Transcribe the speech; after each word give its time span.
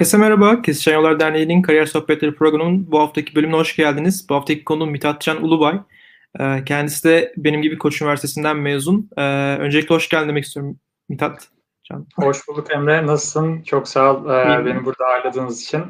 Herkese 0.00 0.16
merhaba. 0.16 0.62
Kesişen 0.62 0.94
Yollar 0.94 1.20
Derneği'nin 1.20 1.62
Kariyer 1.62 1.86
Sohbetleri 1.86 2.34
programının 2.34 2.92
bu 2.92 3.00
haftaki 3.00 3.34
bölümüne 3.34 3.56
hoş 3.56 3.76
geldiniz. 3.76 4.28
Bu 4.28 4.34
haftaki 4.34 4.64
konuğum 4.64 4.90
Mithatcan 4.90 5.44
Ulubay. 5.44 5.80
Ee, 6.40 6.64
kendisi 6.66 7.08
de 7.08 7.32
benim 7.36 7.62
gibi 7.62 7.78
Koç 7.78 8.02
Üniversitesi'nden 8.02 8.56
mezun. 8.56 9.10
Ee, 9.16 9.22
öncelikle 9.58 9.94
hoş 9.94 10.08
geldin 10.08 10.28
demek 10.28 10.44
istiyorum 10.44 10.78
Mithat. 11.08 11.48
Can. 11.84 12.06
Hoş 12.16 12.48
bulduk 12.48 12.70
Emre. 12.70 13.06
Nasılsın? 13.06 13.62
Çok 13.62 13.88
sağ 13.88 14.14
ol 14.14 14.30
e, 14.30 14.66
beni 14.66 14.84
burada 14.84 15.04
ağırladığınız 15.04 15.62
için. 15.62 15.82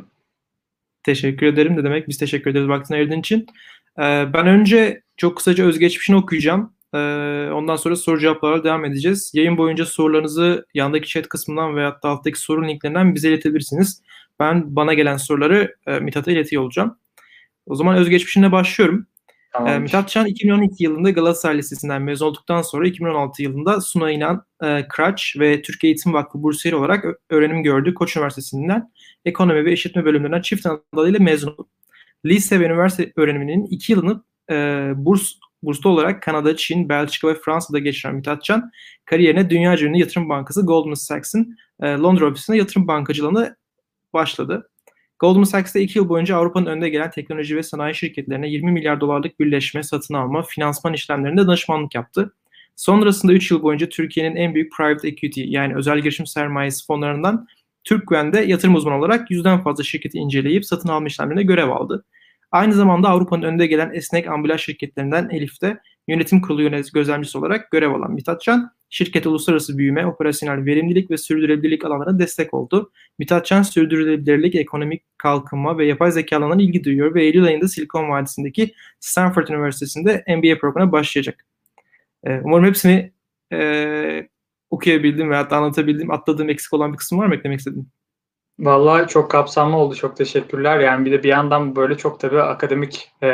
Teşekkür 1.02 1.46
ederim 1.46 1.76
de 1.76 1.84
demek. 1.84 2.08
Biz 2.08 2.18
teşekkür 2.18 2.50
ederiz 2.50 2.68
vaktini 2.68 2.96
ayırdığın 2.96 3.20
için. 3.20 3.46
Ee, 3.98 4.26
ben 4.32 4.46
önce 4.46 5.02
çok 5.16 5.36
kısaca 5.36 5.64
özgeçmişini 5.64 6.16
okuyacağım. 6.16 6.72
Ee, 6.94 6.98
ondan 7.52 7.76
sonra 7.76 7.96
soru 7.96 8.20
cevaplara 8.20 8.64
devam 8.64 8.84
edeceğiz. 8.84 9.30
Yayın 9.34 9.58
boyunca 9.58 9.86
sorularınızı 9.86 10.66
yandaki 10.74 11.08
chat 11.08 11.28
kısmından 11.28 11.76
veya 11.76 11.90
da 12.02 12.08
alttaki 12.08 12.40
soru 12.40 12.68
linklerinden 12.68 13.14
bize 13.14 13.28
iletebilirsiniz. 13.28 14.02
Ben 14.40 14.76
bana 14.76 14.94
gelen 14.94 15.16
soruları 15.16 15.76
e, 15.86 16.00
Mithat'a 16.00 16.30
iletiyor 16.32 16.62
olacağım. 16.62 16.98
O 17.66 17.74
zaman 17.74 17.96
özgeçmişine 17.96 18.52
başlıyorum. 18.52 19.06
Tamam. 19.52 19.68
E, 19.68 19.78
Mithat 19.78 20.08
Can 20.08 20.26
2012 20.26 20.84
yılında 20.84 21.10
Galatasaray 21.10 21.58
Lisesi'nden 21.58 22.02
mezun 22.02 22.26
olduktan 22.26 22.62
sonra 22.62 22.86
2016 22.86 23.42
yılında 23.42 23.80
Suna 23.80 24.10
İnan, 24.10 24.44
e, 24.62 24.88
Kıraç 24.88 25.36
ve 25.38 25.62
Türkiye 25.62 25.92
Eğitim 25.92 26.12
Vakfı 26.12 26.42
Bursiyeri 26.42 26.76
olarak 26.76 27.04
öğrenim 27.30 27.62
gördü 27.62 27.94
Koç 27.94 28.16
Üniversitesi'nden 28.16 28.92
ekonomi 29.24 29.64
ve 29.64 29.72
işletme 29.72 30.04
bölümlerinden 30.04 30.40
çift 30.40 30.66
anadalıyla 30.66 31.18
mezun 31.18 31.52
oldu. 31.52 31.68
Lise 32.24 32.60
ve 32.60 32.64
üniversite 32.64 33.12
öğreniminin 33.16 33.66
iki 33.66 33.92
yılını 33.92 34.22
e, 34.50 34.54
burs 34.96 35.32
burslu 35.62 35.90
olarak 35.90 36.22
Kanada, 36.22 36.56
Çin, 36.56 36.88
Belçika 36.88 37.28
ve 37.28 37.34
Fransa'da 37.34 37.78
geçiren 37.78 38.14
Mithat 38.14 38.44
Can, 38.44 38.70
kariyerine 39.04 39.50
dünya 39.50 39.78
ünlü 39.78 39.98
yatırım 39.98 40.28
bankası 40.28 40.66
Goldman 40.66 40.94
Sachs'ın 40.94 41.56
e, 41.82 41.86
Londra 41.86 42.26
ofisinde 42.26 42.56
yatırım 42.56 42.88
bankacılığına 42.88 43.56
başladı. 44.12 44.70
Goldman 45.18 45.44
Sachs'ta 45.44 45.78
iki 45.78 45.98
yıl 45.98 46.08
boyunca 46.08 46.36
Avrupa'nın 46.36 46.66
önde 46.66 46.88
gelen 46.88 47.10
teknoloji 47.10 47.56
ve 47.56 47.62
sanayi 47.62 47.94
şirketlerine 47.94 48.48
20 48.48 48.72
milyar 48.72 49.00
dolarlık 49.00 49.40
birleşme, 49.40 49.82
satın 49.82 50.14
alma, 50.14 50.42
finansman 50.42 50.94
işlemlerinde 50.94 51.46
danışmanlık 51.46 51.94
yaptı. 51.94 52.34
Sonrasında 52.76 53.32
3 53.32 53.50
yıl 53.50 53.62
boyunca 53.62 53.88
Türkiye'nin 53.88 54.36
en 54.36 54.54
büyük 54.54 54.72
private 54.72 55.08
equity 55.08 55.44
yani 55.46 55.74
özel 55.76 56.00
girişim 56.00 56.26
sermayesi 56.26 56.86
fonlarından 56.86 57.46
Türkven'de 57.84 58.40
yatırım 58.40 58.74
uzmanı 58.74 58.98
olarak 58.98 59.30
yüzden 59.30 59.62
fazla 59.62 59.84
şirketi 59.84 60.18
inceleyip 60.18 60.66
satın 60.66 60.88
alma 60.88 61.06
işlemlerinde 61.06 61.42
görev 61.42 61.68
aldı. 61.68 62.04
Aynı 62.50 62.74
zamanda 62.74 63.08
Avrupa'nın 63.08 63.42
önde 63.42 63.66
gelen 63.66 63.90
esnek 63.94 64.28
ambulans 64.28 64.60
şirketlerinden 64.60 65.28
Elif'te 65.28 65.80
yönetim 66.08 66.40
kurulu 66.40 66.82
gözlemcisi 66.94 67.38
olarak 67.38 67.70
görev 67.70 67.90
alan 67.90 68.12
Mithat 68.12 68.42
Can, 68.42 68.72
şirket 68.88 69.26
uluslararası 69.26 69.78
büyüme, 69.78 70.06
operasyonel 70.06 70.64
verimlilik 70.64 71.10
ve 71.10 71.16
sürdürülebilirlik 71.16 71.84
alanlarına 71.84 72.18
destek 72.18 72.54
oldu. 72.54 72.92
Mithat 73.18 73.46
Can, 73.46 73.62
sürdürülebilirlik, 73.62 74.54
ekonomik 74.54 75.02
kalkınma 75.18 75.78
ve 75.78 75.86
yapay 75.86 76.12
zeka 76.12 76.36
alanına 76.36 76.62
ilgi 76.62 76.84
duyuyor 76.84 77.14
ve 77.14 77.24
Eylül 77.24 77.44
ayında 77.44 77.68
Silikon 77.68 78.08
Vadisi'ndeki 78.08 78.74
Stanford 79.00 79.48
Üniversitesi'nde 79.48 80.24
MBA 80.28 80.58
programına 80.58 80.92
başlayacak. 80.92 81.46
Ee, 82.24 82.40
umarım 82.44 82.64
hepsini 82.64 83.12
e, 83.52 84.28
okuyabildim 84.70 85.30
veya 85.30 85.48
anlatabildim, 85.48 86.10
atladığım 86.10 86.50
eksik 86.50 86.72
olan 86.72 86.92
bir 86.92 86.98
kısım 86.98 87.18
var 87.18 87.26
mı 87.26 87.34
eklemek 87.34 87.58
istediğin? 87.58 87.88
Vallahi 88.60 89.08
çok 89.08 89.30
kapsamlı 89.30 89.76
oldu. 89.76 89.94
Çok 89.94 90.16
teşekkürler. 90.16 90.80
Yani 90.80 91.06
bir 91.06 91.12
de 91.12 91.22
bir 91.22 91.28
yandan 91.28 91.76
böyle 91.76 91.96
çok 91.96 92.20
tabii 92.20 92.42
akademik 92.42 93.10
e, 93.22 93.28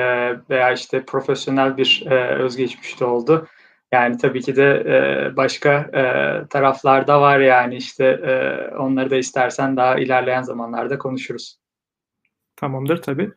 veya 0.50 0.72
işte 0.72 1.04
profesyonel 1.04 1.76
bir 1.76 2.04
e, 2.06 2.36
özgeçmiş 2.36 3.00
de 3.00 3.04
oldu. 3.04 3.46
Yani 3.92 4.18
tabii 4.18 4.42
ki 4.42 4.56
de 4.56 4.84
e, 4.86 5.36
başka 5.36 5.72
e, 5.72 6.02
taraflarda 6.48 7.20
var 7.20 7.40
yani 7.40 7.76
işte 7.76 8.04
e, 8.04 8.76
onları 8.76 9.10
da 9.10 9.16
istersen 9.16 9.76
daha 9.76 9.98
ilerleyen 9.98 10.42
zamanlarda 10.42 10.98
konuşuruz. 10.98 11.58
Tamamdır 12.56 13.02
tabii. 13.02 13.30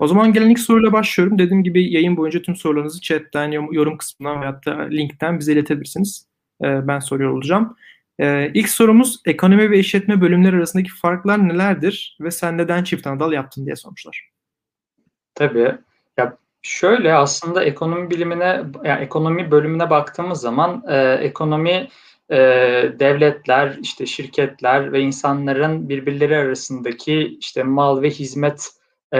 O 0.00 0.06
zaman 0.06 0.32
gelen 0.32 0.50
ilk 0.50 0.58
soruyla 0.58 0.92
başlıyorum. 0.92 1.38
Dediğim 1.38 1.64
gibi 1.64 1.92
yayın 1.92 2.16
boyunca 2.16 2.42
tüm 2.42 2.56
sorularınızı 2.56 3.00
chatten, 3.00 3.50
yorum 3.50 3.98
kısmından 3.98 4.40
veyahut 4.40 4.66
da 4.66 4.82
linkten 4.82 5.38
bize 5.38 5.52
iletebilirsiniz. 5.52 6.26
E, 6.64 6.88
ben 6.88 6.98
soruyor 6.98 7.30
olacağım. 7.30 7.76
Ee, 8.18 8.50
ilk 8.54 8.68
sorumuz 8.68 9.20
ekonomi 9.26 9.70
ve 9.70 9.78
işletme 9.78 10.20
bölümleri 10.20 10.56
arasındaki 10.56 10.90
farklar 10.90 11.48
nelerdir 11.48 12.18
ve 12.20 12.30
sen 12.30 12.58
neden 12.58 12.84
çift 12.84 13.06
anadal 13.06 13.32
yaptın 13.32 13.66
diye 13.66 13.76
sormuşlar. 13.76 14.30
Tabii. 15.34 15.74
Ya 16.18 16.36
şöyle 16.62 17.14
aslında 17.14 17.64
ekonomi 17.64 18.10
bilimine, 18.10 18.62
yani 18.84 19.04
ekonomi 19.04 19.50
bölümüne 19.50 19.90
baktığımız 19.90 20.40
zaman 20.40 20.84
e, 20.88 21.12
ekonomi 21.12 21.88
e, 22.30 22.38
devletler, 22.98 23.78
işte 23.82 24.06
şirketler 24.06 24.92
ve 24.92 25.00
insanların 25.00 25.88
birbirleri 25.88 26.36
arasındaki 26.36 27.36
işte 27.40 27.62
mal 27.62 28.02
ve 28.02 28.10
hizmet 28.10 28.68
e, 29.14 29.18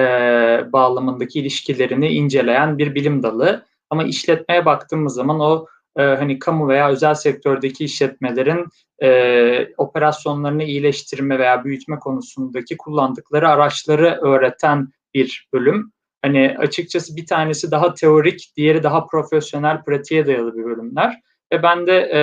bağlamındaki 0.72 1.40
ilişkilerini 1.40 2.08
inceleyen 2.08 2.78
bir 2.78 2.94
bilim 2.94 3.22
dalı. 3.22 3.66
Ama 3.90 4.04
işletmeye 4.04 4.64
baktığımız 4.64 5.14
zaman 5.14 5.40
o 5.40 5.66
e, 5.96 6.02
hani 6.02 6.38
kamu 6.38 6.68
veya 6.68 6.90
özel 6.90 7.14
sektördeki 7.14 7.84
işletmelerin 7.84 8.66
e, 9.02 9.74
operasyonlarını 9.76 10.64
iyileştirme 10.64 11.38
veya 11.38 11.64
büyütme 11.64 11.98
konusundaki 11.98 12.76
kullandıkları 12.76 13.48
araçları 13.48 14.18
öğreten 14.22 14.88
bir 15.14 15.48
bölüm. 15.52 15.92
Hani 16.22 16.56
açıkçası 16.58 17.16
bir 17.16 17.26
tanesi 17.26 17.70
daha 17.70 17.94
teorik, 17.94 18.52
diğeri 18.56 18.82
daha 18.82 19.06
profesyonel, 19.06 19.84
pratiğe 19.84 20.26
dayalı 20.26 20.56
bir 20.56 20.64
bölümler. 20.64 21.20
Ve 21.52 21.62
ben 21.62 21.86
de 21.86 22.10
e, 22.12 22.20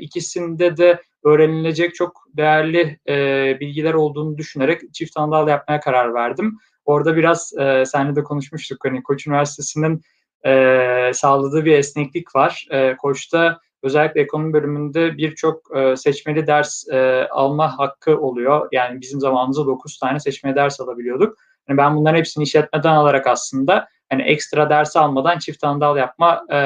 ikisinde 0.00 0.76
de 0.76 1.00
öğrenilecek 1.24 1.94
çok 1.94 2.26
değerli 2.36 2.98
e, 3.08 3.16
bilgiler 3.60 3.94
olduğunu 3.94 4.38
düşünerek 4.38 4.94
çift 4.94 5.16
anadal 5.16 5.48
yapmaya 5.48 5.80
karar 5.80 6.14
verdim. 6.14 6.58
Orada 6.84 7.16
biraz 7.16 7.52
e, 7.58 7.84
seninle 7.86 8.16
de 8.16 8.22
konuşmuştuk. 8.22 8.84
Hani 8.84 9.02
Koç 9.02 9.26
Üniversitesi'nin 9.26 10.02
e, 10.46 11.10
sağladığı 11.14 11.64
bir 11.64 11.72
esneklik 11.78 12.36
var. 12.36 12.66
E, 12.70 12.96
Koç'ta 12.96 13.60
özellikle 13.82 14.20
ekonomi 14.20 14.52
bölümünde 14.52 15.16
birçok 15.16 15.76
e, 15.76 15.96
seçmeli 15.96 16.46
ders 16.46 16.88
e, 16.88 17.28
alma 17.30 17.78
hakkı 17.78 18.20
oluyor. 18.20 18.68
Yani 18.72 19.00
bizim 19.00 19.20
zamanımızda 19.20 19.66
9 19.66 19.98
tane 19.98 20.20
seçmeli 20.20 20.56
ders 20.56 20.80
alabiliyorduk. 20.80 21.38
Yani 21.68 21.78
ben 21.78 21.96
bunların 21.96 22.18
hepsini 22.18 22.44
işletmeden 22.44 22.92
alarak 22.92 23.26
aslında 23.26 23.88
hani 24.10 24.22
ekstra 24.22 24.70
ders 24.70 24.96
almadan 24.96 25.38
çift 25.38 25.64
andal 25.64 25.96
yapma 25.96 26.44
e, 26.52 26.58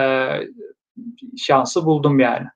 şansı 1.38 1.86
buldum 1.86 2.18
yani. 2.20 2.46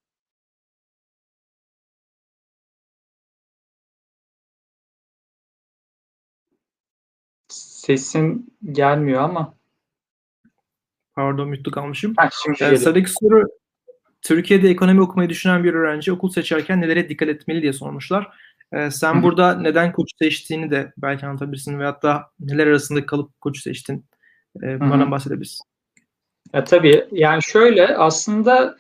Sesin 7.49 8.57
gelmiyor 8.73 9.23
ama. 9.23 9.55
Pardon 11.17 11.49
mutlu 11.49 11.71
kalmışım. 11.71 12.15
Ha, 12.17 12.29
şimdi 12.45 12.65
ee, 12.65 12.77
sıradaki 12.77 13.11
soru 13.11 13.45
Türkiye'de 14.23 14.69
ekonomi 14.69 15.01
okumayı 15.01 15.29
düşünen 15.29 15.65
bir 15.65 15.75
öğrenci 15.75 16.13
okul 16.13 16.31
seçerken 16.31 16.81
nelere 16.81 17.09
dikkat 17.09 17.29
etmeli 17.29 17.63
diye 17.63 17.73
sormuşlar. 17.73 18.29
Ee, 18.73 18.91
sen 18.91 19.15
Hı. 19.15 19.23
burada 19.23 19.55
neden 19.55 19.93
koç 19.93 20.11
seçtiğini 20.19 20.71
de 20.71 20.93
belki 20.97 21.27
anlatabilirsin 21.27 21.79
veyahut 21.79 22.03
da 22.03 22.31
neler 22.41 22.67
arasında 22.67 23.07
kalıp 23.07 23.41
koç 23.41 23.63
seçtin. 23.63 24.07
Ee, 24.63 24.81
bunlardan 24.81 25.11
bahsedebilirsin. 25.11 25.65
Ya, 26.53 26.65
tabii 26.65 27.05
yani 27.13 27.43
şöyle 27.43 27.97
aslında 27.97 28.77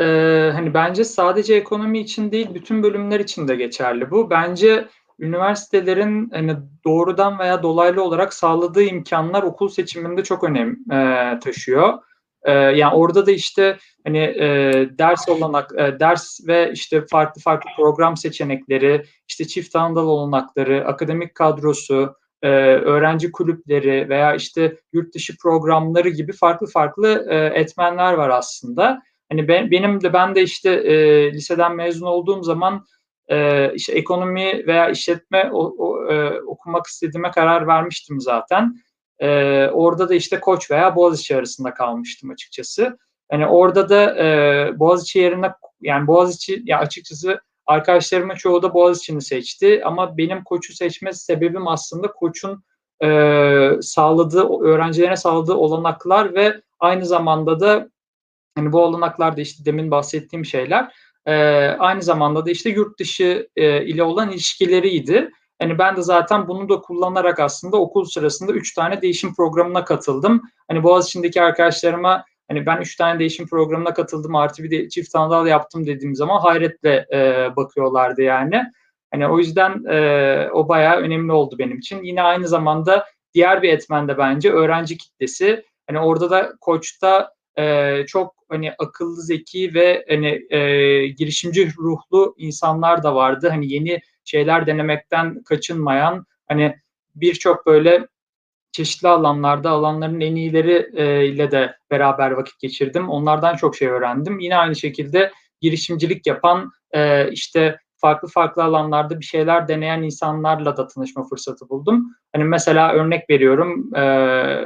e, 0.00 0.04
hani 0.52 0.74
bence 0.74 1.04
sadece 1.04 1.54
ekonomi 1.54 2.00
için 2.00 2.32
değil 2.32 2.48
bütün 2.54 2.82
bölümler 2.82 3.20
için 3.20 3.48
de 3.48 3.56
geçerli 3.56 4.10
bu. 4.10 4.30
Bence 4.30 4.88
üniversitelerin 5.20 6.30
hani 6.30 6.56
doğrudan 6.84 7.38
veya 7.38 7.62
dolaylı 7.62 8.02
olarak 8.04 8.34
sağladığı 8.34 8.82
imkanlar 8.82 9.42
okul 9.42 9.68
seçiminde 9.68 10.24
çok 10.24 10.44
önem 10.44 10.76
e, 10.92 11.38
taşıyor. 11.38 11.98
E, 12.42 12.52
yani 12.52 12.94
orada 12.94 13.26
da 13.26 13.30
işte 13.30 13.78
hani 14.06 14.18
e, 14.18 14.72
ders 14.98 15.28
olanak, 15.28 15.72
e, 15.78 16.00
ders 16.00 16.40
ve 16.46 16.72
işte 16.72 17.04
farklı 17.10 17.42
farklı 17.42 17.70
program 17.76 18.16
seçenekleri, 18.16 19.04
işte 19.28 19.46
çift 19.46 19.76
andal 19.76 20.06
olanakları, 20.06 20.86
akademik 20.86 21.34
kadrosu, 21.34 22.14
e, 22.42 22.48
öğrenci 22.74 23.32
kulüpleri 23.32 24.08
veya 24.08 24.34
işte 24.34 24.76
yurt 24.92 25.14
dışı 25.14 25.36
programları 25.36 26.08
gibi 26.08 26.32
farklı 26.32 26.66
farklı 26.66 27.26
e, 27.30 27.36
etmenler 27.60 28.12
var 28.12 28.28
aslında. 28.28 29.02
Hani 29.30 29.48
ben, 29.48 29.70
benim 29.70 30.00
de 30.00 30.12
ben 30.12 30.34
de 30.34 30.42
işte 30.42 30.70
e, 30.70 31.32
liseden 31.32 31.76
mezun 31.76 32.06
olduğum 32.06 32.42
zaman 32.42 32.86
e, 33.30 33.70
işte 33.74 33.92
ekonomi 33.92 34.66
veya 34.66 34.90
işletme 34.90 35.50
o, 35.52 35.74
o, 35.78 36.12
e, 36.12 36.40
okumak 36.40 36.86
istediğime 36.86 37.30
karar 37.30 37.66
vermiştim 37.66 38.20
zaten. 38.20 38.74
E, 39.18 39.66
orada 39.66 40.08
da 40.08 40.14
işte 40.14 40.40
Koç 40.40 40.70
veya 40.70 40.96
Boğaziçi 40.96 41.36
arasında 41.36 41.74
kalmıştım 41.74 42.30
açıkçası. 42.30 42.98
Hani 43.30 43.46
orada 43.46 43.88
da 43.88 44.16
e, 44.24 44.78
Boğaziçi 44.78 45.18
yerine 45.18 45.52
yani 45.80 46.06
Boğaziçi 46.06 46.62
ya 46.64 46.78
açıkçası 46.78 47.40
arkadaşlarımın 47.66 48.34
çoğu 48.34 48.62
da 48.62 48.74
Boğaziçi'ni 48.74 49.22
seçti 49.22 49.82
ama 49.84 50.18
benim 50.18 50.44
Koç'u 50.44 50.72
seçme 50.72 51.12
sebebim 51.12 51.68
aslında 51.68 52.12
Koç'un 52.12 52.64
e, 53.02 53.08
sağladığı 53.80 54.48
öğrencilerine 54.62 55.16
sağladığı 55.16 55.54
olanaklar 55.54 56.34
ve 56.34 56.60
aynı 56.80 57.06
zamanda 57.06 57.60
da 57.60 57.88
hani 58.54 58.72
bu 58.72 58.80
olanaklar 58.80 59.36
da 59.36 59.40
işte 59.40 59.64
demin 59.64 59.90
bahsettiğim 59.90 60.44
şeyler 60.44 60.92
e, 61.26 61.34
aynı 61.78 62.02
zamanda 62.02 62.46
da 62.46 62.50
işte 62.50 62.70
yurt 62.70 62.98
dışı 62.98 63.48
e, 63.56 63.84
ile 63.84 64.02
olan 64.02 64.30
ilişkileriydi. 64.30 65.30
Hani 65.60 65.78
ben 65.78 65.96
de 65.96 66.02
zaten 66.02 66.48
bunu 66.48 66.68
da 66.68 66.80
kullanarak 66.80 67.40
aslında 67.40 67.76
okul 67.76 68.04
sırasında 68.04 68.52
3 68.52 68.74
tane 68.74 69.02
değişim 69.02 69.34
programına 69.34 69.84
katıldım. 69.84 70.42
Hani 70.68 70.82
Boğaziçi'ndeki 70.82 71.42
arkadaşlarıma 71.42 72.24
hani 72.48 72.66
ben 72.66 72.80
3 72.80 72.96
tane 72.96 73.18
değişim 73.18 73.46
programına 73.46 73.94
katıldım 73.94 74.34
artı 74.34 74.62
bir 74.62 74.70
de 74.70 74.88
çift 74.88 75.16
anadal 75.16 75.46
yaptım 75.46 75.86
dediğim 75.86 76.14
zaman 76.14 76.40
hayretle 76.40 77.06
e, 77.12 77.48
bakıyorlardı 77.56 78.22
yani. 78.22 78.62
Hani 79.12 79.28
o 79.28 79.38
yüzden 79.38 79.84
e, 79.90 80.48
o 80.52 80.68
bayağı 80.68 80.96
önemli 80.96 81.32
oldu 81.32 81.56
benim 81.58 81.78
için. 81.78 82.02
Yine 82.02 82.22
aynı 82.22 82.48
zamanda 82.48 83.04
diğer 83.34 83.62
bir 83.62 83.68
etmen 83.68 84.08
de 84.08 84.18
bence 84.18 84.52
öğrenci 84.52 84.96
kitlesi. 84.98 85.64
Hani 85.88 85.98
orada 85.98 86.30
da 86.30 86.52
koçta 86.60 87.32
e, 87.58 87.96
çok 88.06 88.34
hani 88.48 88.72
akıllı, 88.78 89.22
zeki 89.22 89.74
ve 89.74 90.04
hani 90.08 90.46
e, 90.50 90.58
girişimci 91.06 91.72
ruhlu 91.78 92.34
insanlar 92.38 93.02
da 93.02 93.14
vardı. 93.14 93.48
Hani 93.48 93.72
yeni 93.72 94.00
şeyler 94.24 94.66
denemekten 94.66 95.42
kaçınmayan 95.42 96.26
hani 96.48 96.76
birçok 97.14 97.66
böyle 97.66 98.06
çeşitli 98.72 99.08
alanlarda 99.08 99.70
alanların 99.70 100.20
en 100.20 100.36
iyileri 100.36 100.90
e, 100.94 101.26
ile 101.26 101.50
de 101.50 101.76
beraber 101.90 102.30
vakit 102.30 102.58
geçirdim. 102.60 103.08
Onlardan 103.08 103.56
çok 103.56 103.76
şey 103.76 103.88
öğrendim. 103.88 104.38
Yine 104.38 104.56
aynı 104.56 104.76
şekilde 104.76 105.32
girişimcilik 105.60 106.26
yapan 106.26 106.70
e, 106.92 107.30
işte 107.30 107.78
farklı 108.00 108.28
farklı 108.28 108.64
alanlarda 108.64 109.20
bir 109.20 109.24
şeyler 109.24 109.68
deneyen 109.68 110.02
insanlarla 110.02 110.76
da 110.76 110.86
tanışma 110.86 111.24
fırsatı 111.24 111.68
buldum. 111.68 112.16
Hani 112.32 112.44
mesela 112.44 112.92
örnek 112.92 113.30
veriyorum 113.30 113.96
e, 113.96 114.02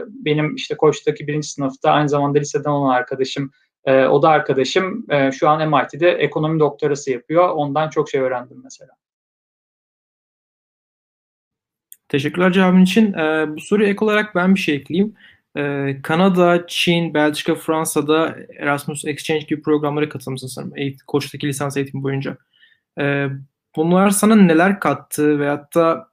benim 0.09 0.55
işte 0.55 0.77
Koç'taki 0.77 1.27
birinci 1.27 1.49
sınıfta 1.49 1.91
aynı 1.91 2.09
zamanda 2.09 2.39
liseden 2.39 2.71
olan 2.71 2.95
arkadaşım 2.95 3.51
e, 3.85 4.07
o 4.07 4.23
da 4.23 4.29
arkadaşım 4.29 5.07
e, 5.11 5.33
şu 5.33 5.49
an 5.49 5.69
MIT'de 5.69 6.11
ekonomi 6.11 6.61
doktorası 6.61 7.11
yapıyor. 7.11 7.49
Ondan 7.49 7.89
çok 7.91 8.11
şey 8.11 8.21
öğrendim 8.21 8.61
mesela. 8.65 8.91
Teşekkürler 12.09 12.53
cevabın 12.53 12.81
için. 12.81 13.13
Ee, 13.13 13.47
bu 13.57 13.61
soruya 13.61 13.89
ek 13.89 14.05
olarak 14.05 14.35
ben 14.35 14.55
bir 14.55 14.61
şey 14.61 14.75
ekleyeyim. 14.75 15.15
Ee, 15.57 15.97
Kanada, 16.03 16.65
Çin, 16.67 17.15
Belçika, 17.15 17.55
Fransa'da 17.55 18.37
Erasmus 18.59 19.05
Exchange 19.05 19.45
gibi 19.45 19.63
programlara 19.63 20.09
katılmışsın 20.09 20.49
sanırım. 20.49 20.73
Eğitim, 20.77 21.07
Koç'taki 21.07 21.47
lisans 21.47 21.77
eğitimi 21.77 22.03
boyunca. 22.03 22.37
Ee, 23.01 23.27
bunlar 23.77 24.11
sana 24.11 24.37
neler 24.37 24.81
kattı 24.81 25.41
veyahut 25.41 25.75
da 25.75 26.09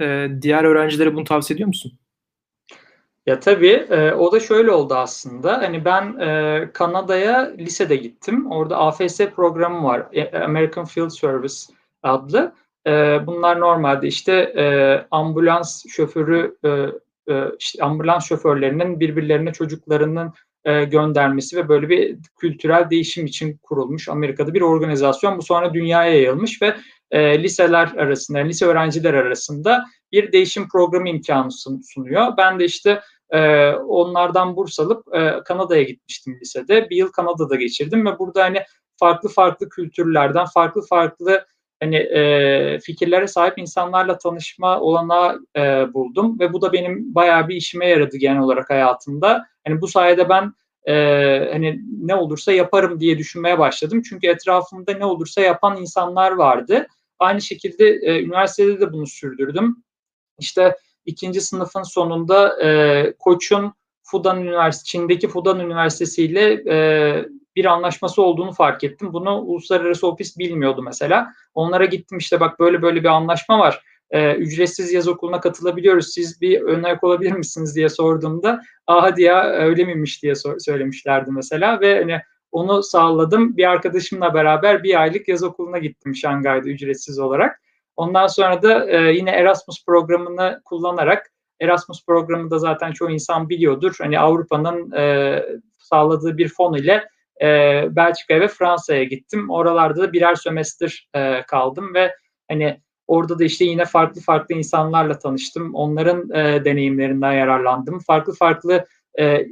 e, 0.00 0.28
diğer 0.42 0.64
öğrencilere 0.64 1.14
bunu 1.14 1.24
tavsiye 1.24 1.54
ediyor 1.54 1.66
musun? 1.66 1.92
Ya 3.26 3.40
tabii 3.40 3.86
e, 3.90 4.12
o 4.12 4.32
da 4.32 4.40
şöyle 4.40 4.70
oldu 4.70 4.94
aslında. 4.94 5.58
Hani 5.58 5.84
ben 5.84 6.18
e, 6.20 6.68
Kanada'ya 6.72 7.52
lisede 7.58 7.96
gittim. 7.96 8.50
Orada 8.52 8.78
AFS 8.78 9.18
programı 9.18 9.84
var. 9.84 10.06
E, 10.12 10.38
American 10.38 10.84
Field 10.84 11.10
Service 11.10 11.54
adlı. 12.02 12.52
E, 12.86 12.90
bunlar 13.26 13.60
normalde 13.60 14.06
işte 14.06 14.32
e, 14.32 14.64
ambulans 15.10 15.84
şoförü 15.88 16.56
e, 16.64 16.68
e, 17.34 17.50
işte 17.58 17.84
ambulans 17.84 18.26
şoförlerinin 18.26 19.00
birbirlerine 19.00 19.52
çocuklarının 19.52 20.32
e, 20.64 20.84
göndermesi 20.84 21.56
ve 21.56 21.68
böyle 21.68 21.88
bir 21.88 22.16
kültürel 22.40 22.90
değişim 22.90 23.26
için 23.26 23.58
kurulmuş 23.62 24.08
Amerika'da 24.08 24.54
bir 24.54 24.60
organizasyon. 24.60 25.38
Bu 25.38 25.42
sonra 25.42 25.74
dünyaya 25.74 26.14
yayılmış 26.14 26.62
ve 26.62 26.76
e, 27.10 27.42
liseler 27.42 27.86
arasında, 27.96 28.38
yani 28.38 28.48
lise 28.48 28.66
öğrenciler 28.66 29.14
arasında 29.14 29.84
bir 30.12 30.32
değişim 30.32 30.68
programı 30.68 31.08
imkanı 31.08 31.48
sunuyor. 31.94 32.36
Ben 32.36 32.60
de 32.60 32.64
işte 32.64 33.00
e, 33.30 33.70
onlardan 33.70 34.56
burs 34.56 34.80
alıp 34.80 35.14
e, 35.14 35.42
Kanada'ya 35.44 35.82
gitmiştim 35.82 36.38
lisede. 36.40 36.90
Bir 36.90 36.96
yıl 36.96 37.12
Kanada'da 37.12 37.56
geçirdim 37.56 38.06
ve 38.06 38.18
burada 38.18 38.44
hani 38.44 38.62
farklı 38.96 39.28
farklı 39.28 39.68
kültürlerden, 39.68 40.46
farklı 40.54 40.82
farklı 40.82 41.46
hani 41.82 41.96
e, 41.96 42.78
fikirlere 42.80 43.26
sahip 43.26 43.58
insanlarla 43.58 44.18
tanışma 44.18 44.80
olanağı 44.80 45.40
e, 45.56 45.94
buldum 45.94 46.40
ve 46.40 46.52
bu 46.52 46.62
da 46.62 46.72
benim 46.72 47.14
bayağı 47.14 47.48
bir 47.48 47.56
işime 47.56 47.86
yaradı 47.86 48.16
genel 48.16 48.42
olarak 48.42 48.70
hayatımda. 48.70 49.46
Hani 49.66 49.80
bu 49.80 49.88
sayede 49.88 50.28
ben 50.28 50.52
e, 50.88 50.94
hani 51.52 51.80
ne 52.02 52.14
olursa 52.14 52.52
yaparım 52.52 53.00
diye 53.00 53.18
düşünmeye 53.18 53.58
başladım. 53.58 54.02
Çünkü 54.08 54.26
etrafımda 54.26 54.92
ne 54.92 55.04
olursa 55.04 55.40
yapan 55.40 55.76
insanlar 55.76 56.32
vardı. 56.32 56.86
Aynı 57.18 57.42
şekilde 57.42 57.84
e, 57.84 58.22
üniversitede 58.22 58.80
de 58.80 58.92
bunu 58.92 59.06
sürdürdüm. 59.06 59.76
İşte 60.38 60.76
ikinci 61.06 61.40
sınıfın 61.40 61.82
sonunda 61.82 62.62
e, 62.62 63.14
Koç'un 63.18 63.74
Fudan 64.02 64.40
Üniversitesi, 64.40 64.90
Çin'deki 64.90 65.28
Fudan 65.28 65.60
Üniversitesi 65.60 66.24
ile 66.24 66.62
e, 66.68 67.26
bir 67.56 67.64
anlaşması 67.64 68.22
olduğunu 68.22 68.52
fark 68.52 68.84
ettim. 68.84 69.12
Bunu 69.12 69.40
uluslararası 69.40 70.06
ofis 70.06 70.38
bilmiyordu 70.38 70.82
mesela. 70.82 71.32
Onlara 71.54 71.84
gittim 71.84 72.18
işte 72.18 72.40
bak 72.40 72.60
böyle 72.60 72.82
böyle 72.82 73.00
bir 73.00 73.08
anlaşma 73.08 73.58
var. 73.58 73.82
Ee, 74.12 74.34
ücretsiz 74.34 74.92
yaz 74.92 75.08
okuluna 75.08 75.40
katılabiliyoruz. 75.40 76.12
Siz 76.14 76.40
bir 76.40 76.84
ayak 76.84 77.04
olabilir 77.04 77.32
misiniz 77.32 77.76
diye 77.76 77.88
sorduğumda 77.88 78.60
aa 78.86 79.02
hadi 79.02 79.22
ya 79.22 79.44
öyle 79.44 79.84
miymiş 79.84 80.22
diye 80.22 80.32
so- 80.32 80.60
söylemişlerdi 80.60 81.30
mesela 81.30 81.80
ve 81.80 81.98
hani 81.98 82.20
onu 82.52 82.82
sağladım. 82.82 83.56
Bir 83.56 83.70
arkadaşımla 83.70 84.34
beraber 84.34 84.82
bir 84.82 85.00
aylık 85.00 85.28
yaz 85.28 85.42
okuluna 85.42 85.78
gittim 85.78 86.14
Şangay'da 86.14 86.68
ücretsiz 86.68 87.18
olarak. 87.18 87.60
Ondan 87.96 88.26
sonra 88.26 88.62
da 88.62 88.90
e, 88.90 89.12
yine 89.12 89.30
Erasmus 89.30 89.84
programını 89.86 90.60
kullanarak 90.64 91.32
Erasmus 91.60 92.06
programı 92.06 92.50
da 92.50 92.58
zaten 92.58 92.92
çoğu 92.92 93.10
insan 93.10 93.48
biliyordur. 93.48 93.94
Hani 93.98 94.18
Avrupa'nın 94.20 94.92
e, 94.92 95.44
sağladığı 95.78 96.38
bir 96.38 96.48
fon 96.48 96.74
ile 96.74 97.08
e, 97.42 97.46
Belçika'ya 97.96 98.40
ve 98.40 98.48
Fransa'ya 98.48 99.04
gittim. 99.04 99.50
Oralarda 99.50 100.02
da 100.02 100.12
birer 100.12 100.34
sömestr 100.34 101.08
e, 101.14 101.42
kaldım 101.46 101.94
ve 101.94 102.14
hani 102.50 102.80
orada 103.12 103.38
da 103.38 103.44
işte 103.44 103.64
yine 103.64 103.84
farklı 103.84 104.20
farklı 104.20 104.54
insanlarla 104.54 105.18
tanıştım. 105.18 105.74
Onların 105.74 106.30
e, 106.30 106.64
deneyimlerinden 106.64 107.32
yararlandım. 107.32 107.98
Farklı 107.98 108.34
farklı 108.34 108.86
e, 109.18 109.46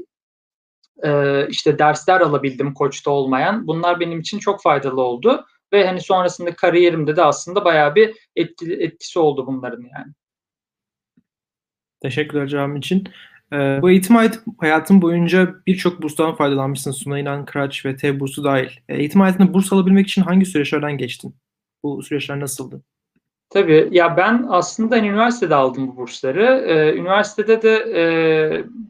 e, 1.03 1.47
işte 1.49 1.79
dersler 1.79 2.21
alabildim 2.21 2.75
koçta 2.75 3.11
olmayan. 3.11 3.67
Bunlar 3.67 4.01
benim 4.01 4.21
için 4.21 4.39
çok 4.39 4.63
faydalı 4.63 5.03
oldu 5.03 5.45
ve 5.73 5.87
hani 5.87 6.01
sonrasında 6.01 6.55
kariyerimde 6.55 7.17
de 7.17 7.23
aslında 7.23 7.65
bayağı 7.65 7.95
bir 7.95 8.17
etki, 8.37 8.73
etkisi 8.73 9.19
oldu 9.19 9.47
bunların 9.47 9.83
yani. 9.83 10.13
Teşekkürler 12.03 12.47
cevabın 12.47 12.77
için. 12.77 13.05
Ee, 13.53 13.79
bu 13.83 13.91
eğitim 13.91 14.17
hayatın 14.59 15.03
boyunca 15.03 15.55
birçok 15.67 16.03
burstan 16.03 16.35
faydalanmışsın. 16.35 16.91
Suna 16.91 17.19
İnan 17.19 17.45
Kıraç 17.45 17.87
ve 17.87 17.97
TEV 17.97 18.21
bursu 18.21 18.45
dahil. 18.45 18.71
Ee, 18.89 18.97
eğitim 18.97 19.21
hayatında 19.21 19.55
burs 19.55 19.73
alabilmek 19.73 20.07
için 20.07 20.23
hangi 20.23 20.47
süreçlerden 20.47 20.99
geçtin? 20.99 21.35
Bu 21.83 22.03
süreçler 22.03 22.41
nasıldı? 22.41 22.83
Tabii 23.51 23.89
ya 23.91 24.17
ben 24.17 24.47
aslında 24.49 24.97
hani 24.97 25.09
üniversitede 25.09 25.55
aldım 25.55 25.89
bu 25.89 25.97
bursları. 25.97 26.65
Ee, 26.69 26.99
üniversitede 26.99 27.63
de 27.63 27.75
e, 27.95 28.03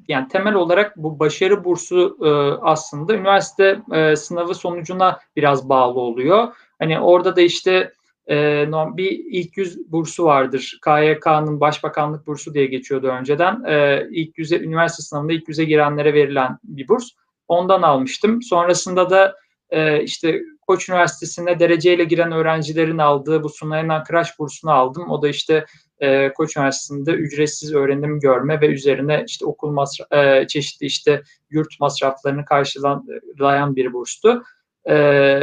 yani 0.09 0.29
temel 0.29 0.55
olarak 0.55 0.97
bu 0.97 1.19
başarı 1.19 1.65
bursu 1.65 2.19
e, 2.25 2.29
aslında 2.63 3.15
üniversite 3.15 3.79
e, 3.93 4.17
sınavı 4.17 4.55
sonucuna 4.55 5.19
biraz 5.37 5.69
bağlı 5.69 6.01
oluyor. 6.01 6.49
Hani 6.79 7.01
orada 7.01 7.37
da 7.37 7.41
işte 7.41 7.93
e, 8.31 8.67
bir 8.73 9.11
ilk 9.11 9.57
yüz 9.57 9.93
bursu 9.93 10.25
vardır. 10.25 10.79
KYK'nın 10.85 11.61
başbakanlık 11.61 12.27
bursu 12.27 12.55
diye 12.55 12.67
geçiyordu 12.67 13.07
önceden. 13.07 13.65
E, 13.65 14.07
ilk 14.11 14.39
yüze 14.39 14.59
üniversite 14.59 15.03
sınavında 15.03 15.33
ilk 15.33 15.49
yüze 15.49 15.65
girenlere 15.65 16.15
verilen 16.15 16.59
bir 16.65 16.89
burs. 16.89 17.09
Ondan 17.49 17.83
almıştım. 17.83 18.43
Sonrasında 18.43 19.11
da 19.11 19.35
e, 19.71 20.03
işte 20.03 20.41
Koç 20.71 20.89
Üniversitesi'ne 20.89 21.59
dereceyle 21.59 22.05
giren 22.05 22.33
öğrencilerin 22.33 22.99
aldığı 22.99 23.43
bu 23.43 23.49
Sunayanan 23.49 24.05
Crash 24.11 24.39
bursunu 24.39 24.71
aldım. 24.71 25.11
O 25.11 25.23
da 25.23 25.29
işte 25.29 25.67
e, 26.01 26.33
Koç 26.33 26.57
Üniversitesi'nde 26.57 27.13
ücretsiz 27.13 27.75
öğrenim 27.75 28.21
görme 28.21 28.61
ve 28.61 28.67
üzerine 28.67 29.25
işte 29.27 29.47
okul 29.47 29.71
masraf, 29.71 30.13
e, 30.13 30.47
çeşitli 30.47 30.87
işte 30.87 31.23
yurt 31.51 31.81
masraflarını 31.81 32.45
karşılayan 32.45 33.77
bir 33.77 33.93
burstu. 33.93 34.43
E, 34.89 34.95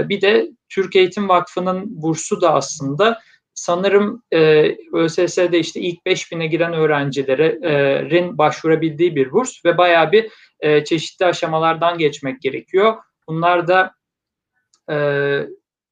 bir 0.10 0.22
de 0.22 0.51
Türk 0.69 0.96
Eğitim 0.96 1.29
Vakfı'nın 1.29 2.01
bursu 2.01 2.41
da 2.41 2.53
aslında 2.53 3.19
sanırım 3.53 4.24
e, 4.31 4.72
ÖSS'de 4.93 5.60
işte 5.60 5.79
ilk 5.79 6.05
5000'e 6.05 6.48
giren 6.48 6.74
öğrencilerin 6.74 8.38
başvurabildiği 8.38 9.15
bir 9.15 9.31
burs 9.31 9.65
ve 9.65 9.77
bayağı 9.77 10.12
bir 10.12 10.29
e, 10.60 10.84
çeşitli 10.84 11.25
aşamalardan 11.25 11.98
geçmek 11.98 12.41
gerekiyor. 12.41 12.96
Bunlar 13.27 13.67
da 13.67 13.96
e, 14.91 14.98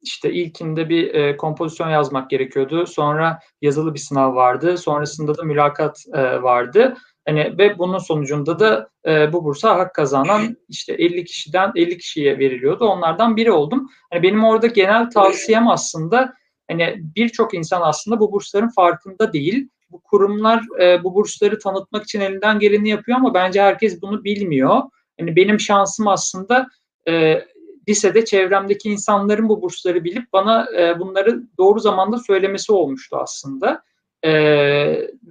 işte 0.01 0.33
ilkinde 0.33 0.89
bir 0.89 1.13
e, 1.13 1.37
kompozisyon 1.37 1.89
yazmak 1.89 2.29
gerekiyordu. 2.29 2.85
Sonra 2.85 3.39
yazılı 3.61 3.93
bir 3.93 3.99
sınav 3.99 4.35
vardı. 4.35 4.77
Sonrasında 4.77 5.37
da 5.37 5.43
mülakat 5.43 6.05
e, 6.13 6.41
vardı. 6.41 6.97
Hani 7.27 7.57
ve 7.57 7.77
bunun 7.77 7.97
sonucunda 7.97 8.59
da 8.59 8.89
e, 9.07 9.33
bu 9.33 9.43
bursa 9.43 9.75
hak 9.75 9.95
kazanan 9.95 10.57
işte 10.69 10.93
50 10.93 11.25
kişiden 11.25 11.71
50 11.75 11.97
kişiye 11.97 12.39
veriliyordu. 12.39 12.85
Onlardan 12.85 13.37
biri 13.37 13.51
oldum. 13.51 13.89
Hani 14.11 14.23
benim 14.23 14.43
orada 14.43 14.67
genel 14.67 15.09
tavsiyem 15.09 15.67
aslında 15.67 16.33
hani 16.69 16.95
birçok 17.15 17.53
insan 17.53 17.81
aslında 17.81 18.19
bu 18.19 18.31
bursların 18.31 18.69
farkında 18.69 19.33
değil. 19.33 19.69
Bu 19.89 20.01
kurumlar 20.01 20.61
e, 20.81 21.03
bu 21.03 21.15
bursları 21.15 21.59
tanıtmak 21.59 22.03
için 22.03 22.21
elinden 22.21 22.59
geleni 22.59 22.89
yapıyor 22.89 23.17
ama 23.17 23.33
bence 23.33 23.61
herkes 23.61 24.01
bunu 24.01 24.23
bilmiyor. 24.23 24.81
Hani 25.19 25.35
benim 25.35 25.59
şansım 25.59 26.07
aslında 26.07 26.67
e, 27.07 27.41
lisede 27.89 28.25
çevremdeki 28.25 28.89
insanların 28.89 29.49
bu 29.49 29.61
bursları 29.61 30.03
bilip 30.03 30.33
bana 30.33 30.67
e, 30.77 30.99
bunları 30.99 31.43
doğru 31.57 31.79
zamanda 31.79 32.17
söylemesi 32.17 32.71
olmuştu 32.71 33.17
aslında. 33.17 33.83
E, 34.23 34.31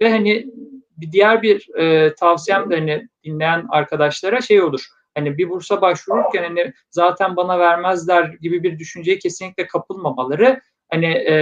ve 0.00 0.11
hani 0.11 0.46
bir 0.96 1.12
diğer 1.12 1.42
bir 1.42 1.75
e, 1.75 2.14
tavsiyem 2.14 2.70
de 2.70 2.78
hani 2.78 3.08
dinleyen 3.25 3.66
arkadaşlara 3.68 4.40
şey 4.40 4.62
olur. 4.62 4.87
Hani 5.14 5.38
bir 5.38 5.50
bursa 5.50 5.80
başvururken 5.80 6.42
hani 6.42 6.73
zaten 6.90 7.37
bana 7.37 7.58
vermezler 7.58 8.25
gibi 8.25 8.62
bir 8.62 8.78
düşünceye 8.78 9.18
kesinlikle 9.18 9.66
kapılmamaları. 9.66 10.61
Hani 10.90 11.06
e, 11.06 11.34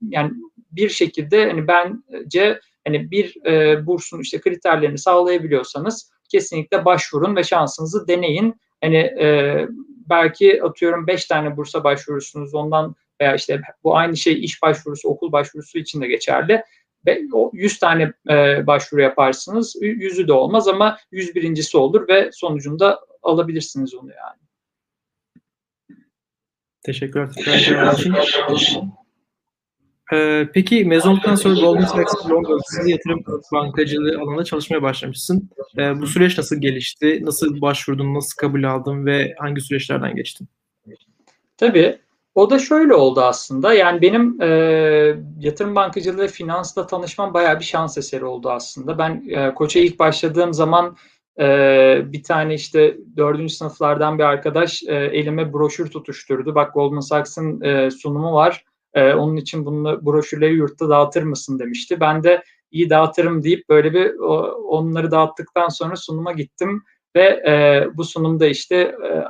yani 0.00 0.30
bir 0.70 0.88
şekilde 0.88 1.50
hani 1.50 1.68
bence 1.68 2.60
hani 2.86 3.10
bir 3.10 3.46
e, 3.46 3.86
bursun 3.86 4.20
işte 4.20 4.40
kriterlerini 4.40 4.98
sağlayabiliyorsanız 4.98 6.10
kesinlikle 6.28 6.84
başvurun 6.84 7.36
ve 7.36 7.44
şansınızı 7.44 8.08
deneyin. 8.08 8.60
Hani 8.80 8.96
e, 8.96 9.68
belki 10.08 10.62
atıyorum 10.62 11.06
5 11.06 11.24
tane 11.24 11.56
bursa 11.56 11.84
başvurursunuz 11.84 12.54
ondan 12.54 12.94
veya 13.20 13.34
işte 13.34 13.60
bu 13.84 13.96
aynı 13.96 14.16
şey 14.16 14.44
iş 14.44 14.62
başvurusu, 14.62 15.08
okul 15.08 15.32
başvurusu 15.32 15.78
için 15.78 16.00
de 16.00 16.06
geçerli. 16.06 16.62
Ve 17.06 17.22
100 17.52 17.78
tane 17.78 18.12
e, 18.30 18.66
başvuru 18.66 19.02
yaparsınız. 19.02 19.76
Yüzü 19.80 20.28
de 20.28 20.32
olmaz 20.32 20.68
ama 20.68 20.98
101.si 21.12 21.76
olur 21.76 22.08
ve 22.08 22.30
sonucunda 22.32 23.00
alabilirsiniz 23.22 23.94
onu 23.94 24.10
yani. 24.10 24.40
Teşekkürler. 26.82 27.32
Teşekkürler. 27.44 28.06
Ee, 30.12 30.48
peki 30.54 30.84
mezun 30.84 31.10
olduktan 31.10 31.34
sonra 31.34 31.60
Goldman 31.60 31.84
Sachs 31.84 32.30
Londra'da 32.30 32.88
yatırım 32.88 33.24
bankacılığı 33.52 34.18
alanında 34.20 34.44
çalışmaya 34.44 34.82
başlamışsın. 34.82 35.50
Ee, 35.78 36.00
bu 36.00 36.06
süreç 36.06 36.38
nasıl 36.38 36.56
gelişti? 36.56 37.20
Nasıl 37.22 37.60
başvurdun? 37.60 38.14
Nasıl 38.14 38.36
kabul 38.36 38.64
aldın? 38.64 39.06
Ve 39.06 39.34
hangi 39.38 39.60
süreçlerden 39.60 40.16
geçtin? 40.16 40.48
Tabii. 41.56 41.98
O 42.34 42.50
da 42.50 42.58
şöyle 42.58 42.94
oldu 42.94 43.20
aslında. 43.20 43.74
Yani 43.74 44.02
benim 44.02 44.42
e, 44.42 44.46
yatırım 45.40 45.74
bankacılığı 45.74 46.28
finansla 46.28 46.86
tanışmam 46.86 47.34
bayağı 47.34 47.60
bir 47.60 47.64
şans 47.64 47.98
eseri 47.98 48.24
oldu 48.24 48.50
aslında. 48.50 48.98
Ben 48.98 49.24
e, 49.28 49.54
Koç'a 49.54 49.80
ilk 49.80 49.98
başladığım 49.98 50.54
zaman 50.54 50.96
e, 51.40 51.46
bir 52.12 52.22
tane 52.22 52.54
işte 52.54 52.96
dördüncü 53.16 53.54
sınıflardan 53.54 54.18
bir 54.18 54.24
arkadaş 54.24 54.82
e, 54.82 54.94
elime 54.94 55.52
broşür 55.52 55.90
tutuşturdu. 55.90 56.54
Bak 56.54 56.74
Goldman 56.74 57.00
Sachs'ın 57.00 57.60
e, 57.60 57.90
sunumu 57.90 58.32
var 58.32 58.64
e, 58.96 59.14
onun 59.14 59.36
için 59.36 59.66
bunu 59.66 60.06
broşürleri 60.06 60.54
yurtta 60.54 60.88
dağıtır 60.88 61.22
mısın 61.22 61.58
demişti. 61.58 62.00
Ben 62.00 62.24
de 62.24 62.42
iyi 62.70 62.90
dağıtırım 62.90 63.42
deyip 63.42 63.68
böyle 63.68 63.94
bir 63.94 64.14
onları 64.68 65.10
dağıttıktan 65.10 65.68
sonra 65.68 65.96
sunuma 65.96 66.32
gittim 66.32 66.82
ve 67.16 67.22
e, 67.22 67.86
bu 67.96 68.04
sunumda 68.04 68.46
işte 68.46 68.76
e, 68.76 69.24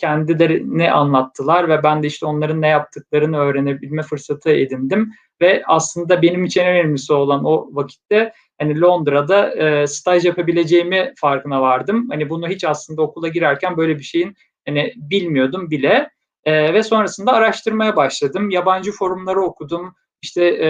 kendilerini 0.00 0.90
anlattılar 0.90 1.68
ve 1.68 1.82
ben 1.82 2.02
de 2.02 2.06
işte 2.06 2.26
onların 2.26 2.62
ne 2.62 2.68
yaptıklarını 2.68 3.38
öğrenebilme 3.38 4.02
fırsatı 4.02 4.50
edindim 4.50 5.12
ve 5.40 5.62
aslında 5.66 6.22
benim 6.22 6.44
için 6.44 6.60
en 6.60 6.66
önemlisi 6.66 7.12
olan 7.12 7.44
o 7.44 7.68
vakitte 7.72 8.32
hani 8.60 8.80
Londra'da 8.80 9.50
e, 9.50 9.86
staj 9.86 10.24
yapabileceğimi 10.24 11.12
farkına 11.16 11.62
vardım. 11.62 12.08
Hani 12.10 12.30
bunu 12.30 12.48
hiç 12.48 12.64
aslında 12.64 13.02
okula 13.02 13.28
girerken 13.28 13.76
böyle 13.76 13.98
bir 13.98 14.04
şeyin 14.04 14.34
hani 14.66 14.92
bilmiyordum 14.96 15.70
bile. 15.70 16.10
E, 16.48 16.74
ve 16.74 16.82
sonrasında 16.82 17.32
araştırmaya 17.32 17.96
başladım. 17.96 18.50
Yabancı 18.50 18.92
forumları 18.92 19.42
okudum. 19.42 19.94
İşte 20.22 20.44
e, 20.44 20.68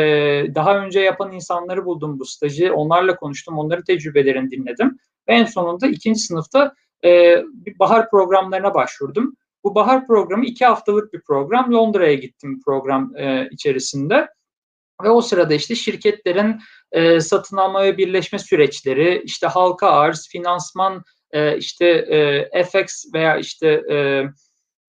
daha 0.55 0.79
önce 0.79 1.01
yapan 1.01 1.33
insanları 1.33 1.85
buldum 1.85 2.19
bu 2.19 2.25
stajı. 2.25 2.75
Onlarla 2.75 3.17
konuştum. 3.17 3.59
Onların 3.59 3.85
tecrübelerini 3.85 4.51
dinledim. 4.51 4.99
Ve 5.29 5.33
en 5.33 5.45
sonunda 5.45 5.87
ikinci 5.87 6.21
sınıfta 6.21 6.75
e, 7.05 7.43
bir 7.53 7.79
bahar 7.79 8.11
programlarına 8.11 8.75
başvurdum. 8.75 9.37
Bu 9.65 9.75
bahar 9.75 10.07
programı 10.07 10.45
iki 10.45 10.67
haftalık 10.67 11.13
bir 11.13 11.21
program. 11.21 11.73
Londra'ya 11.73 12.15
gittim 12.15 12.61
program 12.65 13.17
e, 13.17 13.49
içerisinde. 13.51 14.29
Ve 15.03 15.11
o 15.11 15.21
sırada 15.21 15.55
işte 15.55 15.75
şirketlerin 15.75 16.61
e, 16.93 17.21
satın 17.21 17.57
alma 17.57 17.83
ve 17.83 17.99
birleşme 17.99 18.39
süreçleri, 18.39 19.23
işte 19.25 19.47
halka 19.47 19.91
arz, 19.91 20.29
finansman, 20.29 21.03
e, 21.31 21.57
işte 21.57 21.87
e, 22.53 22.65
FX 22.65 23.05
veya 23.15 23.37
işte 23.37 23.69
e, 23.91 24.25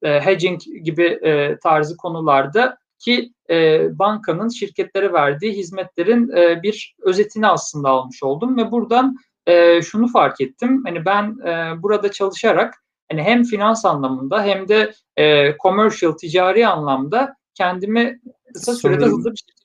e, 0.03 0.19
hedging 0.21 0.61
gibi 0.83 1.03
e, 1.03 1.57
tarzı 1.63 1.97
konularda 1.97 2.77
ki 2.99 3.33
e, 3.49 3.87
bankanın 3.99 4.49
şirketlere 4.49 5.13
verdiği 5.13 5.53
hizmetlerin 5.53 6.29
e, 6.37 6.63
bir 6.63 6.95
özetini 7.01 7.47
aslında 7.47 7.89
almış 7.89 8.23
oldum 8.23 8.57
ve 8.57 8.71
buradan 8.71 9.15
e, 9.47 9.81
şunu 9.81 10.07
fark 10.07 10.41
ettim. 10.41 10.81
Hani 10.85 11.05
ben 11.05 11.37
e, 11.47 11.81
burada 11.83 12.11
çalışarak 12.11 12.83
hani 13.11 13.23
hem 13.23 13.43
finans 13.43 13.85
anlamında 13.85 14.43
hem 14.43 14.67
de 14.67 14.93
e, 15.17 15.57
commercial 15.57 16.11
ticari 16.11 16.67
anlamda 16.67 17.35
kendimi 17.53 18.19
kısa 18.53 18.73
sürede 18.73 18.99
Sanırım- 18.99 19.17
hızlı 19.17 19.31
bir 19.31 19.37
şekilde 19.37 19.59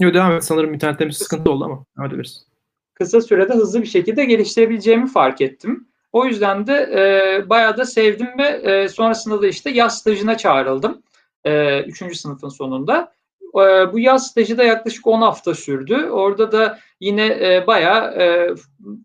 Yok 0.00 0.14
devam 0.14 0.32
et. 0.32 0.44
Sanırım 0.44 0.74
internette 0.74 1.06
bir 1.06 1.12
sıkıntı 1.12 1.50
oldu 1.50 1.64
ama. 1.64 1.84
Hadi 1.96 2.14
veririz. 2.14 2.46
kısa 2.94 3.20
sürede 3.20 3.52
hızlı 3.54 3.82
bir 3.82 3.86
şekilde 3.86 4.24
geliştirebileceğimi 4.24 5.06
fark 5.06 5.40
ettim. 5.40 5.88
O 6.12 6.24
yüzden 6.24 6.66
de 6.66 6.72
e, 6.74 7.48
bayağı 7.48 7.76
da 7.76 7.84
sevdim 7.84 8.28
ve 8.38 8.46
e, 8.46 8.88
sonrasında 8.88 9.42
da 9.42 9.46
işte 9.46 9.70
yaz 9.70 9.98
stajına 9.98 10.36
çağrıldım. 10.36 11.02
E, 11.44 11.80
üçüncü 11.82 12.14
sınıfın 12.14 12.48
sonunda. 12.48 13.12
E, 13.54 13.92
bu 13.92 13.98
yaz 13.98 14.26
stajı 14.26 14.58
da 14.58 14.64
yaklaşık 14.64 15.06
10 15.06 15.20
hafta 15.20 15.54
sürdü. 15.54 16.04
Orada 16.10 16.52
da 16.52 16.78
yine 17.00 17.26
e, 17.26 17.66
bayağı 17.66 18.20
e, 18.20 18.54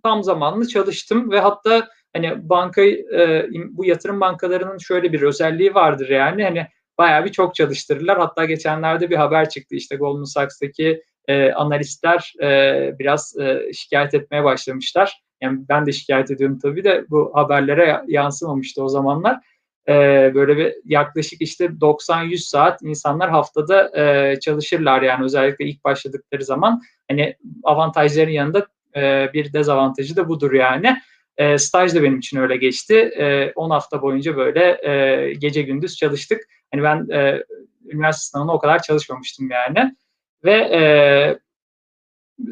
tam 0.03 0.23
zamanlı 0.23 0.67
çalıştım 0.67 1.31
ve 1.31 1.39
hatta 1.39 1.87
hani 2.13 2.49
bankayı 2.49 3.05
e, 3.11 3.47
bu 3.69 3.85
yatırım 3.85 4.21
bankalarının 4.21 4.77
şöyle 4.77 5.13
bir 5.13 5.21
özelliği 5.21 5.75
vardır 5.75 6.09
yani 6.09 6.43
hani 6.43 6.67
bayağı 6.97 7.25
bir 7.25 7.31
çok 7.31 7.55
çalıştırırlar. 7.55 8.19
Hatta 8.19 8.45
geçenlerde 8.45 9.09
bir 9.09 9.15
haber 9.15 9.49
çıktı 9.49 9.75
işte 9.75 9.95
Goldman 9.95 10.23
Sachs'taki 10.23 11.01
e, 11.27 11.51
analistler 11.51 12.33
e, 12.41 12.99
biraz 12.99 13.37
e, 13.39 13.73
şikayet 13.73 14.13
etmeye 14.13 14.43
başlamışlar. 14.43 15.24
Yani 15.41 15.59
ben 15.69 15.85
de 15.85 15.91
şikayet 15.91 16.31
ediyorum 16.31 16.59
tabii 16.59 16.83
de 16.83 17.05
bu 17.09 17.31
haberlere 17.33 18.01
yansımamıştı 18.07 18.83
o 18.83 18.89
zamanlar. 18.89 19.39
Ee, 19.87 20.31
böyle 20.35 20.57
bir 20.57 20.73
yaklaşık 20.85 21.41
işte 21.41 21.65
90-100 21.65 22.37
saat 22.37 22.81
insanlar 22.81 23.29
haftada 23.29 23.91
e, 23.99 24.39
çalışırlar 24.39 25.01
yani 25.01 25.25
özellikle 25.25 25.65
ilk 25.65 25.83
başladıkları 25.83 26.43
zaman. 26.43 26.81
Hani 27.09 27.35
avantajların 27.63 28.31
yanında 28.31 28.67
e, 28.95 29.29
bir 29.33 29.53
dezavantajı 29.53 30.15
da 30.15 30.29
budur 30.29 30.53
yani. 30.53 30.97
E, 31.37 31.57
staj 31.57 31.95
da 31.95 32.03
benim 32.03 32.19
için 32.19 32.37
öyle 32.37 32.57
geçti. 32.57 32.95
E, 32.95 33.51
10 33.55 33.69
hafta 33.69 34.01
boyunca 34.01 34.37
böyle 34.37 34.87
e, 34.89 35.33
gece 35.33 35.61
gündüz 35.61 35.95
çalıştık. 35.95 36.41
Hani 36.71 36.83
ben 36.83 37.07
e, 37.13 37.43
üniversite 37.85 38.29
sınavına 38.29 38.53
o 38.53 38.59
kadar 38.59 38.81
çalışmamıştım 38.81 39.49
yani. 39.51 39.95
Ve 40.43 40.53
e, 40.53 40.81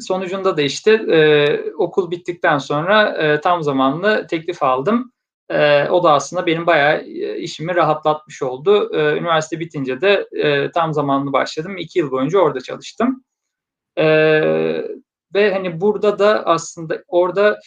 sonucunda 0.00 0.56
da 0.56 0.62
işte 0.62 0.92
e, 0.92 1.72
okul 1.72 2.10
bittikten 2.10 2.58
sonra 2.58 3.08
e, 3.08 3.40
tam 3.40 3.62
zamanlı 3.62 4.26
teklif 4.26 4.62
aldım. 4.62 5.12
E, 5.48 5.88
o 5.88 6.04
da 6.04 6.12
aslında 6.12 6.46
benim 6.46 6.66
bayağı 6.66 7.04
işimi 7.38 7.74
rahatlatmış 7.74 8.42
oldu. 8.42 8.90
E, 8.94 9.18
üniversite 9.18 9.60
bitince 9.60 10.00
de 10.00 10.26
e, 10.32 10.70
tam 10.70 10.94
zamanlı 10.94 11.32
başladım. 11.32 11.76
İki 11.76 11.98
yıl 11.98 12.10
boyunca 12.10 12.38
orada 12.38 12.60
çalıştım. 12.60 13.24
E, 13.98 14.04
ve 15.34 15.52
hani 15.52 15.80
burada 15.80 16.18
da 16.18 16.46
aslında 16.46 17.04
orada 17.08 17.60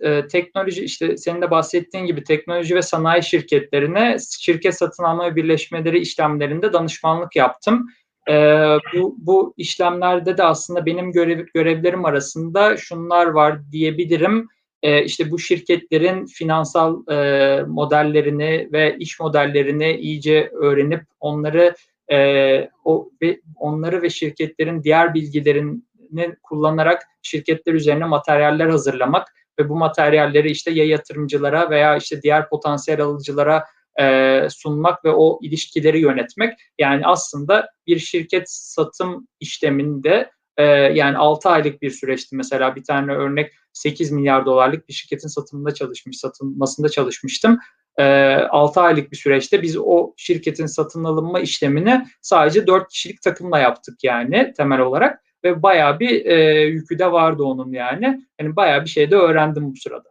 e, 0.00 0.26
teknoloji 0.26 0.84
işte 0.84 1.16
senin 1.16 1.42
de 1.42 1.50
bahsettiğin 1.50 2.06
gibi 2.06 2.24
teknoloji 2.24 2.74
ve 2.74 2.82
sanayi 2.82 3.22
şirketlerine 3.22 4.16
şirket 4.40 4.78
satın 4.78 5.04
alma 5.04 5.30
ve 5.30 5.36
birleşmeleri 5.36 5.98
işlemlerinde 5.98 6.72
danışmanlık 6.72 7.36
yaptım. 7.36 7.86
Ee, 8.28 8.78
bu, 8.94 9.16
bu 9.18 9.54
işlemlerde 9.56 10.36
de 10.36 10.44
aslında 10.44 10.86
benim 10.86 11.12
görev, 11.12 11.46
görevlerim 11.54 12.04
arasında 12.04 12.76
şunlar 12.76 13.26
var 13.26 13.72
diyebilirim. 13.72 14.48
Ee, 14.82 15.04
işte 15.04 15.30
bu 15.30 15.38
şirketlerin 15.38 16.26
finansal 16.26 17.06
e, 17.10 17.62
modellerini 17.62 18.68
ve 18.72 18.96
iş 18.98 19.20
modellerini 19.20 19.92
iyice 19.92 20.50
öğrenip 20.54 21.02
onları 21.20 21.74
e, 22.12 22.70
o 22.84 23.10
ve 23.22 23.40
onları 23.56 24.02
ve 24.02 24.10
şirketlerin 24.10 24.82
diğer 24.82 25.14
bilgilerini 25.14 26.34
kullanarak 26.42 27.02
şirketler 27.22 27.74
üzerine 27.74 28.04
materyaller 28.04 28.68
hazırlamak 28.68 29.28
ve 29.58 29.68
bu 29.68 29.76
materyalleri 29.76 30.50
işte 30.50 30.70
ya 30.70 30.84
yatırımcılara 30.84 31.70
veya 31.70 31.96
işte 31.96 32.22
diğer 32.22 32.48
potansiyel 32.48 33.00
alıcılara 33.00 33.64
e, 34.00 34.48
sunmak 34.50 35.04
ve 35.04 35.10
o 35.10 35.38
ilişkileri 35.42 36.00
yönetmek. 36.00 36.58
Yani 36.78 37.06
aslında 37.06 37.68
bir 37.86 37.98
şirket 37.98 38.50
satım 38.50 39.28
işleminde 39.40 40.30
e, 40.56 40.64
yani 40.72 41.16
6 41.16 41.48
aylık 41.48 41.82
bir 41.82 41.90
süreçti 41.90 42.36
mesela 42.36 42.76
bir 42.76 42.84
tane 42.84 43.12
örnek 43.12 43.52
8 43.72 44.12
milyar 44.12 44.46
dolarlık 44.46 44.88
bir 44.88 44.92
şirketin 44.92 45.28
satımında 45.28 45.74
çalışmış, 45.74 46.18
satılmasında 46.18 46.88
çalışmıştım. 46.88 47.58
E, 47.98 48.04
6 48.50 48.80
aylık 48.80 49.12
bir 49.12 49.16
süreçte 49.16 49.62
biz 49.62 49.76
o 49.76 50.14
şirketin 50.16 50.66
satın 50.66 51.04
alınma 51.04 51.40
işlemini 51.40 52.06
sadece 52.22 52.66
4 52.66 52.88
kişilik 52.88 53.22
takımla 53.22 53.58
yaptık 53.58 54.04
yani 54.04 54.52
temel 54.56 54.80
olarak 54.80 55.22
ve 55.44 55.62
bayağı 55.62 56.00
bir 56.00 56.26
e, 56.26 56.60
yükü 56.62 56.98
de 56.98 57.12
vardı 57.12 57.42
onun 57.42 57.72
yani. 57.72 58.20
Yani 58.40 58.56
bayağı 58.56 58.84
bir 58.84 58.90
şey 58.90 59.10
de 59.10 59.16
öğrendim 59.16 59.72
bu 59.72 59.76
sırada. 59.76 60.08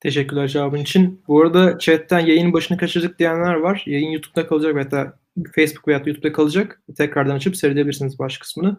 Teşekkürler 0.00 0.48
cevabın 0.48 0.78
için. 0.78 1.22
Bu 1.28 1.42
arada 1.42 1.78
chatten 1.78 2.20
yayının 2.20 2.52
başını 2.52 2.78
kaçırdık 2.78 3.18
diyenler 3.18 3.54
var. 3.54 3.82
Yayın 3.86 4.10
YouTube'da 4.10 4.46
kalacak 4.46 4.76
hatta 4.76 5.18
Facebook 5.54 5.88
veya 5.88 6.02
YouTube'da 6.06 6.32
kalacak. 6.32 6.82
Tekrardan 6.96 7.36
açıp 7.36 7.56
seyredebilirsiniz 7.56 8.18
baş 8.18 8.38
kısmını 8.38 8.76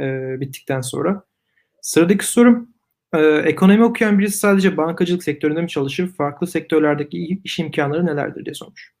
e, 0.00 0.04
bittikten 0.40 0.80
sonra. 0.80 1.24
Sıradaki 1.80 2.26
sorum 2.26 2.72
ee, 3.14 3.42
ekonomi 3.44 3.84
okuyan 3.84 4.18
birisi 4.18 4.38
sadece 4.38 4.76
bankacılık 4.76 5.24
sektöründe 5.24 5.62
mi 5.62 5.68
çalışır? 5.68 6.08
Farklı 6.08 6.46
sektörlerdeki 6.46 7.40
iş 7.44 7.58
imkanları 7.58 8.06
nelerdir 8.06 8.44
diye 8.44 8.54
sormuş. 8.54 8.92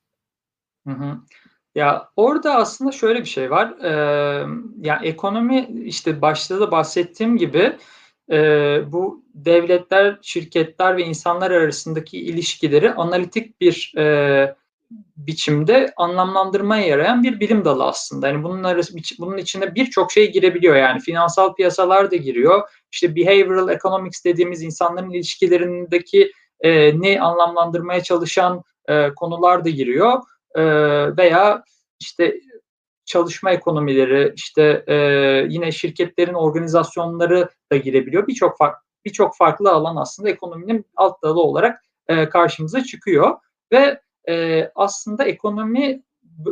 Hı 0.86 0.92
hı. 0.92 1.18
Ya 1.74 2.08
orada 2.16 2.54
aslında 2.54 2.92
şöyle 2.92 3.20
bir 3.20 3.28
şey 3.28 3.50
var. 3.50 3.74
Ee, 3.82 4.46
ya 4.80 5.00
ekonomi 5.02 5.68
işte 5.84 6.22
başta 6.22 6.60
da 6.60 6.70
bahsettiğim 6.70 7.36
gibi 7.36 7.76
e, 8.30 8.36
bu 8.92 9.24
devletler, 9.34 10.18
şirketler 10.22 10.96
ve 10.96 11.02
insanlar 11.02 11.50
arasındaki 11.50 12.18
ilişkileri 12.18 12.94
analitik 12.94 13.60
bir 13.60 13.94
e, 13.98 14.54
biçimde 15.16 15.92
anlamlandırmaya 15.96 16.86
yarayan 16.86 17.22
bir 17.22 17.40
bilim 17.40 17.64
dalı 17.64 17.84
aslında. 17.84 18.28
Yani 18.28 18.44
bunun 18.44 18.64
arası 18.64 18.94
bunun 19.18 19.38
içinde 19.38 19.74
birçok 19.74 20.12
şey 20.12 20.32
girebiliyor 20.32 20.76
yani 20.76 21.00
finansal 21.00 21.54
piyasalar 21.54 22.10
da 22.10 22.16
giriyor. 22.16 22.68
İşte 22.92 23.16
behavioral 23.16 23.68
economics 23.68 24.24
dediğimiz 24.24 24.62
insanların 24.62 25.10
ilişkilerindeki 25.10 26.32
e, 26.60 27.00
ne 27.00 27.20
anlamlandırmaya 27.20 28.02
çalışan 28.02 28.62
e, 28.88 29.14
konular 29.14 29.64
da 29.64 29.68
giriyor. 29.68 30.22
E, 30.54 30.62
veya 31.16 31.62
işte 32.00 32.40
çalışma 33.12 33.50
ekonomileri, 33.50 34.32
işte 34.36 34.84
e, 34.86 34.96
yine 35.48 35.72
şirketlerin 35.72 36.34
organizasyonları 36.34 37.48
da 37.72 37.76
girebiliyor. 37.76 38.26
Birçok 38.26 38.58
farklı 38.58 38.82
birçok 39.04 39.36
farklı 39.36 39.70
alan 39.70 39.96
aslında 39.96 40.30
ekonominin 40.30 40.84
alt 40.96 41.22
dalı 41.22 41.40
olarak 41.40 41.82
e, 42.08 42.28
karşımıza 42.28 42.82
çıkıyor 42.82 43.36
ve 43.72 44.00
e, 44.28 44.64
aslında 44.74 45.24
ekonomi 45.24 46.02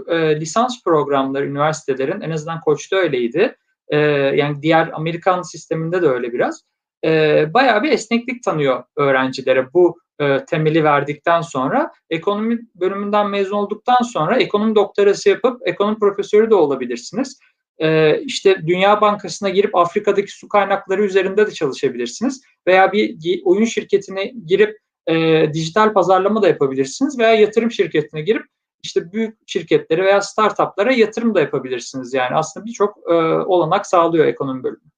e, 0.08 0.40
lisans 0.40 0.84
programları 0.84 1.46
üniversitelerin 1.46 2.20
en 2.20 2.30
azından 2.30 2.60
Koç'ta 2.60 2.96
öyleydi. 2.96 3.56
E, 3.88 3.96
yani 4.36 4.62
diğer 4.62 4.90
Amerikan 4.92 5.42
sisteminde 5.42 6.02
de 6.02 6.06
öyle 6.06 6.32
biraz. 6.32 6.62
E, 7.04 7.10
bayağı 7.54 7.82
bir 7.82 7.92
esneklik 7.92 8.42
tanıyor 8.42 8.84
öğrencilere 8.96 9.72
bu 9.72 9.98
e, 10.20 10.44
temeli 10.44 10.84
verdikten 10.84 11.40
sonra 11.40 11.92
ekonomi 12.10 12.58
bölümünden 12.74 13.30
mezun 13.30 13.56
olduktan 13.56 14.02
sonra 14.12 14.36
ekonomi 14.36 14.74
doktorası 14.74 15.28
yapıp 15.28 15.68
ekonomi 15.68 15.98
profesörü 15.98 16.50
de 16.50 16.54
olabilirsiniz. 16.54 17.38
E, 17.78 18.18
işte 18.20 18.62
Dünya 18.66 19.00
Bankası'na 19.00 19.48
girip 19.48 19.76
Afrika'daki 19.76 20.32
su 20.32 20.48
kaynakları 20.48 21.04
üzerinde 21.04 21.46
de 21.46 21.50
çalışabilirsiniz. 21.50 22.42
Veya 22.66 22.92
bir 22.92 23.40
oyun 23.44 23.64
şirketine 23.64 24.32
girip 24.46 24.78
e, 25.06 25.46
dijital 25.54 25.92
pazarlama 25.92 26.42
da 26.42 26.48
yapabilirsiniz 26.48 27.18
veya 27.18 27.34
yatırım 27.34 27.70
şirketine 27.70 28.22
girip 28.22 28.42
işte 28.82 29.12
büyük 29.12 29.38
şirketlere 29.46 30.04
veya 30.04 30.20
startuplara 30.20 30.92
yatırım 30.92 31.34
da 31.34 31.40
yapabilirsiniz. 31.40 32.14
Yani 32.14 32.36
aslında 32.36 32.66
birçok 32.66 32.98
e, 33.10 33.14
olanak 33.24 33.86
sağlıyor 33.86 34.26
ekonomi 34.26 34.62
bölümü. 34.62 34.90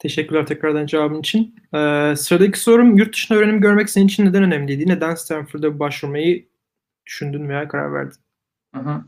Teşekkürler 0.00 0.46
tekrardan 0.46 0.86
cevabın 0.86 1.20
için. 1.20 1.54
Ee, 1.74 2.14
sıradaki 2.16 2.60
sorum 2.60 2.96
yurt 2.96 3.14
dışında 3.14 3.38
öğrenim 3.38 3.60
görmek 3.60 3.90
senin 3.90 4.06
için 4.06 4.26
neden 4.26 4.42
önemliydi? 4.42 4.88
Neden 4.88 5.14
Stanford'a 5.14 5.78
başvurmayı 5.78 6.48
düşündün 7.06 7.48
veya 7.48 7.68
karar 7.68 7.92
verdin? 7.92 8.18
Hı 8.74 8.80
hı. 8.80 9.02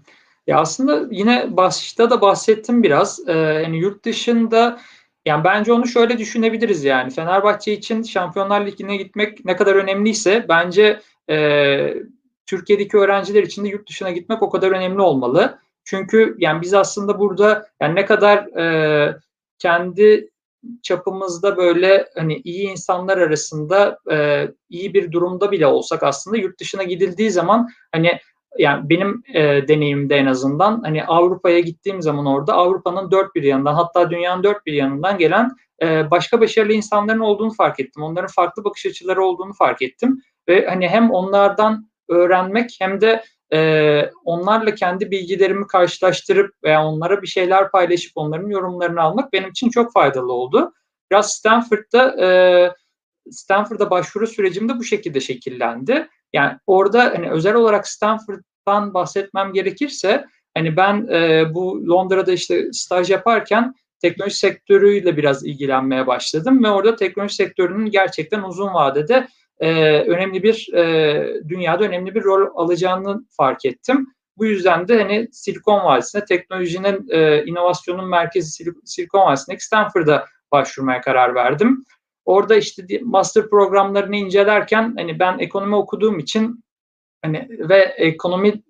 Ya 0.46 0.58
aslında 0.58 1.08
yine 1.10 1.56
başta 1.56 2.10
da 2.10 2.20
bahsettim 2.20 2.82
biraz. 2.82 3.28
Ee, 3.28 3.32
yani 3.32 3.78
yurt 3.78 4.04
dışında 4.04 4.80
yani 5.26 5.44
bence 5.44 5.72
onu 5.72 5.86
şöyle 5.86 6.18
düşünebiliriz 6.18 6.84
yani. 6.84 7.10
Fenerbahçe 7.10 7.72
için 7.72 8.02
Şampiyonlar 8.02 8.66
Ligi'ne 8.66 8.96
gitmek 8.96 9.44
ne 9.44 9.56
kadar 9.56 9.74
önemliyse 9.74 10.46
bence 10.48 11.00
e, 11.30 11.94
Türkiye'deki 12.46 12.96
öğrenciler 12.96 13.42
için 13.42 13.64
de 13.64 13.68
yurt 13.68 13.88
dışına 13.88 14.10
gitmek 14.10 14.42
o 14.42 14.50
kadar 14.50 14.70
önemli 14.70 15.00
olmalı. 15.00 15.58
Çünkü 15.84 16.36
yani 16.38 16.62
biz 16.62 16.74
aslında 16.74 17.18
burada 17.18 17.68
yani 17.80 17.94
ne 17.94 18.06
kadar 18.06 18.38
e, 18.38 19.16
kendi 19.58 20.31
çapımızda 20.82 21.56
böyle 21.56 22.08
hani 22.16 22.36
iyi 22.44 22.70
insanlar 22.70 23.18
arasında 23.18 23.98
e, 24.10 24.48
iyi 24.68 24.94
bir 24.94 25.12
durumda 25.12 25.52
bile 25.52 25.66
olsak 25.66 26.02
aslında 26.02 26.36
yurt 26.36 26.60
dışına 26.60 26.82
gidildiği 26.82 27.30
zaman 27.30 27.68
hani 27.92 28.18
yani 28.58 28.88
benim 28.88 29.22
e, 29.34 29.68
deneyimde 29.68 30.16
en 30.16 30.26
azından 30.26 30.80
hani 30.82 31.04
Avrupa'ya 31.04 31.60
gittiğim 31.60 32.02
zaman 32.02 32.26
orada 32.26 32.54
Avrupa'nın 32.54 33.10
dört 33.10 33.34
bir 33.34 33.42
yanından 33.42 33.74
hatta 33.74 34.10
dünyanın 34.10 34.42
dört 34.42 34.66
bir 34.66 34.72
yanından 34.72 35.18
gelen 35.18 35.50
e, 35.82 36.10
başka 36.10 36.40
başarılı 36.40 36.72
insanların 36.72 37.20
olduğunu 37.20 37.52
fark 37.52 37.80
ettim. 37.80 38.02
Onların 38.02 38.30
farklı 38.34 38.64
bakış 38.64 38.86
açıları 38.86 39.24
olduğunu 39.24 39.52
fark 39.52 39.82
ettim 39.82 40.18
ve 40.48 40.66
hani 40.66 40.88
hem 40.88 41.10
onlardan 41.10 41.88
öğrenmek 42.08 42.70
hem 42.78 43.00
de 43.00 43.22
onlarla 44.24 44.74
kendi 44.74 45.10
bilgilerimi 45.10 45.66
karşılaştırıp 45.66 46.54
veya 46.64 46.84
onlara 46.84 47.22
bir 47.22 47.26
şeyler 47.26 47.70
paylaşıp 47.70 48.12
onların 48.14 48.48
yorumlarını 48.48 49.00
almak 49.00 49.32
benim 49.32 49.50
için 49.50 49.70
çok 49.70 49.92
faydalı 49.92 50.32
oldu. 50.32 50.72
Biraz 51.10 51.32
Stanford'da 51.32 52.26
e, 52.26 52.28
Stanford'a 53.30 53.90
başvuru 53.90 54.26
sürecim 54.26 54.68
de 54.68 54.78
bu 54.78 54.84
şekilde 54.84 55.20
şekillendi. 55.20 56.08
Yani 56.32 56.58
orada 56.66 57.04
hani 57.04 57.30
özel 57.30 57.54
olarak 57.54 57.88
Stanford'dan 57.88 58.94
bahsetmem 58.94 59.52
gerekirse 59.52 60.26
hani 60.56 60.76
ben 60.76 61.08
bu 61.54 61.86
Londra'da 61.88 62.32
işte 62.32 62.72
staj 62.72 63.10
yaparken 63.10 63.74
teknoloji 64.02 64.36
sektörüyle 64.36 65.16
biraz 65.16 65.46
ilgilenmeye 65.46 66.06
başladım 66.06 66.64
ve 66.64 66.70
orada 66.70 66.96
teknoloji 66.96 67.34
sektörünün 67.34 67.90
gerçekten 67.90 68.42
uzun 68.42 68.74
vadede 68.74 69.28
e, 69.62 70.00
önemli 70.00 70.42
bir 70.42 70.74
e, 70.74 71.42
dünyada 71.48 71.84
önemli 71.84 72.14
bir 72.14 72.24
rol 72.24 72.50
alacağını 72.54 73.24
fark 73.36 73.64
ettim. 73.64 74.06
Bu 74.36 74.46
yüzden 74.46 74.88
de 74.88 74.98
hani 74.98 75.28
Silikon 75.32 75.84
Vadisi'ne 75.84 76.24
teknolojinin 76.24 77.08
e, 77.10 77.44
inovasyonun 77.44 78.08
merkezi 78.08 78.64
Silikon 78.84 79.26
Vadisi'ndeki 79.26 79.64
Stanford'a 79.64 80.26
başvurmaya 80.52 81.00
karar 81.00 81.34
verdim. 81.34 81.84
Orada 82.24 82.56
işte 82.56 82.82
master 83.02 83.50
programlarını 83.50 84.16
incelerken 84.16 84.94
hani 84.96 85.18
ben 85.18 85.38
ekonomi 85.38 85.76
okuduğum 85.76 86.18
için 86.18 86.64
hani 87.22 87.48
ve 87.50 87.78
ekonomi 87.96 88.62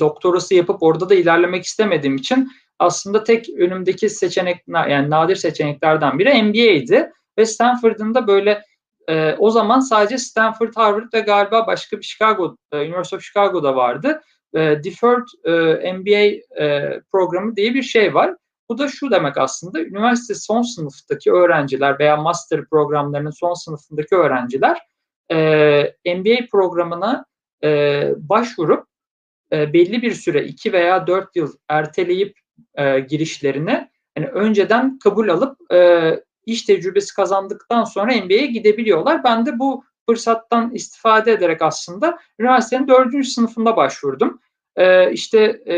doktorası 0.00 0.54
yapıp 0.54 0.82
orada 0.82 1.08
da 1.08 1.14
ilerlemek 1.14 1.64
istemediğim 1.64 2.16
için 2.16 2.50
aslında 2.78 3.24
tek 3.24 3.48
önümdeki 3.58 4.10
seçenek 4.10 4.64
yani 4.68 5.10
nadir 5.10 5.36
seçeneklerden 5.36 6.18
biri 6.18 6.42
MBA'ydi 6.42 7.12
ve 7.38 7.46
Stanford'ın 7.46 8.14
da 8.14 8.26
böyle 8.26 8.62
e, 9.08 9.36
o 9.38 9.50
zaman 9.50 9.80
sadece 9.80 10.18
Stanford, 10.18 10.72
Harvard 10.76 11.14
ve 11.14 11.20
galiba 11.20 11.66
başka 11.66 11.98
bir 11.98 12.02
Chicago, 12.02 12.56
e, 12.72 12.76
University 12.76 13.16
of 13.16 13.22
Chicago'da 13.22 13.76
vardı. 13.76 14.20
E, 14.54 14.58
Deferred 14.58 15.26
e, 15.44 15.92
MBA 15.92 16.62
e, 16.64 17.00
programı 17.12 17.56
diye 17.56 17.74
bir 17.74 17.82
şey 17.82 18.14
var. 18.14 18.34
Bu 18.68 18.78
da 18.78 18.88
şu 18.88 19.10
demek 19.10 19.38
aslında, 19.38 19.80
üniversite 19.80 20.34
son 20.34 20.62
sınıftaki 20.62 21.32
öğrenciler 21.32 21.98
veya 21.98 22.16
master 22.16 22.64
programlarının 22.64 23.30
son 23.30 23.54
sınıfındaki 23.54 24.16
öğrenciler 24.16 24.78
e, 25.32 26.14
MBA 26.16 26.46
programına 26.52 27.24
e, 27.64 28.02
başvurup 28.16 28.86
e, 29.52 29.72
belli 29.72 30.02
bir 30.02 30.12
süre, 30.12 30.44
iki 30.44 30.72
veya 30.72 31.06
dört 31.06 31.36
yıl 31.36 31.52
erteleyip 31.68 32.38
e, 32.74 33.00
girişlerini 33.00 33.88
yani 34.16 34.28
önceden 34.28 34.98
kabul 34.98 35.28
alıp 35.28 35.72
e, 35.72 35.78
iş 36.48 36.62
tecrübesi 36.62 37.14
kazandıktan 37.14 37.84
sonra 37.84 38.16
MBA'ye 38.16 38.46
gidebiliyorlar. 38.46 39.24
Ben 39.24 39.46
de 39.46 39.58
bu 39.58 39.84
fırsattan 40.08 40.74
istifade 40.74 41.32
ederek 41.32 41.62
aslında 41.62 42.18
üniversitenin 42.38 42.88
dördüncü 42.88 43.28
sınıfında 43.28 43.76
başvurdum. 43.76 44.40
Ee, 44.76 45.12
işte 45.12 45.38
e, 45.66 45.76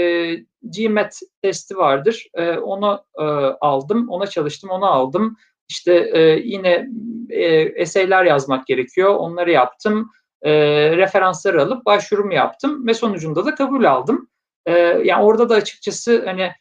GMAT 0.63 1.21
testi 1.43 1.77
vardır. 1.77 2.27
E, 2.35 2.51
onu 2.51 3.05
e, 3.19 3.23
aldım, 3.61 4.09
ona 4.09 4.27
çalıştım, 4.27 4.71
onu 4.71 4.87
aldım. 4.87 5.37
İşte 5.69 6.11
e, 6.13 6.21
yine 6.45 6.87
e, 7.31 7.45
eseyler 7.61 8.25
yazmak 8.25 8.67
gerekiyor. 8.67 9.15
Onları 9.15 9.51
yaptım. 9.51 10.11
E, 10.43 10.53
referansları 10.97 11.63
alıp 11.63 11.87
başvurumu 11.87 12.35
yaptım 12.35 12.87
ve 12.87 12.95
sonucunda 12.95 13.47
da 13.47 13.55
kabul 13.55 13.85
aldım. 13.85 14.29
E, 14.67 14.73
yani 15.05 15.25
orada 15.25 15.49
da 15.49 15.55
açıkçası 15.55 16.25
hani 16.27 16.53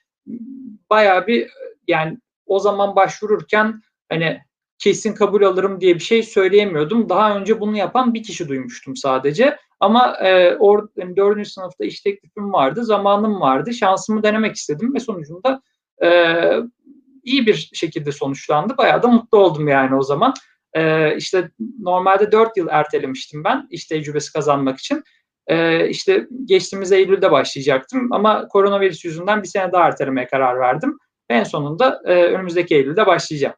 bayağı 0.89 1.27
bir 1.27 1.51
yani 1.87 2.17
o 2.45 2.59
zaman 2.59 2.95
başvururken 2.95 3.81
hani 4.09 4.39
kesin 4.79 5.13
kabul 5.13 5.43
alırım 5.43 5.81
diye 5.81 5.95
bir 5.95 5.99
şey 5.99 6.23
söyleyemiyordum. 6.23 7.09
Daha 7.09 7.37
önce 7.37 7.59
bunu 7.59 7.77
yapan 7.77 8.13
bir 8.13 8.23
kişi 8.23 8.47
duymuştum 8.47 8.95
sadece. 8.95 9.57
Ama 9.79 10.17
e, 10.17 10.55
or, 10.55 10.87
yani 10.97 11.15
dördüncü 11.17 11.49
sınıfta 11.49 11.85
iş 11.85 12.01
teklifim 12.01 12.53
vardı, 12.53 12.85
zamanım 12.85 13.41
vardı. 13.41 13.73
Şansımı 13.73 14.23
denemek 14.23 14.55
istedim 14.55 14.93
ve 14.95 14.99
sonucunda 14.99 15.61
e, 16.03 16.09
iyi 17.23 17.45
bir 17.45 17.69
şekilde 17.73 18.11
sonuçlandı. 18.11 18.77
Bayağı 18.77 19.03
da 19.03 19.07
mutlu 19.07 19.37
oldum 19.37 19.67
yani 19.67 19.95
o 19.95 20.01
zaman. 20.01 20.33
E, 20.73 21.15
işte 21.15 21.51
normalde 21.79 22.31
dört 22.31 22.57
yıl 22.57 22.67
ertelemiştim 22.71 23.43
ben 23.43 23.67
iş 23.69 23.85
tecrübesi 23.85 24.33
kazanmak 24.33 24.79
için. 24.79 25.03
E, 25.47 25.87
işte 25.89 26.27
geçtiğimiz 26.45 26.91
Eylül'de 26.91 27.31
başlayacaktım 27.31 28.13
ama 28.13 28.47
koronavirüs 28.47 29.05
yüzünden 29.05 29.43
bir 29.43 29.47
sene 29.47 29.71
daha 29.71 29.87
ertelemeye 29.87 30.27
karar 30.27 30.59
verdim. 30.59 30.97
En 31.29 31.43
sonunda 31.43 32.01
e, 32.05 32.13
önümüzdeki 32.13 32.75
Eylül'de 32.75 33.05
başlayacağım. 33.05 33.55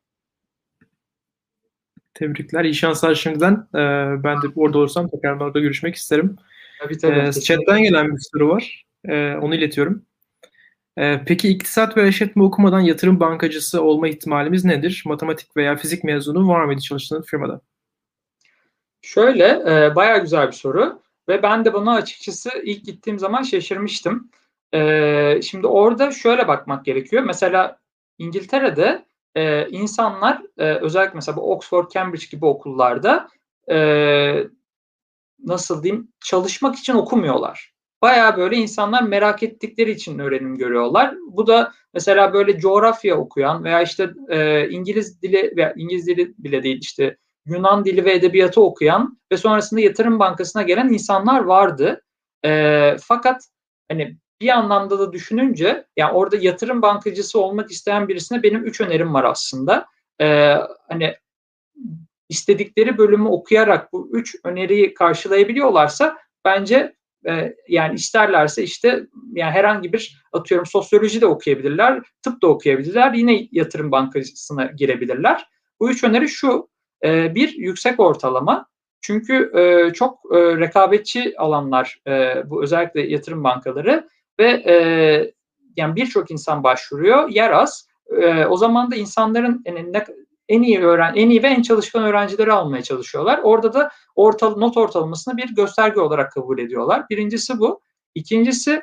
Tebrikler. 2.13 2.65
İyi 2.65 2.75
şanslar 2.75 3.15
şimdiden. 3.15 3.53
Ee, 3.53 4.23
ben 4.23 4.41
de 4.41 4.47
orada 4.55 4.77
olursam 4.77 5.09
tekrar 5.09 5.39
orada 5.39 5.59
görüşmek 5.59 5.95
isterim. 5.95 6.35
Tabii 6.79 6.97
tabii. 6.97 7.19
Ee, 7.19 7.31
chatten 7.31 7.83
gelen 7.83 8.11
bir 8.11 8.21
soru 8.31 8.49
var. 8.49 8.85
Ee, 9.05 9.35
onu 9.41 9.55
iletiyorum. 9.55 10.05
Ee, 10.97 11.21
peki 11.25 11.49
iktisat 11.49 11.97
ve 11.97 12.07
işletme 12.07 12.43
okumadan 12.43 12.79
yatırım 12.79 13.19
bankacısı 13.19 13.81
olma 13.81 14.07
ihtimalimiz 14.07 14.65
nedir? 14.65 15.03
Matematik 15.05 15.57
veya 15.57 15.75
fizik 15.75 16.03
mezunu 16.03 16.47
var 16.47 16.65
mıydı 16.65 16.81
çalıştığınız 16.81 17.25
firmada? 17.25 17.61
Şöyle, 19.01 19.45
e, 19.45 19.95
bayağı 19.95 20.21
güzel 20.21 20.47
bir 20.47 20.51
soru 20.51 21.01
ve 21.29 21.43
ben 21.43 21.65
de 21.65 21.73
buna 21.73 21.95
açıkçası 21.95 22.49
ilk 22.63 22.85
gittiğim 22.85 23.19
zaman 23.19 23.43
şaşırmıştım. 23.43 24.29
E, 24.73 25.39
şimdi 25.43 25.67
orada 25.67 26.11
şöyle 26.11 26.47
bakmak 26.47 26.85
gerekiyor. 26.85 27.23
Mesela 27.23 27.77
İngiltere'de 28.17 29.05
e, 29.35 29.69
insanlar 29.69 30.41
e, 30.57 30.73
özellikle 30.73 31.15
mesela 31.15 31.35
bu 31.35 31.51
Oxford, 31.51 31.91
Cambridge 31.91 32.25
gibi 32.31 32.45
okullarda 32.45 33.27
e, 33.71 33.77
nasıl 35.45 35.83
diyeyim 35.83 36.07
çalışmak 36.25 36.75
için 36.75 36.93
okumuyorlar. 36.93 37.71
Baya 38.01 38.37
böyle 38.37 38.55
insanlar 38.55 39.03
merak 39.03 39.43
ettikleri 39.43 39.91
için 39.91 40.19
öğrenim 40.19 40.57
görüyorlar. 40.57 41.15
Bu 41.27 41.47
da 41.47 41.71
mesela 41.93 42.33
böyle 42.33 42.59
coğrafya 42.59 43.17
okuyan 43.17 43.63
veya 43.63 43.81
işte 43.81 44.09
e, 44.29 44.69
İngiliz 44.69 45.21
dili 45.21 45.53
veya 45.57 45.73
İngiliz 45.75 46.07
dili 46.07 46.33
bile 46.37 46.63
değil 46.63 46.79
işte 46.81 47.17
Yunan 47.45 47.85
dili 47.85 48.05
ve 48.05 48.13
edebiyatı 48.13 48.61
okuyan 48.61 49.19
ve 49.31 49.37
sonrasında 49.37 49.81
yatırım 49.81 50.19
bankasına 50.19 50.61
gelen 50.61 50.89
insanlar 50.89 51.39
vardı. 51.39 52.01
E, 52.45 52.95
fakat 53.01 53.41
hani 53.91 54.17
bir 54.41 54.49
anlamda 54.49 54.99
da 54.99 55.13
düşününce 55.13 55.85
yani 55.97 56.13
orada 56.13 56.37
yatırım 56.37 56.81
bankacısı 56.81 57.39
olmak 57.39 57.71
isteyen 57.71 58.07
birisine 58.07 58.43
benim 58.43 58.63
üç 58.63 58.81
önerim 58.81 59.13
var 59.13 59.23
aslında. 59.23 59.85
E, 60.21 60.55
hani 60.89 61.15
istedikleri 62.29 62.97
bölümü 62.97 63.27
okuyarak 63.27 63.93
bu 63.93 64.09
üç 64.13 64.35
öneriyi 64.43 64.93
karşılayabiliyorlarsa 64.93 66.17
bence 66.45 66.95
e, 67.27 67.55
yani 67.67 67.95
isterlerse 67.95 68.63
işte 68.63 69.07
yani 69.33 69.51
herhangi 69.51 69.93
bir 69.93 70.23
atıyorum 70.33 70.65
sosyoloji 70.65 71.21
de 71.21 71.25
okuyabilirler, 71.25 72.01
tıp 72.23 72.41
da 72.41 72.47
okuyabilirler, 72.47 73.13
yine 73.13 73.47
yatırım 73.51 73.91
bankacısına 73.91 74.65
girebilirler. 74.65 75.45
Bu 75.79 75.91
üç 75.91 76.03
öneri 76.03 76.29
şu, 76.29 76.69
e, 77.03 77.35
bir 77.35 77.53
yüksek 77.53 77.99
ortalama, 77.99 78.67
çünkü 79.01 79.51
e, 79.55 79.93
çok 79.93 80.19
e, 80.35 80.37
rekabetçi 80.37 81.33
alanlar 81.37 81.99
e, 82.07 82.43
bu 82.49 82.63
özellikle 82.63 83.01
yatırım 83.01 83.43
bankaları 83.43 84.09
ve 84.39 84.63
e, 84.65 84.73
yani 85.77 85.95
birçok 85.95 86.31
insan 86.31 86.63
başvuruyor, 86.63 87.29
yer 87.29 87.51
az. 87.51 87.87
E, 88.21 88.45
o 88.45 88.57
zaman 88.57 88.91
da 88.91 88.95
insanların 88.95 89.61
yani 89.65 89.93
ne, 89.93 90.05
en 90.49 90.61
iyi 90.61 90.79
öğren 90.79 91.13
en 91.15 91.29
iyi 91.29 91.43
ve 91.43 91.47
en 91.47 91.61
çalışkan 91.61 92.03
öğrencileri 92.03 92.51
almaya 92.51 92.83
çalışıyorlar. 92.83 93.39
Orada 93.43 93.73
da 93.73 93.91
ortal 94.15 94.57
not 94.57 94.77
ortalamasını 94.77 95.37
bir 95.37 95.55
gösterge 95.55 95.99
olarak 95.99 96.31
kabul 96.31 96.59
ediyorlar. 96.59 97.09
Birincisi 97.09 97.59
bu. 97.59 97.81
İkincisi 98.15 98.81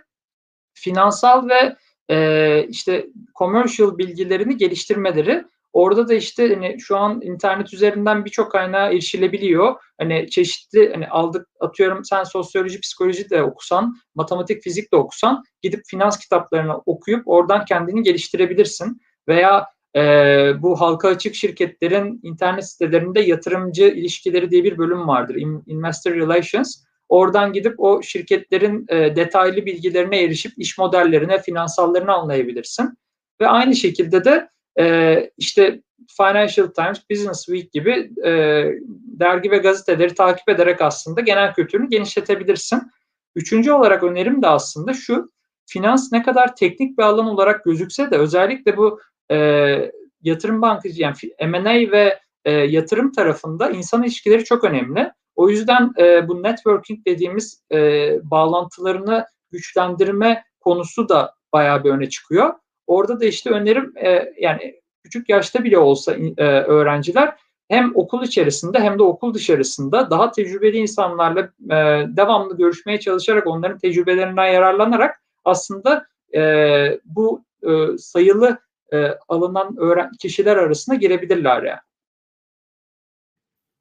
finansal 0.75 1.49
ve 1.49 1.77
e, 2.11 2.67
işte 2.69 3.07
commercial 3.39 3.99
bilgilerini 3.99 4.57
geliştirmeleri. 4.57 5.45
Orada 5.73 6.09
da 6.09 6.15
işte 6.15 6.55
hani 6.55 6.81
şu 6.81 6.97
an 6.97 7.21
internet 7.23 7.75
üzerinden 7.75 8.25
birçok 8.25 8.53
kaynağa 8.53 8.89
erişilebiliyor. 8.89 9.75
Hani 9.99 10.31
çeşitli 10.31 10.93
hani 10.93 11.09
aldık 11.09 11.49
atıyorum 11.61 12.05
sen 12.05 12.25
sosyoloji, 12.25 12.81
psikoloji 12.81 13.31
de 13.31 13.43
okusan, 13.43 13.97
matematik, 14.15 14.63
fizik 14.63 14.93
de 14.93 14.97
okusan 14.97 15.43
gidip 15.63 15.81
finans 15.87 16.19
kitaplarını 16.19 16.79
okuyup 16.87 17.29
oradan 17.29 17.65
kendini 17.65 18.03
geliştirebilirsin. 18.03 19.01
Veya 19.29 19.67
e, 19.97 20.01
bu 20.63 20.81
halka 20.81 21.09
açık 21.09 21.35
şirketlerin 21.35 22.21
internet 22.23 22.71
sitelerinde 22.71 23.21
yatırımcı 23.21 23.85
ilişkileri 23.85 24.51
diye 24.51 24.65
bir 24.65 24.79
bölüm 24.79 25.09
vardır. 25.09 25.37
Investor 25.67 26.13
Relations. 26.13 26.85
Oradan 27.09 27.53
gidip 27.53 27.75
o 27.79 28.03
şirketlerin 28.03 28.87
e, 28.89 29.17
detaylı 29.17 29.67
bilgilerine 29.67 30.23
erişip 30.23 30.53
iş 30.57 30.79
modellerine, 30.79 31.43
finansallarını 31.43 32.13
anlayabilirsin. 32.13 32.99
Ve 33.41 33.49
aynı 33.49 33.77
şekilde 33.77 34.25
de 34.25 34.49
e, 34.79 35.31
işte 35.37 35.83
Financial 36.17 36.67
Times, 36.67 37.11
Business 37.11 37.47
Week 37.47 37.73
gibi 37.73 38.11
e, 38.25 38.65
dergi 39.21 39.51
ve 39.51 39.59
gazeteleri 39.59 40.15
takip 40.15 40.49
ederek 40.49 40.83
aslında 40.83 41.21
genel 41.21 41.55
kültürünü 41.55 41.89
genişletebilirsin. 41.89 42.83
Üçüncü 43.35 43.73
olarak 43.73 44.03
önerim 44.03 44.43
de 44.43 44.47
aslında 44.47 44.95
şu, 44.95 45.31
finans 45.67 46.13
ne 46.13 46.23
kadar 46.23 46.57
teknik 46.57 46.99
bir 46.99 47.03
alan 47.03 47.27
olarak 47.27 47.65
gözükse 47.65 48.11
de 48.11 48.17
özellikle 48.17 48.77
bu 48.77 49.01
e, 49.31 49.37
yatırım 50.23 50.63
bankacı 50.63 51.03
yani 51.03 51.15
M&A 51.47 51.93
ve 51.93 52.19
e, 52.45 52.53
yatırım 52.53 53.13
tarafında 53.13 53.71
insan 53.71 54.03
ilişkileri 54.03 54.45
çok 54.45 54.65
önemli. 54.65 55.13
O 55.37 55.51
yüzden 55.51 55.93
e, 55.99 56.29
bu 56.29 56.43
networking 56.43 57.07
dediğimiz 57.07 57.63
e, 57.73 57.79
bağlantılarını 58.23 59.27
güçlendirme 59.51 60.45
konusu 60.61 61.09
da 61.09 61.35
bayağı 61.53 61.85
bir 61.85 61.91
öne 61.91 62.09
çıkıyor. 62.09 62.55
Orada 62.89 63.21
da 63.21 63.25
işte 63.25 63.51
önerim 63.51 63.93
e, 63.97 64.33
yani 64.41 64.81
küçük 65.05 65.29
yaşta 65.29 65.65
bile 65.65 65.79
olsa 65.79 66.17
e, 66.37 66.45
öğrenciler 66.45 67.35
hem 67.69 67.93
okul 67.95 68.23
içerisinde 68.23 68.81
hem 68.81 68.99
de 68.99 69.03
okul 69.03 69.35
dışarısında 69.35 70.11
daha 70.11 70.31
tecrübeli 70.31 70.77
insanlarla 70.77 71.41
e, 71.65 72.07
devamlı 72.17 72.57
görüşmeye 72.57 73.01
çalışarak 73.01 73.47
onların 73.47 73.79
tecrübelerinden 73.79 74.47
yararlanarak 74.47 75.23
aslında 75.45 76.07
e, 76.35 77.01
bu 77.05 77.45
e, 77.63 77.99
sayılı 77.99 78.59
e, 78.93 79.09
alınan 79.29 79.77
öğren 79.79 80.11
kişiler 80.21 80.57
arasında 80.57 80.97
girebilirler 80.97 81.63
yani. 81.63 81.81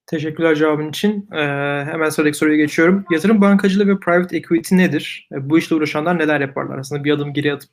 Teşekkürler 0.07 0.55
cevabın 0.55 0.89
için. 0.89 1.29
Ee, 1.33 1.37
hemen 1.85 2.09
sıradaki 2.09 2.37
soruya 2.37 2.57
geçiyorum. 2.57 3.05
Yatırım 3.11 3.41
bankacılığı 3.41 3.87
ve 3.87 3.99
private 3.99 4.37
equity 4.37 4.77
nedir? 4.77 5.29
E, 5.33 5.49
bu 5.49 5.57
işle 5.57 5.75
uğraşanlar 5.75 6.19
neler 6.19 6.41
yaparlar? 6.41 6.77
Aslında 6.77 7.03
bir 7.03 7.11
adım 7.11 7.33
geri 7.33 7.53
atıp 7.53 7.69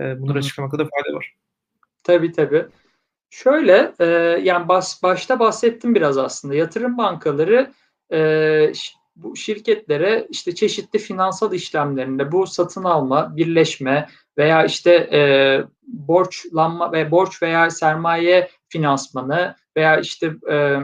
e, 0.00 0.20
bunları 0.20 0.38
açıklamakta 0.38 0.78
da 0.78 0.82
fayda 0.82 1.16
var. 1.16 1.34
Tabii 2.04 2.32
tabii. 2.32 2.66
Şöyle, 3.30 3.92
e, 4.00 4.06
yani 4.42 4.68
bas, 4.68 5.02
başta 5.02 5.38
bahsettim 5.38 5.94
biraz 5.94 6.18
aslında. 6.18 6.54
Yatırım 6.54 6.98
bankaları 6.98 7.72
e, 8.12 8.72
bu 9.16 9.36
şirketlere 9.36 10.26
işte 10.30 10.54
çeşitli 10.54 10.98
finansal 10.98 11.52
işlemlerinde 11.52 12.32
bu 12.32 12.46
satın 12.46 12.84
alma, 12.84 13.36
birleşme 13.36 14.08
veya 14.38 14.64
işte 14.64 14.92
e, 15.12 15.20
borçlanma 15.82 16.92
ve 16.92 17.10
borç 17.10 17.42
veya 17.42 17.70
sermaye 17.70 18.50
finansmanı 18.68 19.56
veya 19.76 20.00
işte 20.00 20.32
e, 20.50 20.76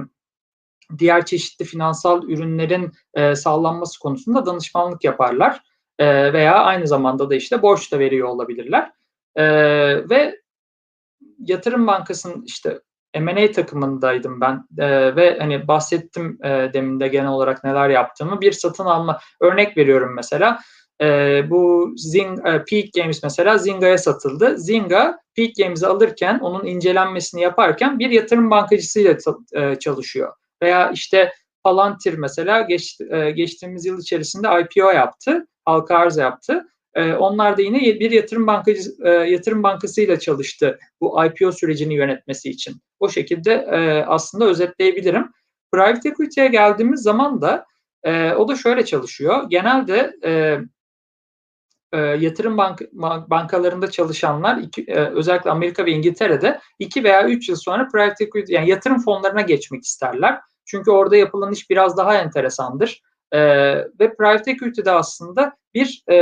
diğer 0.98 1.26
çeşitli 1.26 1.64
finansal 1.64 2.22
ürünlerin 2.22 2.92
e, 3.14 3.34
sağlanması 3.34 3.98
konusunda 4.00 4.46
danışmanlık 4.46 5.04
yaparlar 5.04 5.62
e, 5.98 6.32
veya 6.32 6.54
aynı 6.54 6.86
zamanda 6.86 7.30
da 7.30 7.34
işte 7.34 7.62
borç 7.62 7.92
da 7.92 7.98
veriyor 7.98 8.28
olabilirler 8.28 8.92
e, 9.36 9.44
ve 10.10 10.40
yatırım 11.38 11.86
bankasının 11.86 12.44
işte 12.46 12.80
M&A 13.20 13.52
takımındaydım 13.52 14.40
ben 14.40 14.64
e, 14.78 15.16
ve 15.16 15.38
hani 15.38 15.68
bahsettim 15.68 16.38
e, 16.44 16.70
demin 16.72 17.00
de 17.00 17.08
genel 17.08 17.28
olarak 17.30 17.64
neler 17.64 17.88
yaptığımı 17.88 18.40
bir 18.40 18.52
satın 18.52 18.84
alma 18.84 19.18
örnek 19.40 19.76
veriyorum 19.76 20.14
mesela 20.14 20.58
e, 21.00 21.06
bu 21.50 21.92
Zing, 21.96 22.38
e, 22.38 22.64
Peak 22.64 22.92
Games 22.96 23.22
mesela 23.22 23.58
Zinga'ya 23.58 23.98
satıldı. 23.98 24.58
Zinga 24.58 25.18
Peak 25.36 25.50
Games'i 25.58 25.86
alırken 25.86 26.38
onun 26.38 26.66
incelenmesini 26.66 27.40
yaparken 27.40 27.98
bir 27.98 28.10
yatırım 28.10 28.50
bankacısıyla 28.50 29.16
e, 29.52 29.78
çalışıyor. 29.78 30.32
Veya 30.62 30.90
işte 30.90 31.32
Palantir 31.64 32.14
mesela 32.14 32.60
geç, 32.60 33.00
e, 33.10 33.30
geçtiğimiz 33.30 33.86
yıl 33.86 34.00
içerisinde 34.00 34.48
IPO 34.60 34.90
yaptı, 34.90 35.46
halka 35.64 35.96
arz 35.96 36.16
yaptı. 36.16 36.68
E, 36.98 37.14
onlar 37.14 37.56
da 37.56 37.62
yine 37.62 37.80
bir 37.80 38.10
yatırım 38.10 38.46
bankacı 38.46 38.90
e, 39.04 39.10
yatırım 39.10 39.62
bankasıyla 39.62 40.18
çalıştı 40.18 40.78
bu 41.00 41.24
IPO 41.24 41.52
sürecini 41.52 41.94
yönetmesi 41.94 42.50
için. 42.50 42.74
O 43.00 43.08
şekilde 43.08 43.52
e, 43.52 44.04
aslında 44.06 44.44
özetleyebilirim. 44.44 45.32
Private 45.72 46.08
equity'ye 46.08 46.48
geldiğimiz 46.48 47.02
zaman 47.02 47.42
da 47.42 47.66
e, 48.02 48.32
o 48.32 48.48
da 48.48 48.56
şöyle 48.56 48.84
çalışıyor. 48.84 49.44
Genelde 49.50 50.14
yatırım 52.18 52.56
bank, 52.56 52.80
bankalarında 53.30 53.90
çalışanlar 53.90 54.60
özellikle 54.88 55.50
Amerika 55.50 55.86
ve 55.86 55.90
İngiltere'de 55.90 56.60
iki 56.78 57.04
veya 57.04 57.28
üç 57.28 57.48
yıl 57.48 57.56
sonra 57.56 57.88
private 57.92 58.24
equity 58.24 58.54
yani 58.54 58.70
yatırım 58.70 58.98
fonlarına 58.98 59.40
geçmek 59.40 59.84
isterler. 59.84 60.40
Çünkü 60.64 60.90
orada 60.90 61.16
yapılan 61.16 61.52
iş 61.52 61.70
biraz 61.70 61.96
daha 61.96 62.14
enteresandır. 62.14 63.02
E, 63.32 63.40
ve 64.00 64.14
private 64.18 64.50
equity'de 64.50 64.90
aslında 64.90 65.56
bir 65.74 66.02
e, 66.10 66.16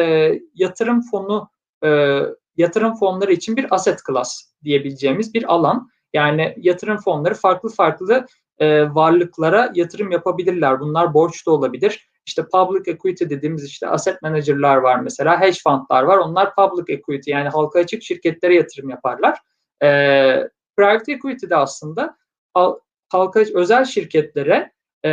yatırım 0.55 1.03
fonu 1.11 1.49
e, 1.85 2.21
yatırım 2.57 2.95
fonları 2.95 3.33
için 3.33 3.57
bir 3.57 3.75
asset 3.75 4.01
class 4.07 4.42
diyebileceğimiz 4.64 5.35
bir 5.35 5.55
alan. 5.55 5.88
Yani 6.12 6.55
yatırım 6.57 6.97
fonları 6.97 7.35
farklı 7.35 7.69
farklı 7.69 8.27
e, 8.59 8.95
varlıklara 8.95 9.73
yatırım 9.75 10.11
yapabilirler. 10.11 10.81
Bunlar 10.81 11.14
borç 11.14 11.47
da 11.47 11.51
olabilir. 11.51 12.09
İşte 12.27 12.42
public 12.53 12.92
equity 12.92 13.25
dediğimiz 13.25 13.64
işte 13.64 13.88
asset 13.88 14.23
manager'lar 14.23 14.77
var 14.77 15.01
mesela, 15.01 15.40
hedge 15.40 15.59
fundlar 15.64 16.03
var. 16.03 16.19
Onlar 16.19 16.55
public 16.55 16.95
equity 16.95 17.31
yani 17.31 17.49
halka 17.49 17.79
açık 17.79 18.03
şirketlere 18.03 18.55
yatırım 18.55 18.90
yaparlar. 18.90 19.38
E, 19.83 19.88
private 20.77 21.12
equity 21.12 21.47
de 21.51 21.57
aslında 21.57 22.16
halka 23.09 23.45
özel 23.55 23.85
şirketlere 23.85 24.73
e, 25.07 25.11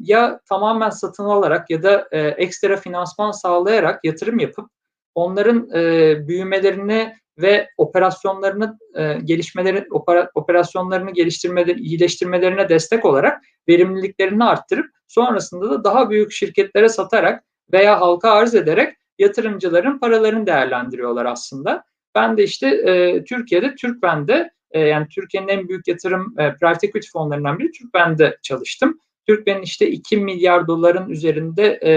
ya 0.00 0.40
tamamen 0.48 0.90
satın 0.90 1.24
alarak 1.24 1.70
ya 1.70 1.82
da 1.82 2.08
e, 2.10 2.20
ekstra 2.20 2.76
finansman 2.76 3.30
sağlayarak 3.30 4.04
yatırım 4.04 4.38
yapıp 4.38 4.70
onların 5.14 5.70
e, 5.74 6.28
büyümelerini 6.28 7.14
ve 7.38 7.68
operasyonlarını 7.76 8.78
e, 8.94 9.14
gelişmeleri 9.24 9.86
opera, 9.90 10.30
operasyonlarını 10.34 11.10
geliştirmeleri 11.10 11.80
iyileştirmelerine 11.80 12.68
destek 12.68 13.04
olarak 13.04 13.42
verimliliklerini 13.68 14.44
arttırıp 14.44 14.86
sonrasında 15.08 15.70
da 15.70 15.84
daha 15.84 16.10
büyük 16.10 16.32
şirketlere 16.32 16.88
satarak 16.88 17.44
veya 17.72 18.00
halka 18.00 18.30
arz 18.30 18.54
ederek 18.54 18.94
yatırımcıların 19.18 19.98
paralarını 19.98 20.46
değerlendiriyorlar 20.46 21.26
aslında. 21.26 21.84
Ben 22.14 22.36
de 22.36 22.44
işte 22.44 22.66
e, 22.68 23.24
Türkiye'de 23.24 23.74
Türkben'de 23.74 24.50
e, 24.70 24.80
yani 24.80 25.06
Türkiye'nin 25.08 25.48
en 25.48 25.68
büyük 25.68 25.88
yatırım 25.88 26.34
e, 26.38 26.54
private 26.54 26.86
equity 26.86 27.08
fonlarından 27.12 27.58
biri 27.58 27.70
Türkben'de 27.70 28.38
çalıştım. 28.42 29.00
Türkben'in 29.26 29.62
işte 29.62 29.90
2 29.90 30.16
milyar 30.16 30.66
doların 30.66 31.08
üzerinde 31.10 31.66
e, 31.66 31.92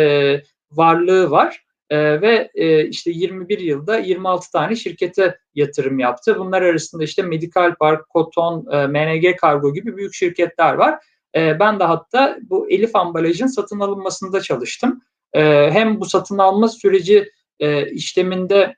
varlığı 0.72 1.32
var. 1.32 1.66
E, 1.90 2.22
ve 2.22 2.52
e, 2.56 2.88
işte 2.88 3.12
21 3.12 3.60
yılda 3.60 3.98
26 3.98 4.52
tane 4.52 4.76
şirkete 4.76 5.38
yatırım 5.56 6.00
yaptı. 6.00 6.40
Bunlar 6.40 6.62
arasında 6.62 7.04
işte 7.04 7.22
Medical 7.22 7.76
Park, 7.76 8.10
Koton, 8.10 8.66
e, 8.72 8.88
MNG 8.88 9.36
Kargo 9.38 9.74
gibi 9.74 9.98
büyük 9.98 10.14
şirketler 10.14 10.74
var. 10.74 11.00
E, 11.36 11.60
ben 11.60 11.80
de 11.80 11.84
hatta 11.84 12.38
bu 12.42 12.70
Elif 12.70 12.96
ambalajın 12.96 13.48
satın 13.48 13.80
alınmasında 13.80 14.42
çalıştım. 14.42 15.02
E, 15.34 15.72
hem 15.72 16.00
bu 16.00 16.06
satın 16.06 16.38
alma 16.38 16.68
süreci 16.68 17.32
e, 17.60 17.92
işleminde 17.92 18.76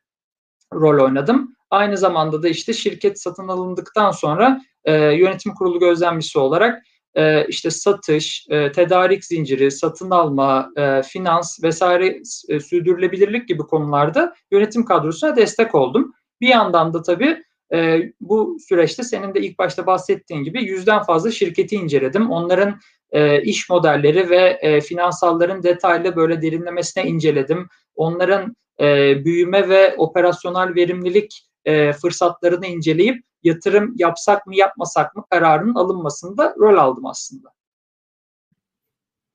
rol 0.73 1.03
oynadım. 1.03 1.55
Aynı 1.73 1.97
zamanda 1.97 2.43
da 2.43 2.49
işte 2.49 2.73
şirket 2.73 3.21
satın 3.21 3.47
alındıktan 3.47 4.11
sonra 4.11 4.61
e, 4.85 4.93
yönetim 4.93 5.53
kurulu 5.53 5.79
gözlemcisi 5.79 6.39
olarak 6.39 6.83
e, 7.15 7.45
işte 7.47 7.71
satış, 7.71 8.47
e, 8.49 8.71
tedarik 8.71 9.25
zinciri, 9.25 9.71
satın 9.71 10.09
alma, 10.09 10.69
e, 10.77 11.01
finans 11.03 11.63
vesaire 11.63 12.21
e, 12.49 12.59
sürdürülebilirlik 12.59 13.47
gibi 13.47 13.63
konularda 13.63 14.33
yönetim 14.51 14.85
kadrosuna 14.85 15.35
destek 15.35 15.75
oldum. 15.75 16.13
Bir 16.41 16.47
yandan 16.47 16.93
da 16.93 17.01
tabii 17.01 17.43
e, 17.73 18.01
bu 18.21 18.57
süreçte 18.67 19.03
senin 19.03 19.33
de 19.33 19.41
ilk 19.41 19.59
başta 19.59 19.85
bahsettiğin 19.85 20.43
gibi 20.43 20.63
yüzden 20.63 21.03
fazla 21.03 21.31
şirketi 21.31 21.75
inceledim. 21.75 22.31
Onların 22.31 22.79
e, 23.11 23.41
iş 23.41 23.69
modelleri 23.69 24.29
ve 24.29 24.59
e, 24.61 24.81
finansalların 24.81 25.63
detaylı 25.63 26.15
böyle 26.15 26.41
derinlemesine 26.41 27.03
inceledim. 27.03 27.67
Onların 27.95 28.55
e, 28.79 29.15
büyüme 29.25 29.69
ve 29.69 29.95
operasyonel 29.97 30.75
verimlilik 30.75 31.52
e, 31.65 31.93
fırsatlarını 31.93 32.67
inceleyip 32.67 33.23
yatırım 33.43 33.93
yapsak 33.97 34.47
mı 34.47 34.55
yapmasak 34.55 35.15
mı 35.15 35.25
kararının 35.29 35.75
alınmasında 35.75 36.55
rol 36.59 36.77
aldım 36.77 37.05
aslında. 37.05 37.49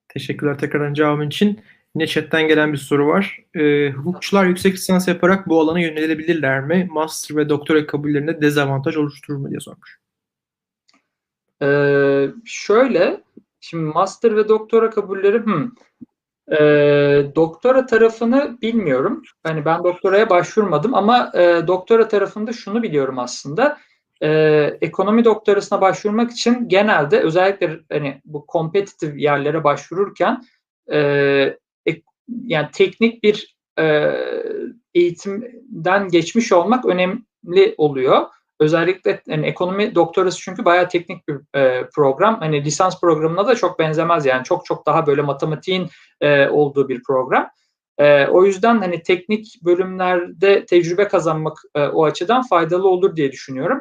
Teşekkürler 0.09 0.59
tekrardan 0.59 0.95
cevabın 0.95 1.27
için. 1.27 1.61
Yine 1.95 2.07
chatten 2.07 2.49
gelen 2.49 2.73
bir 2.73 2.79
soru 2.79 3.07
var. 3.07 3.45
E, 3.55 3.91
hukukçular 3.91 4.47
yüksek 4.47 4.75
lisans 4.75 5.09
yaparak 5.09 5.49
bu 5.49 5.61
alana 5.61 5.81
yönelebilirler 5.81 6.65
mi? 6.65 6.89
Master 6.91 7.37
ve 7.37 7.49
doktora 7.49 7.87
kabullerinde 7.87 8.41
dezavantaj 8.41 8.97
oluşturur 8.97 9.39
mu 9.39 9.51
diye 9.51 9.61
sormuş. 9.61 9.99
Ee, 11.63 12.29
şöyle, 12.45 13.21
şimdi 13.61 13.85
master 13.85 14.37
ve 14.37 14.49
doktora 14.49 14.91
kabulleri 14.91 15.45
hmm, 15.45 15.71
e, 16.53 16.57
doktora 17.37 17.87
tarafını 17.87 18.59
bilmiyorum. 18.63 19.23
Hani 19.43 19.65
ben 19.65 19.85
doktoraya 19.85 20.31
başvurmadım 20.31 20.95
ama 20.95 21.33
e, 21.35 21.67
doktora 21.67 22.09
tarafında 22.09 22.53
şunu 22.53 22.83
biliyorum 22.83 23.19
aslında. 23.19 23.79
E, 24.23 24.29
ekonomi 24.81 25.25
doktorasına 25.25 25.81
başvurmak 25.81 26.31
için 26.31 26.69
genelde 26.69 27.21
özellikle 27.21 27.81
hani 27.93 28.21
bu 28.25 28.47
kompetitif 28.47 29.19
yerlere 29.19 29.65
başvururken 29.65 30.43
e, 30.93 30.99
e, 31.89 32.03
yani 32.45 32.69
teknik 32.73 33.23
bir 33.23 33.57
e, 33.79 34.15
eğitimden 34.95 36.09
geçmiş 36.09 36.53
olmak 36.53 36.85
önemli 36.87 37.75
oluyor. 37.77 38.27
Özellikle 38.61 39.23
yani 39.27 39.47
ekonomi 39.47 39.95
doktorası 39.95 40.41
çünkü 40.41 40.65
bayağı 40.65 40.89
teknik 40.89 41.29
bir 41.29 41.59
e, 41.59 41.89
program. 41.95 42.41
Hani 42.41 42.65
lisans 42.65 43.01
programına 43.01 43.47
da 43.47 43.55
çok 43.55 43.79
benzemez 43.79 44.27
yani 44.27 44.45
çok 44.45 44.67
çok 44.67 44.87
daha 44.87 45.07
böyle 45.07 45.23
matematiğin 45.23 45.89
e, 46.21 46.49
olduğu 46.49 46.89
bir 46.89 47.03
program. 47.03 47.49
E, 47.99 48.27
o 48.27 48.45
yüzden 48.45 48.79
hani 48.79 49.03
teknik 49.03 49.61
bölümlerde 49.65 50.67
tecrübe 50.67 51.09
kazanmak 51.09 51.59
e, 51.75 51.83
o 51.83 52.05
açıdan 52.05 52.43
faydalı 52.43 52.89
olur 52.89 53.17
diye 53.17 53.33
düşünüyorum. 53.33 53.81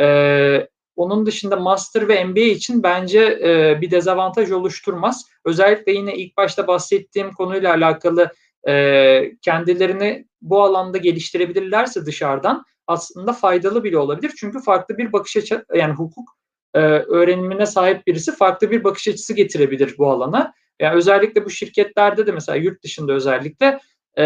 E, 0.00 0.68
onun 0.96 1.26
dışında 1.26 1.56
master 1.56 2.08
ve 2.08 2.24
MBA 2.24 2.40
için 2.40 2.82
bence 2.82 3.20
e, 3.20 3.80
bir 3.80 3.90
dezavantaj 3.90 4.50
oluşturmaz. 4.50 5.26
Özellikle 5.44 5.92
yine 5.92 6.16
ilk 6.16 6.36
başta 6.36 6.66
bahsettiğim 6.66 7.32
konuyla 7.32 7.74
alakalı 7.74 8.32
e, 8.68 9.32
kendilerini 9.42 10.26
bu 10.42 10.62
alanda 10.62 10.98
geliştirebilirlerse 10.98 12.06
dışarıdan 12.06 12.64
aslında 12.86 13.32
faydalı 13.32 13.84
bile 13.84 13.98
olabilir. 13.98 14.32
Çünkü 14.38 14.62
farklı 14.62 14.98
bir 14.98 15.12
bakış 15.12 15.36
açısı 15.36 15.64
yani 15.74 15.94
hukuk 15.94 16.28
e, 16.74 16.80
öğrenimine 16.80 17.66
sahip 17.66 18.06
birisi 18.06 18.36
farklı 18.36 18.70
bir 18.70 18.84
bakış 18.84 19.08
açısı 19.08 19.34
getirebilir 19.34 19.94
bu 19.98 20.10
alana. 20.10 20.52
Yani 20.80 20.96
özellikle 20.96 21.44
bu 21.44 21.50
şirketlerde 21.50 22.26
de 22.26 22.32
mesela 22.32 22.56
yurt 22.56 22.84
dışında 22.84 23.12
özellikle 23.12 23.80
e, 24.18 24.24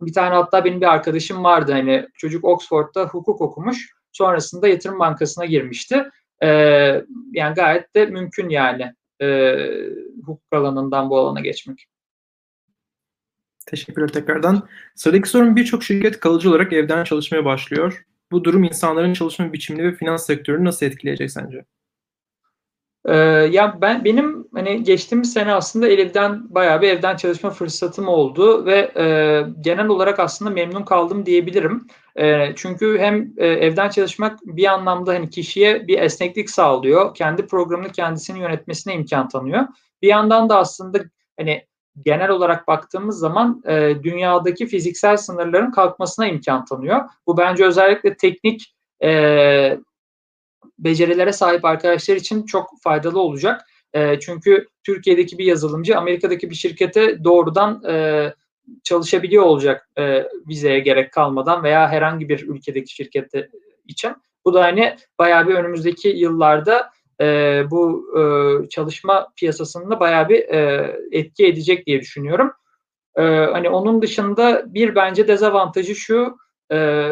bir 0.00 0.12
tane 0.12 0.34
hatta 0.34 0.64
benim 0.64 0.80
bir 0.80 0.92
arkadaşım 0.92 1.44
vardı 1.44 1.72
hani 1.72 2.08
çocuk 2.14 2.44
Oxford'da 2.44 3.04
hukuk 3.04 3.40
okumuş 3.40 3.90
sonrasında 4.12 4.68
yatırım 4.68 4.98
bankasına 4.98 5.44
girmişti. 5.44 6.10
E, 6.42 6.48
yani 7.32 7.54
gayet 7.54 7.94
de 7.96 8.06
mümkün 8.06 8.48
yani 8.48 8.92
e, 9.22 9.56
hukuk 10.26 10.52
alanından 10.52 11.10
bu 11.10 11.18
alana 11.18 11.40
geçmek. 11.40 11.86
Teşekkürler 13.66 14.08
tekrardan. 14.08 14.68
Sıradaki 14.94 15.28
sorun 15.28 15.56
birçok 15.56 15.82
şirket 15.82 16.20
kalıcı 16.20 16.50
olarak 16.50 16.72
evden 16.72 17.04
çalışmaya 17.04 17.44
başlıyor. 17.44 18.04
Bu 18.30 18.44
durum 18.44 18.64
insanların 18.64 19.12
çalışma 19.12 19.52
biçimini 19.52 19.84
ve 19.84 19.92
finans 19.92 20.26
sektörünü 20.26 20.64
nasıl 20.64 20.86
etkileyecek 20.86 21.30
sence? 21.30 21.64
Ee, 23.04 23.14
ya 23.50 23.78
ben 23.80 24.04
benim 24.04 24.48
hani 24.54 24.82
geçtiğimiz 24.82 25.32
sene 25.32 25.54
aslında 25.54 25.88
evden 25.88 26.54
bayağı 26.54 26.82
bir 26.82 26.88
evden 26.88 27.16
çalışma 27.16 27.50
fırsatım 27.50 28.08
oldu 28.08 28.66
ve 28.66 28.92
e, 28.96 29.04
genel 29.60 29.88
olarak 29.88 30.20
aslında 30.20 30.50
memnun 30.50 30.82
kaldım 30.82 31.26
diyebilirim. 31.26 31.86
E, 32.16 32.54
çünkü 32.56 32.98
hem 32.98 33.32
e, 33.36 33.46
evden 33.46 33.88
çalışmak 33.88 34.38
bir 34.42 34.72
anlamda 34.72 35.12
hani 35.14 35.30
kişiye 35.30 35.88
bir 35.88 35.98
esneklik 35.98 36.50
sağlıyor, 36.50 37.14
kendi 37.14 37.46
programını 37.46 37.92
kendisini 37.92 38.40
yönetmesine 38.40 38.94
imkan 38.94 39.28
tanıyor. 39.28 39.66
Bir 40.02 40.08
yandan 40.08 40.48
da 40.48 40.58
aslında 40.58 40.98
hani 41.38 41.66
genel 42.04 42.28
olarak 42.28 42.68
baktığımız 42.68 43.18
zaman 43.18 43.62
e, 43.66 43.94
dünyadaki 44.02 44.66
fiziksel 44.66 45.16
sınırların 45.16 45.70
kalkmasına 45.70 46.26
imkan 46.26 46.64
tanıyor. 46.64 47.00
Bu 47.26 47.38
bence 47.38 47.64
özellikle 47.64 48.16
teknik 48.16 48.74
e, 49.02 49.78
becerilere 50.78 51.32
sahip 51.32 51.64
arkadaşlar 51.64 52.16
için 52.16 52.42
çok 52.42 52.70
faydalı 52.82 53.20
olacak. 53.20 53.66
E, 53.94 54.20
çünkü 54.20 54.68
Türkiye'deki 54.84 55.38
bir 55.38 55.44
yazılımcı 55.44 55.98
Amerika'daki 55.98 56.50
bir 56.50 56.54
şirkete 56.54 57.24
doğrudan 57.24 57.82
e, 57.88 58.34
çalışabiliyor 58.84 59.42
olacak 59.42 59.88
e, 59.98 60.24
vizeye 60.48 60.78
gerek 60.78 61.12
kalmadan 61.12 61.62
veya 61.62 61.88
herhangi 61.88 62.28
bir 62.28 62.48
ülkedeki 62.48 62.94
şirkette 62.94 63.50
için. 63.86 64.16
Bu 64.44 64.54
da 64.54 64.64
hani 64.64 64.96
bayağı 65.18 65.48
bir 65.48 65.54
önümüzdeki 65.54 66.08
yıllarda 66.08 66.90
e, 67.20 67.62
bu 67.70 68.06
e, 68.18 68.22
çalışma 68.68 69.28
piyasasında 69.36 70.00
bayağı 70.00 70.28
bir 70.28 70.38
e, 70.48 70.92
etki 71.12 71.46
edecek 71.46 71.86
diye 71.86 72.00
düşünüyorum. 72.00 72.52
E, 73.16 73.22
hani 73.22 73.68
onun 73.68 74.02
dışında 74.02 74.74
bir 74.74 74.94
bence 74.94 75.28
dezavantajı 75.28 75.94
şu, 75.94 76.36
e, 76.72 77.10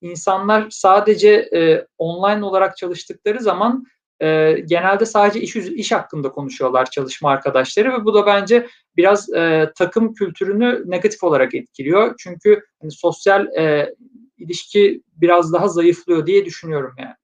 insanlar 0.00 0.66
sadece 0.70 1.30
e, 1.30 1.86
online 1.98 2.44
olarak 2.44 2.76
çalıştıkları 2.76 3.40
zaman 3.40 3.84
e, 4.20 4.52
genelde 4.64 5.06
sadece 5.06 5.40
iş 5.40 5.56
iş 5.56 5.92
hakkında 5.92 6.32
konuşuyorlar 6.32 6.90
çalışma 6.90 7.30
arkadaşları 7.30 7.92
ve 7.92 8.04
bu 8.04 8.14
da 8.14 8.26
bence 8.26 8.66
biraz 8.96 9.32
e, 9.32 9.72
takım 9.76 10.14
kültürünü 10.14 10.82
negatif 10.86 11.22
olarak 11.24 11.54
etkiliyor. 11.54 12.14
Çünkü 12.18 12.62
hani, 12.80 12.90
sosyal 12.90 13.46
e, 13.46 13.94
ilişki 14.38 15.02
biraz 15.16 15.52
daha 15.52 15.68
zayıflıyor 15.68 16.26
diye 16.26 16.44
düşünüyorum 16.44 16.94
yani. 16.98 17.14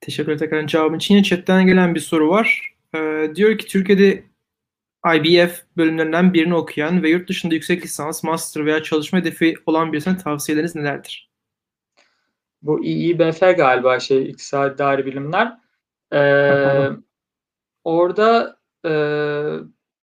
Teşekkür 0.00 0.32
ederim 0.32 0.66
cevabın 0.66 0.96
için. 0.96 1.14
Yine 1.14 1.24
chatten 1.24 1.66
gelen 1.66 1.94
bir 1.94 2.00
soru 2.00 2.28
var. 2.28 2.74
Ee, 2.94 3.30
diyor 3.34 3.58
ki 3.58 3.66
Türkiye'de 3.66 4.24
IBF 5.14 5.62
bölümlerinden 5.76 6.34
birini 6.34 6.54
okuyan 6.54 7.02
ve 7.02 7.10
yurt 7.10 7.28
dışında 7.28 7.54
yüksek 7.54 7.84
lisans, 7.84 8.24
master 8.24 8.66
veya 8.66 8.82
çalışma 8.82 9.18
hedefi 9.18 9.54
olan 9.66 9.92
birisine 9.92 10.16
tavsiyeleriniz 10.16 10.74
nelerdir? 10.74 11.30
Bu 12.62 12.84
İİBF 12.84 13.40
galiba 13.40 14.00
şey 14.00 14.30
İktisadi 14.30 14.74
İdari 14.74 15.06
Bilimler. 15.06 15.52
Ee, 16.12 16.88
orada 17.84 18.58
e, 18.86 18.92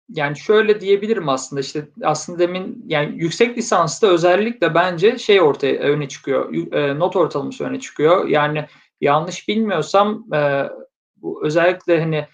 yani 0.10 0.38
şöyle 0.38 0.82
diyebilirim 0.82 1.30
aslında 1.30 1.62
işte 1.62 1.88
aslında 2.04 2.40
demin 2.40 2.84
yani 2.88 3.24
yüksek 3.24 3.58
lisansta 3.58 4.08
özellikle 4.08 4.76
bence 4.76 5.18
şey 5.18 5.42
ortaya 5.42 5.80
öne 5.80 6.08
çıkıyor. 6.08 6.74
E, 6.74 7.00
not 7.00 7.16
ortalaması 7.16 7.64
öne 7.64 7.80
çıkıyor. 7.80 8.28
Yani 8.28 8.66
yanlış 9.06 9.48
bilmiyorsam 9.48 10.26
e, 10.34 10.70
bu 11.16 11.46
özellikle 11.46 12.00
hani 12.00 12.28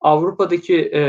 Avrupa'daki 0.00 0.90
e, 0.94 1.02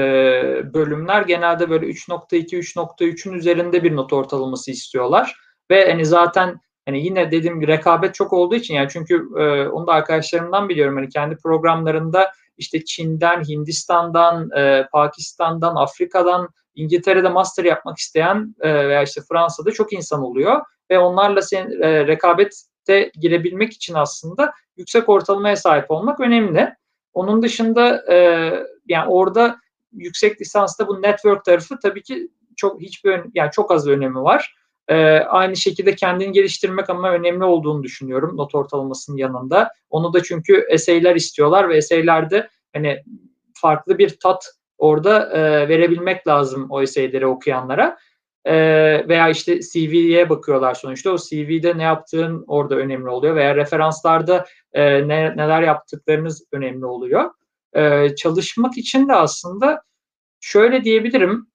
bölümler 0.73 1.21
genelde 1.21 1.69
böyle 1.69 1.85
3.2 1.85 2.57
3.3'ün 2.57 3.33
üzerinde 3.33 3.83
bir 3.83 3.95
not 3.95 4.13
ortalaması 4.13 4.71
istiyorlar. 4.71 5.35
Ve 5.71 5.91
hani 5.91 6.05
zaten 6.05 6.59
hani 6.85 7.05
yine 7.05 7.31
dediğim 7.31 7.59
gibi 7.59 7.71
rekabet 7.71 8.15
çok 8.15 8.33
olduğu 8.33 8.55
için 8.55 8.73
yani 8.73 8.87
çünkü 8.91 9.27
e, 9.37 9.67
onu 9.67 9.87
da 9.87 9.91
arkadaşlarımdan 9.91 10.69
biliyorum. 10.69 10.95
Hani 10.95 11.09
kendi 11.09 11.35
programlarında 11.37 12.31
işte 12.57 12.85
Çin'den, 12.85 13.43
Hindistan'dan, 13.43 14.49
e, 14.57 14.87
Pakistan'dan, 14.91 15.75
Afrika'dan, 15.75 16.49
İngiltere'de 16.75 17.29
master 17.29 17.63
yapmak 17.63 17.97
isteyen 17.97 18.55
e, 18.59 18.87
veya 18.87 19.03
işte 19.03 19.21
Fransa'da 19.29 19.71
çok 19.71 19.93
insan 19.93 20.23
oluyor. 20.23 20.61
Ve 20.91 20.99
onlarla 20.99 21.41
sen, 21.41 21.81
e, 21.81 22.07
rekabette 22.89 23.11
girebilmek 23.19 23.73
için 23.73 23.93
aslında 23.93 24.53
yüksek 24.77 25.09
ortalamaya 25.09 25.55
sahip 25.55 25.91
olmak 25.91 26.19
önemli. 26.19 26.75
Onun 27.13 27.41
dışında 27.41 28.13
e, 28.13 28.15
yani 28.87 29.09
orada 29.09 29.57
yüksek 29.91 30.41
lisansta 30.41 30.87
bu 30.87 31.01
network 31.01 31.45
tarafı 31.45 31.79
tabii 31.79 32.03
ki 32.03 32.29
çok 32.55 32.81
hiçbir 32.81 33.21
yani 33.33 33.51
çok 33.51 33.71
az 33.71 33.87
önemi 33.87 34.23
var. 34.23 34.55
Ee, 34.89 34.95
aynı 35.19 35.55
şekilde 35.55 35.95
kendini 35.95 36.31
geliştirmek 36.31 36.89
ama 36.89 37.11
önemli 37.11 37.43
olduğunu 37.43 37.83
düşünüyorum 37.83 38.37
not 38.37 38.55
ortalamasının 38.55 39.17
yanında. 39.17 39.69
Onu 39.89 40.13
da 40.13 40.23
çünkü 40.23 40.65
eseyler 40.69 41.15
istiyorlar 41.15 41.69
ve 41.69 41.77
eseylerde 41.77 42.49
hani 42.73 43.03
farklı 43.53 43.97
bir 43.97 44.19
tat 44.19 44.45
orada 44.77 45.29
e, 45.31 45.69
verebilmek 45.69 46.27
lazım 46.27 46.67
o 46.69 46.81
eseyleri 46.81 47.27
okuyanlara. 47.27 47.97
E, 48.47 48.55
veya 49.07 49.29
işte 49.29 49.59
CV'ye 49.61 50.29
bakıyorlar 50.29 50.73
sonuçta. 50.73 51.11
O 51.11 51.17
CV'de 51.17 51.77
ne 51.77 51.83
yaptığın 51.83 52.43
orada 52.47 52.75
önemli 52.75 53.09
oluyor 53.09 53.35
veya 53.35 53.55
referanslarda 53.55 54.45
e, 54.73 55.07
ne, 55.07 55.37
neler 55.37 55.61
yaptıklarınız 55.61 56.43
önemli 56.51 56.85
oluyor. 56.85 57.31
E, 57.73 58.15
çalışmak 58.15 58.77
için 58.77 59.07
de 59.07 59.13
aslında 59.13 59.81
şöyle 60.39 60.83
diyebilirim. 60.83 61.47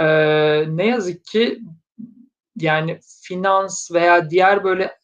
E, 0.00 0.06
ne 0.76 0.86
yazık 0.86 1.24
ki 1.24 1.58
yani 2.56 3.00
finans 3.22 3.92
veya 3.92 4.30
diğer 4.30 4.64
böyle 4.64 4.98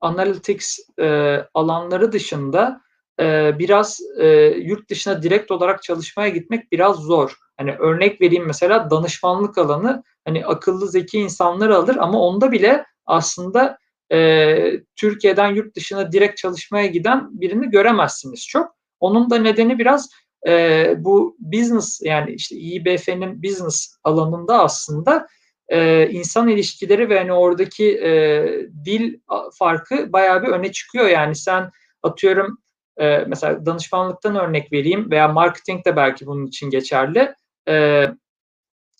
analytics 0.00 0.78
e, 1.00 1.38
alanları 1.54 2.12
dışında 2.12 2.80
e, 3.20 3.58
biraz 3.58 4.00
e, 4.18 4.26
yurt 4.46 4.90
dışına 4.90 5.22
direkt 5.22 5.50
olarak 5.50 5.82
çalışmaya 5.82 6.28
gitmek 6.28 6.72
biraz 6.72 6.96
zor. 6.96 7.36
Hani 7.56 7.76
örnek 7.76 8.20
vereyim 8.20 8.46
mesela 8.46 8.90
danışmanlık 8.90 9.58
alanı 9.58 10.02
hani 10.24 10.46
akıllı 10.46 10.88
zeki 10.88 11.18
insanlar 11.18 11.70
alır 11.70 11.96
ama 11.96 12.20
onda 12.20 12.52
bile 12.52 12.84
aslında 13.06 13.78
e, 14.12 14.56
Türkiye'den 14.96 15.54
yurt 15.54 15.76
dışına 15.76 16.12
direkt 16.12 16.36
çalışmaya 16.36 16.86
giden 16.86 17.40
birini 17.40 17.70
göremezsiniz 17.70 18.46
çok. 18.46 18.74
Onun 19.00 19.30
da 19.30 19.38
nedeni 19.38 19.78
biraz 19.78 20.10
e, 20.46 20.94
bu 20.98 21.36
business 21.38 22.00
yani 22.02 22.32
işte 22.32 22.56
İBF'nin 22.56 23.42
business 23.42 23.96
alanında 24.04 24.62
aslında 24.62 25.26
e, 25.68 26.08
insan 26.10 26.48
ilişkileri 26.48 27.08
ve 27.08 27.18
hani 27.18 27.32
oradaki 27.32 27.98
e, 27.98 28.44
dil 28.84 29.20
farkı 29.58 30.12
bayağı 30.12 30.42
bir 30.42 30.48
öne 30.48 30.72
çıkıyor. 30.72 31.08
Yani 31.08 31.34
sen 31.34 31.70
atıyorum 32.02 32.58
e, 32.96 33.18
mesela 33.18 33.66
danışmanlıktan 33.66 34.36
örnek 34.36 34.72
vereyim 34.72 35.10
veya 35.10 35.28
marketing 35.28 35.86
de 35.86 35.96
belki 35.96 36.26
bunun 36.26 36.46
için 36.46 36.70
geçerli. 36.70 37.34
E, 37.68 38.04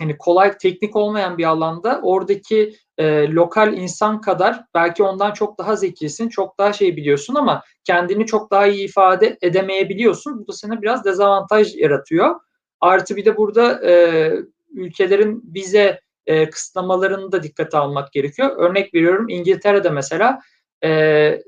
yani 0.01 0.19
kolay 0.19 0.59
teknik 0.59 0.97
olmayan 0.97 1.39
bir 1.39 1.45
alanda 1.45 2.01
oradaki 2.03 2.75
e, 2.99 3.29
lokal 3.29 3.73
insan 3.73 4.21
kadar 4.21 4.65
belki 4.75 5.03
ondan 5.03 5.33
çok 5.33 5.59
daha 5.59 5.77
zekisin, 5.77 6.29
çok 6.29 6.59
daha 6.59 6.73
şey 6.73 6.97
biliyorsun 6.97 7.35
ama 7.35 7.63
kendini 7.85 8.27
çok 8.27 8.51
daha 8.51 8.67
iyi 8.67 8.85
ifade 8.85 9.39
edemeyebiliyorsun. 9.43 10.39
Bu 10.39 10.49
da 10.49 10.53
sana 10.53 10.83
biraz 10.83 11.05
dezavantaj 11.05 11.75
yaratıyor. 11.77 12.41
Artı 12.81 13.17
bir 13.17 13.25
de 13.25 13.37
burada 13.37 13.91
e, 13.91 14.33
ülkelerin 14.71 15.41
bize 15.45 16.01
e, 16.27 16.51
kısıtlamalarını 16.51 17.33
da 17.33 17.43
dikkate 17.43 17.79
almak 17.79 18.13
gerekiyor. 18.13 18.51
Örnek 18.57 18.95
veriyorum 18.95 19.29
İngiltere'de 19.29 19.91
mesela 19.91 20.41
e, 20.85 21.41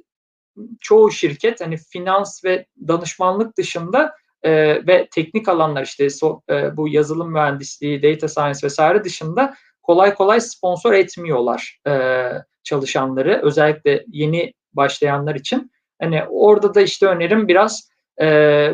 çoğu 0.80 1.10
şirket 1.10 1.60
hani 1.60 1.76
finans 1.76 2.44
ve 2.44 2.66
danışmanlık 2.88 3.56
dışında 3.56 4.14
e, 4.42 4.52
ve 4.86 5.08
teknik 5.14 5.48
alanlar 5.48 5.82
işte 5.82 6.10
so, 6.10 6.40
e, 6.50 6.76
bu 6.76 6.88
yazılım 6.88 7.32
mühendisliği, 7.32 8.02
data 8.02 8.28
science 8.28 8.58
vesaire 8.62 9.04
dışında 9.04 9.54
kolay 9.82 10.14
kolay 10.14 10.40
sponsor 10.40 10.92
etmiyorlar 10.92 11.80
e, 11.88 12.28
çalışanları. 12.64 13.40
Özellikle 13.42 14.04
yeni 14.08 14.52
başlayanlar 14.72 15.34
için. 15.34 15.70
Hani 16.00 16.24
orada 16.28 16.74
da 16.74 16.80
işte 16.80 17.06
önerim 17.06 17.48
biraz 17.48 17.90
e, 18.20 18.26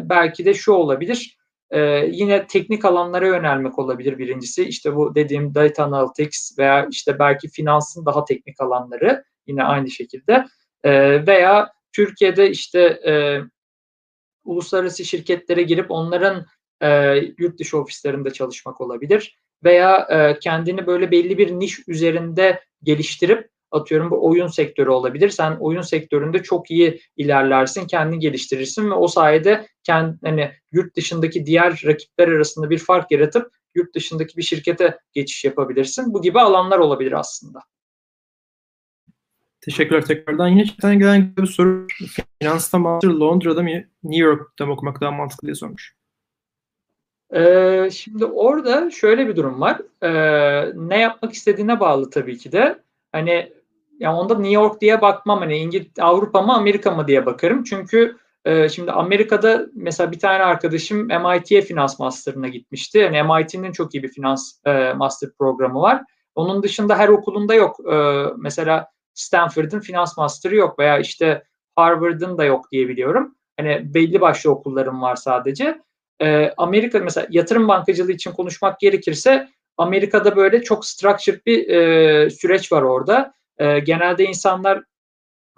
belki 0.03 0.45
de 0.45 0.55
şu 0.55 0.73
olabilir. 0.73 1.37
Ee, 1.73 2.09
yine 2.13 2.47
teknik 2.47 2.85
alanlara 2.85 3.27
yönelmek 3.27 3.79
olabilir 3.79 4.19
birincisi. 4.19 4.65
İşte 4.65 4.97
bu 4.97 5.15
dediğim 5.15 5.55
data 5.55 5.85
analytics 5.85 6.59
veya 6.59 6.87
işte 6.91 7.19
belki 7.19 7.49
finansın 7.49 8.07
daha 8.07 8.25
teknik 8.25 8.61
alanları 8.61 9.25
yine 9.47 9.65
aynı 9.65 9.91
şekilde. 9.91 10.47
Ee, 10.85 11.27
veya 11.27 11.73
Türkiye'de 11.93 12.51
işte 12.51 12.81
e, 13.07 13.41
uluslararası 14.45 15.05
şirketlere 15.05 15.63
girip 15.63 15.91
onların 15.91 16.47
e, 16.83 17.15
yurt 17.39 17.59
dışı 17.59 17.79
ofislerinde 17.79 18.31
çalışmak 18.31 18.81
olabilir. 18.81 19.39
Veya 19.65 20.07
e, 20.11 20.39
kendini 20.39 20.87
böyle 20.87 21.11
belli 21.11 21.39
bir 21.39 21.53
niş 21.53 21.89
üzerinde 21.89 22.61
geliştirip 22.83 23.53
atıyorum 23.71 24.11
bu 24.11 24.27
oyun 24.27 24.47
sektörü 24.47 24.91
olabilir. 24.91 25.31
Sen 25.31 25.57
oyun 25.61 25.83
sektöründe 25.83 26.43
çok 26.43 26.71
iyi 26.71 27.01
ilerlersin, 27.17 27.87
kendini 27.87 28.19
geliştirirsin 28.21 28.91
ve 28.91 28.95
o 28.95 29.09
sayede 29.09 29.67
kendi 29.83 30.19
hani 30.25 30.53
yurt 30.73 30.97
dışındaki 30.97 31.47
diğer 31.47 31.83
rakipler 31.87 32.29
arasında 32.29 32.71
bir 32.71 32.79
fark 32.79 33.11
yaratıp 33.11 33.53
yurt 33.75 33.95
dışındaki 33.95 34.37
bir 34.37 34.43
şirkete 34.43 34.99
geçiş 35.13 35.45
yapabilirsin. 35.45 36.15
Bu 36.15 36.23
gibi 36.23 36.41
alanlar 36.41 36.79
olabilir 36.79 37.13
aslında. 37.13 37.61
Teşekkürler 39.63 40.05
tekrardan. 40.05 40.49
Yine 40.49 40.65
chatten 40.65 40.99
gelen 40.99 41.37
bir 41.37 41.47
soru. 41.47 41.87
Finansta 42.41 42.79
master 42.79 43.09
Londra'da 43.09 43.63
mı 43.63 43.71
New 44.05 44.25
York'ta 44.25 44.67
mı 44.67 44.73
okumak 44.73 45.01
daha 45.01 45.11
mantıklı 45.11 45.47
diye 45.47 45.55
sormuş. 45.55 45.95
Ee, 47.35 47.89
şimdi 47.93 48.25
orada 48.25 48.91
şöyle 48.91 49.29
bir 49.29 49.37
durum 49.37 49.61
var. 49.61 49.83
Ee, 50.03 50.73
ne 50.75 50.99
yapmak 51.01 51.33
istediğine 51.33 51.81
bağlı 51.81 52.11
tabii 52.11 52.39
ki 52.39 52.53
de. 52.53 52.79
Hani 53.13 53.53
yani 53.99 54.17
onda 54.17 54.35
New 54.35 54.53
York 54.53 54.81
diye 54.81 55.01
bakmam 55.01 55.39
hani 55.39 55.57
İngiltere, 55.57 56.07
Avrupa 56.07 56.43
mı 56.43 56.55
Amerika 56.55 56.91
mı 56.91 57.07
diye 57.07 57.27
bakarım. 57.27 57.65
Çünkü 57.65 58.17
e, 58.45 58.69
şimdi 58.69 58.93
Amerika'da 58.93 59.67
mesela 59.75 60.13
bir 60.13 60.19
tane 60.19 60.43
arkadaşım 60.43 60.99
MIT'ye 60.99 61.63
finans 61.63 61.99
master'ına 61.99 62.49
gitmişti. 62.49 62.99
Yani 62.99 63.23
MIT'nin 63.23 63.73
çok 63.73 63.95
iyi 63.95 64.03
bir 64.03 64.09
finans 64.09 64.53
e, 64.67 64.93
master 64.93 65.31
programı 65.39 65.81
var. 65.81 66.03
Onun 66.35 66.63
dışında 66.63 66.99
her 66.99 67.09
okulunda 67.09 67.55
yok. 67.55 67.77
E, 67.93 68.27
mesela 68.37 68.92
Stanford'ın 69.15 69.81
finans 69.81 70.17
master'ı 70.17 70.57
yok 70.57 70.79
veya 70.79 70.99
işte 70.99 71.43
Harvard'ın 71.77 72.39
da 72.39 72.45
yok 72.45 72.73
diye 72.73 72.89
biliyorum. 72.89 73.35
Hani 73.59 73.95
belli 73.95 74.21
başlı 74.21 74.51
okulların 74.51 75.03
var 75.03 75.17
sadece. 75.17 75.81
E, 76.23 76.55
Amerika 76.57 76.99
mesela 76.99 77.27
yatırım 77.31 77.69
bankacılığı 77.69 78.13
için 78.13 78.33
konuşmak 78.33 78.81
gerekirse 78.81 79.49
Amerika'da 79.77 80.37
böyle 80.37 80.63
çok 80.63 80.87
structured 80.87 81.41
bir 81.47 81.69
e, 81.69 82.31
süreç 82.31 82.73
var 82.73 82.83
orada 82.83 83.35
e, 83.59 83.79
genelde 83.79 84.25
insanlar 84.25 84.83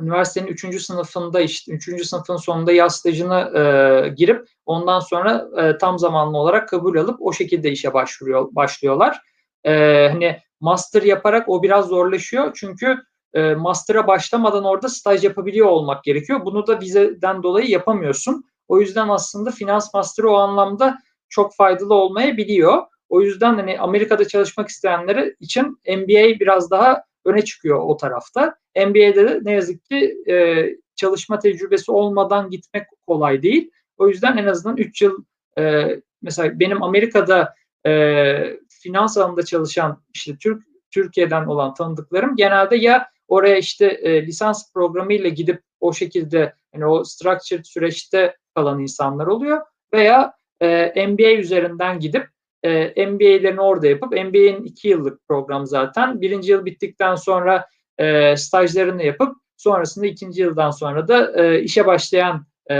üniversitenin 0.00 0.46
3. 0.46 0.82
sınıfında 0.82 1.40
işte 1.40 1.72
3. 1.72 2.06
sınıfın 2.06 2.36
sonunda 2.36 2.72
yaz 2.72 2.96
stajına 2.96 3.40
e, 3.40 4.08
girip 4.08 4.48
ondan 4.66 5.00
sonra 5.00 5.48
e, 5.62 5.78
tam 5.78 5.98
zamanlı 5.98 6.38
olarak 6.38 6.68
kabul 6.68 6.96
alıp 6.96 7.22
o 7.22 7.32
şekilde 7.32 7.70
işe 7.70 7.94
başvuruyor 7.94 8.54
başlıyorlar. 8.54 9.20
E, 9.64 9.72
hani 10.12 10.40
master 10.60 11.02
yaparak 11.02 11.48
o 11.48 11.62
biraz 11.62 11.86
zorlaşıyor 11.86 12.52
çünkü 12.54 12.98
e, 13.34 13.54
master'a 13.54 14.06
başlamadan 14.06 14.64
orada 14.64 14.88
staj 14.88 15.24
yapabiliyor 15.24 15.66
olmak 15.66 16.04
gerekiyor. 16.04 16.44
Bunu 16.44 16.66
da 16.66 16.80
vizeden 16.80 17.42
dolayı 17.42 17.68
yapamıyorsun. 17.68 18.44
O 18.68 18.80
yüzden 18.80 19.08
aslında 19.08 19.50
finans 19.50 19.94
master'ı 19.94 20.30
o 20.30 20.34
anlamda 20.34 20.98
çok 21.28 21.54
faydalı 21.56 21.94
olmayabiliyor. 21.94 22.82
O 23.08 23.20
yüzden 23.20 23.54
hani 23.54 23.78
Amerika'da 23.78 24.28
çalışmak 24.28 24.68
isteyenleri 24.68 25.36
için 25.40 25.78
MBA 25.88 26.40
biraz 26.40 26.70
daha 26.70 27.04
öne 27.24 27.44
çıkıyor 27.44 27.80
o 27.86 27.96
tarafta. 27.96 28.54
NBA'de 28.76 29.28
de 29.28 29.40
ne 29.42 29.52
yazık 29.52 29.84
ki 29.84 30.16
e, 30.28 30.66
çalışma 30.96 31.38
tecrübesi 31.38 31.92
olmadan 31.92 32.50
gitmek 32.50 32.86
kolay 33.06 33.42
değil. 33.42 33.70
O 33.98 34.08
yüzden 34.08 34.36
en 34.36 34.46
azından 34.46 34.76
3 34.76 35.02
yıl 35.02 35.24
e, 35.58 35.86
mesela 36.22 36.60
benim 36.60 36.82
Amerika'da 36.82 37.54
e, 37.86 38.58
finans 38.68 39.18
alanında 39.18 39.44
çalışan 39.44 40.02
işte 40.14 40.36
Türk 40.40 40.62
Türkiye'den 40.90 41.46
olan 41.46 41.74
tanıdıklarım 41.74 42.36
genelde 42.36 42.76
ya 42.76 43.08
oraya 43.34 43.56
işte 43.56 43.86
e, 43.86 44.26
lisans 44.26 44.72
programıyla 44.72 45.28
gidip 45.28 45.62
o 45.80 45.92
şekilde 45.92 46.54
yani 46.74 46.86
o 46.86 47.04
structured 47.04 47.64
süreçte 47.64 48.36
kalan 48.54 48.80
insanlar 48.80 49.26
oluyor 49.26 49.60
veya 49.94 50.32
e, 50.62 51.06
MBA 51.06 51.32
üzerinden 51.32 52.00
gidip 52.00 52.28
e, 52.62 53.06
MBA'lerini 53.06 53.60
orada 53.60 53.86
yapıp 53.86 54.12
MBA'nin 54.12 54.64
iki 54.64 54.88
yıllık 54.88 55.28
program 55.28 55.66
zaten. 55.66 56.20
Birinci 56.20 56.52
yıl 56.52 56.64
bittikten 56.64 57.14
sonra 57.14 57.66
e, 57.98 58.36
stajlarını 58.36 59.02
yapıp 59.02 59.36
Sonrasında 59.56 60.06
ikinci 60.06 60.42
yıldan 60.42 60.70
sonra 60.70 61.08
da 61.08 61.44
e, 61.44 61.62
işe 61.62 61.86
başlayan 61.86 62.46
e, 62.66 62.74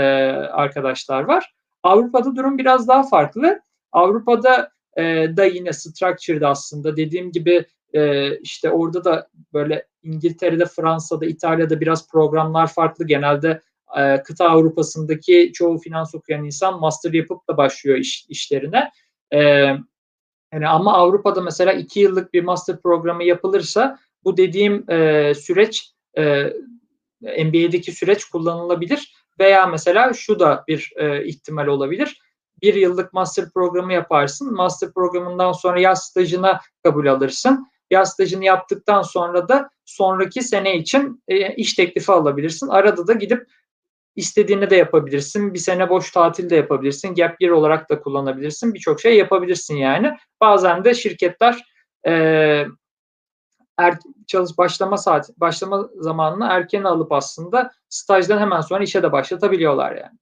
arkadaşlar 0.51 1.23
var. 1.23 1.53
Avrupa'da 1.83 2.35
durum 2.35 2.57
biraz 2.57 2.87
daha 2.87 3.03
farklı. 3.03 3.61
Avrupa'da 3.91 4.71
e, 4.97 5.03
da 5.37 5.45
yine 5.45 5.73
structured 5.73 6.41
aslında 6.41 6.97
dediğim 6.97 7.31
gibi 7.31 7.65
e, 7.93 8.31
işte 8.37 8.69
orada 8.71 9.03
da 9.03 9.27
böyle 9.53 9.85
İngiltere'de, 10.05 10.65
Fransa'da, 10.65 11.25
İtalya'da 11.25 11.81
biraz 11.81 12.09
programlar 12.09 12.67
farklı. 12.67 13.07
Genelde 13.07 13.61
e, 13.97 14.23
kıta 14.23 14.49
Avrupa'sındaki 14.49 15.51
çoğu 15.53 15.77
finans 15.77 16.15
okuyan 16.15 16.43
insan 16.43 16.79
master 16.79 17.13
yapıp 17.13 17.47
da 17.49 17.57
başlıyor 17.57 17.97
iş, 17.97 18.25
işlerine. 18.29 18.91
E, 19.33 19.39
yani 20.53 20.67
ama 20.67 20.93
Avrupa'da 20.93 21.41
mesela 21.41 21.73
iki 21.73 21.99
yıllık 21.99 22.33
bir 22.33 22.43
master 22.43 22.81
programı 22.81 23.23
yapılırsa 23.23 23.99
bu 24.23 24.37
dediğim 24.37 24.91
e, 24.91 25.33
süreç 25.33 25.91
e, 26.17 26.53
MBA'deki 27.21 27.91
süreç 27.91 28.25
kullanılabilir 28.25 29.15
veya 29.39 29.67
mesela 29.67 30.13
şu 30.13 30.39
da 30.39 30.63
bir 30.67 30.93
e, 30.95 31.25
ihtimal 31.25 31.67
olabilir. 31.67 32.21
Bir 32.61 32.73
yıllık 32.73 33.13
master 33.13 33.49
programı 33.53 33.93
yaparsın. 33.93 34.53
Master 34.53 34.93
programından 34.93 35.51
sonra 35.51 35.79
yaz 35.79 36.03
stajına 36.03 36.61
kabul 36.83 37.07
alırsın. 37.07 37.67
Yaz 37.91 38.11
stajını 38.11 38.45
yaptıktan 38.45 39.01
sonra 39.01 39.49
da 39.49 39.69
sonraki 39.85 40.41
sene 40.41 40.77
için 40.77 41.23
e, 41.27 41.55
iş 41.55 41.73
teklifi 41.73 42.11
alabilirsin. 42.11 42.67
Arada 42.67 43.07
da 43.07 43.13
gidip 43.13 43.47
istediğini 44.15 44.69
de 44.69 44.75
yapabilirsin. 44.75 45.53
Bir 45.53 45.59
sene 45.59 45.89
boş 45.89 46.11
tatil 46.11 46.49
de 46.49 46.55
yapabilirsin. 46.55 47.15
Gap 47.15 47.41
year 47.41 47.51
olarak 47.51 47.89
da 47.89 48.01
kullanabilirsin. 48.01 48.73
Birçok 48.73 49.01
şey 49.01 49.17
yapabilirsin 49.17 49.75
yani. 49.75 50.17
Bazen 50.41 50.83
de 50.83 50.93
şirketler 50.93 51.65
e, 52.07 52.11
er, 53.77 53.97
çalış 54.27 54.57
başlama 54.57 54.97
saat 54.97 55.29
başlama 55.37 55.89
zamanını 55.95 56.47
erken 56.49 56.83
alıp 56.83 57.11
aslında 57.11 57.71
stajdan 57.89 58.39
hemen 58.39 58.61
sonra 58.61 58.83
işe 58.83 59.03
de 59.03 59.11
başlatabiliyorlar 59.11 59.95
yani. 59.95 60.17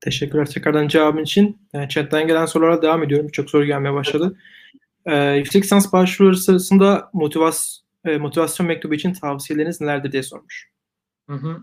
Teşekkürler 0.00 0.46
tekrardan 0.46 0.88
cevabın 0.88 1.22
için. 1.22 1.68
Yani 1.72 1.88
chatten 1.88 2.26
gelen 2.26 2.46
sorulara 2.46 2.82
devam 2.82 3.02
ediyorum. 3.02 3.28
Çok 3.28 3.50
soru 3.50 3.64
gelmeye 3.64 3.92
başladı. 3.92 4.36
Ee, 5.06 5.16
yüksek 5.16 5.64
lisans 5.64 5.92
başvuruları 5.92 6.36
sırasında 6.36 7.10
motivas 7.12 7.78
e, 8.04 8.18
motivasyon 8.18 8.68
mektubu 8.68 8.94
için 8.94 9.12
tavsiyeleriniz 9.12 9.80
nelerdir 9.80 10.12
diye 10.12 10.22
sormuş. 10.22 10.70
Hı 11.28 11.36
hı. 11.36 11.56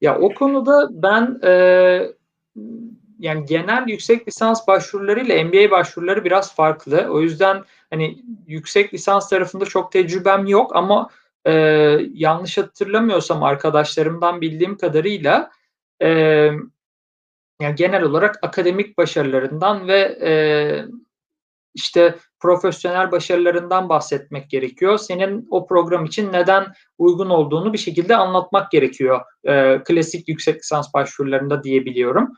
Ya 0.00 0.18
o 0.18 0.34
konuda 0.34 0.88
ben 0.90 1.40
e, 1.44 1.52
yani 3.18 3.44
genel 3.46 3.88
yüksek 3.88 4.28
lisans 4.28 4.66
başvuruları 4.68 5.20
ile 5.20 5.44
MBA 5.44 5.70
başvuruları 5.70 6.24
biraz 6.24 6.54
farklı. 6.54 7.06
O 7.10 7.20
yüzden 7.20 7.64
hani 7.90 8.22
yüksek 8.46 8.94
lisans 8.94 9.28
tarafında 9.28 9.64
çok 9.64 9.92
tecrübem 9.92 10.46
yok 10.46 10.76
ama 10.76 11.10
e, 11.44 11.52
yanlış 12.14 12.58
hatırlamıyorsam 12.58 13.42
arkadaşlarımdan 13.42 14.40
bildiğim 14.40 14.76
kadarıyla 14.76 15.50
e, 16.02 16.08
yani 17.60 17.74
genel 17.76 18.02
olarak 18.02 18.38
akademik 18.42 18.98
başarılarından 18.98 19.88
ve 19.88 20.00
e, 20.22 20.32
işte 21.74 22.14
profesyonel 22.40 23.12
başarılarından 23.12 23.88
bahsetmek 23.88 24.50
gerekiyor. 24.50 24.98
Senin 24.98 25.46
o 25.50 25.66
program 25.66 26.04
için 26.04 26.32
neden 26.32 26.66
uygun 26.98 27.30
olduğunu 27.30 27.72
bir 27.72 27.78
şekilde 27.78 28.16
anlatmak 28.16 28.70
gerekiyor. 28.70 29.20
E, 29.44 29.82
klasik 29.84 30.28
yüksek 30.28 30.56
lisans 30.56 30.94
başvurularında 30.94 31.64
diyebiliyorum. 31.64 32.32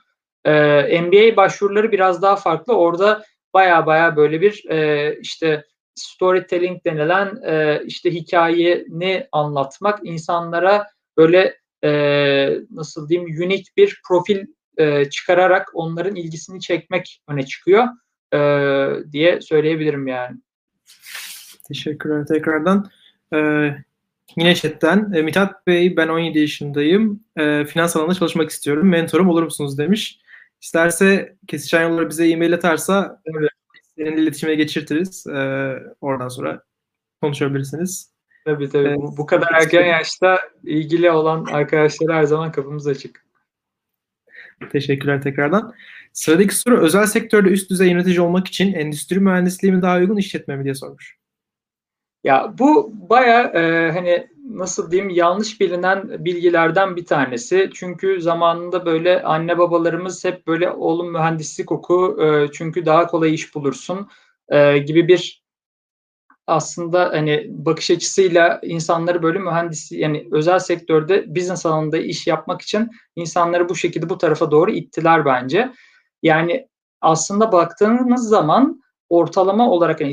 E, 0.44 0.52
MBA 1.00 1.36
başvuruları 1.36 1.92
biraz 1.92 2.22
daha 2.22 2.36
farklı. 2.36 2.76
Orada 2.76 3.24
baya 3.54 3.86
baya 3.86 4.16
böyle 4.16 4.40
bir 4.40 4.70
e, 4.70 5.18
işte 5.20 5.64
storytelling 5.94 6.84
denilen 6.84 7.42
e, 7.46 7.82
işte 7.84 8.10
hikayeni 8.10 9.26
anlatmak, 9.32 9.98
insanlara 10.02 10.86
böyle 11.16 11.56
e, 11.84 11.90
nasıl 12.70 13.08
diyeyim 13.08 13.42
unik 13.44 13.76
bir 13.76 14.00
profil 14.08 14.46
e, 14.76 15.10
çıkararak 15.10 15.70
onların 15.74 16.16
ilgisini 16.16 16.60
çekmek 16.60 17.22
öne 17.28 17.46
çıkıyor 17.46 17.84
e, 18.34 18.38
diye 19.12 19.40
söyleyebilirim 19.40 20.06
yani. 20.06 20.36
Teşekkürler 21.68 22.26
tekrardan. 22.26 22.90
Ee, 23.34 23.74
yine 24.36 24.54
chatten 24.54 25.12
e, 25.12 25.22
Mithat 25.22 25.66
Bey 25.66 25.96
ben 25.96 26.08
17 26.08 26.38
yaşındayım. 26.38 27.24
E, 27.36 27.64
finans 27.64 27.96
alanında 27.96 28.14
çalışmak 28.14 28.50
istiyorum. 28.50 28.88
Mentorum 28.88 29.28
olur 29.28 29.42
musunuz 29.42 29.78
demiş. 29.78 30.20
İsterse 30.62 31.36
kesişen 31.46 31.82
yolları 31.82 32.08
bize 32.08 32.30
e-mail 32.30 32.54
atarsa 32.54 33.20
evet. 33.24 33.50
seninle 33.98 34.22
iletişime 34.22 34.54
geçirtiriz. 34.54 35.26
E, 35.26 35.72
oradan 36.00 36.28
sonra 36.28 36.62
konuşabilirsiniz. 37.22 38.12
Tabii 38.44 38.68
tabii. 38.68 38.88
Evet. 38.88 38.98
Bu, 38.98 39.16
bu 39.16 39.26
kadar 39.26 39.48
erken 39.52 39.86
yaşta 39.86 40.38
ilgili 40.64 41.10
olan 41.10 41.44
arkadaşlara 41.44 42.16
her 42.16 42.24
zaman 42.24 42.52
kapımız 42.52 42.86
açık. 42.86 43.24
Teşekkürler 44.72 45.22
tekrardan. 45.22 45.74
Sıradaki 46.12 46.54
soru 46.54 46.80
özel 46.80 47.06
sektörde 47.06 47.48
üst 47.48 47.70
düzey 47.70 47.88
yönetici 47.88 48.20
olmak 48.20 48.48
için 48.48 48.72
endüstri 48.72 49.20
mühendisliği 49.20 49.72
mi 49.72 49.82
daha 49.82 49.96
uygun 49.96 50.16
işletme 50.16 50.56
mi 50.56 50.64
diye 50.64 50.74
sormuş. 50.74 51.20
Ya 52.24 52.54
bu 52.58 52.92
baya 53.10 53.42
e, 53.42 53.92
hani 53.92 54.28
nasıl 54.50 54.90
diyeyim 54.90 55.10
yanlış 55.10 55.60
bilinen 55.60 56.24
bilgilerden 56.24 56.96
bir 56.96 57.06
tanesi. 57.06 57.70
Çünkü 57.74 58.20
zamanında 58.20 58.86
böyle 58.86 59.22
anne 59.22 59.58
babalarımız 59.58 60.24
hep 60.24 60.46
böyle 60.46 60.70
oğlum 60.70 61.12
mühendislik 61.12 61.72
oku 61.72 62.18
e, 62.22 62.52
çünkü 62.52 62.86
daha 62.86 63.06
kolay 63.06 63.34
iş 63.34 63.54
bulursun 63.54 64.08
e, 64.48 64.78
gibi 64.78 65.08
bir 65.08 65.39
aslında 66.50 67.10
hani 67.12 67.46
bakış 67.48 67.90
açısıyla 67.90 68.60
insanları 68.62 69.22
böyle 69.22 69.38
mühendis 69.38 69.92
yani 69.92 70.28
özel 70.32 70.58
sektörde 70.58 71.34
business 71.36 71.66
alanında 71.66 71.98
iş 71.98 72.26
yapmak 72.26 72.62
için 72.62 72.90
insanları 73.16 73.68
bu 73.68 73.76
şekilde 73.76 74.08
bu 74.08 74.18
tarafa 74.18 74.50
doğru 74.50 74.70
ittiler 74.70 75.24
bence. 75.24 75.72
Yani 76.22 76.68
aslında 77.00 77.52
baktığınız 77.52 78.28
zaman 78.28 78.82
ortalama 79.08 79.70
olarak 79.70 80.00
yani 80.00 80.10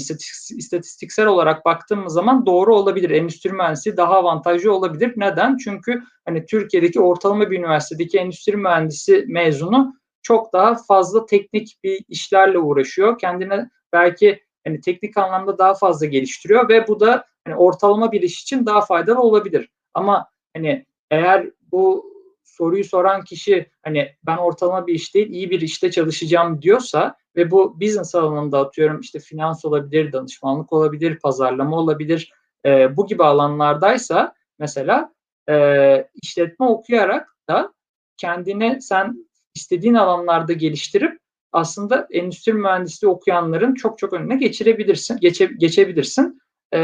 istatistiksel 0.57 1.25
olarak 1.25 1.65
baktığımız 1.65 2.13
zaman 2.13 2.45
doğru 2.45 2.75
olabilir. 2.75 3.09
Endüstri 3.09 3.51
mühendisi 3.51 3.97
daha 3.97 4.15
avantajlı 4.15 4.73
olabilir. 4.73 5.13
Neden? 5.17 5.57
Çünkü 5.57 6.03
hani 6.25 6.45
Türkiye'deki 6.45 6.99
ortalama 6.99 7.51
bir 7.51 7.59
üniversitedeki 7.59 8.17
endüstri 8.17 8.57
mühendisi 8.57 9.25
mezunu 9.27 9.93
çok 10.21 10.53
daha 10.53 10.75
fazla 10.87 11.25
teknik 11.25 11.77
bir 11.83 11.99
işlerle 12.07 12.59
uğraşıyor. 12.59 13.19
Kendine 13.19 13.69
belki 13.93 14.46
hani 14.67 14.81
teknik 14.81 15.17
anlamda 15.17 15.57
daha 15.57 15.73
fazla 15.73 16.05
geliştiriyor 16.05 16.69
ve 16.69 16.87
bu 16.87 16.99
da 16.99 17.25
hani 17.45 17.55
ortalama 17.55 18.11
bir 18.11 18.21
iş 18.21 18.41
için 18.41 18.65
daha 18.65 18.81
faydalı 18.81 19.19
olabilir. 19.19 19.69
Ama 19.93 20.29
hani 20.55 20.85
eğer 21.11 21.49
bu 21.71 22.13
soruyu 22.43 22.83
soran 22.83 23.23
kişi 23.23 23.71
hani 23.83 24.15
ben 24.23 24.37
ortalama 24.37 24.87
bir 24.87 24.93
iş 24.93 25.15
değil 25.15 25.29
iyi 25.29 25.49
bir 25.49 25.61
işte 25.61 25.91
çalışacağım 25.91 26.61
diyorsa 26.61 27.15
ve 27.35 27.51
bu 27.51 27.81
business 27.81 28.15
alanında 28.15 28.59
atıyorum 28.59 28.99
işte 28.99 29.19
finans 29.19 29.65
olabilir, 29.65 30.11
danışmanlık 30.11 30.73
olabilir, 30.73 31.19
pazarlama 31.19 31.77
olabilir 31.77 32.33
e, 32.65 32.97
bu 32.97 33.07
gibi 33.07 33.23
alanlardaysa 33.23 34.33
mesela 34.59 35.13
e, 35.49 36.07
işletme 36.23 36.65
okuyarak 36.65 37.35
da 37.49 37.73
kendine 38.17 38.81
sen 38.81 39.29
istediğin 39.55 39.93
alanlarda 39.93 40.53
geliştirip 40.53 41.19
aslında 41.51 42.07
endüstri 42.11 42.53
mühendisliği 42.53 43.11
okuyanların 43.11 43.73
çok 43.73 43.99
çok 43.99 44.13
önüne 44.13 44.35
geçirebilirsin, 44.35 45.17
geçe, 45.17 45.45
geçebilirsin. 45.45 46.41
E, 46.71 46.79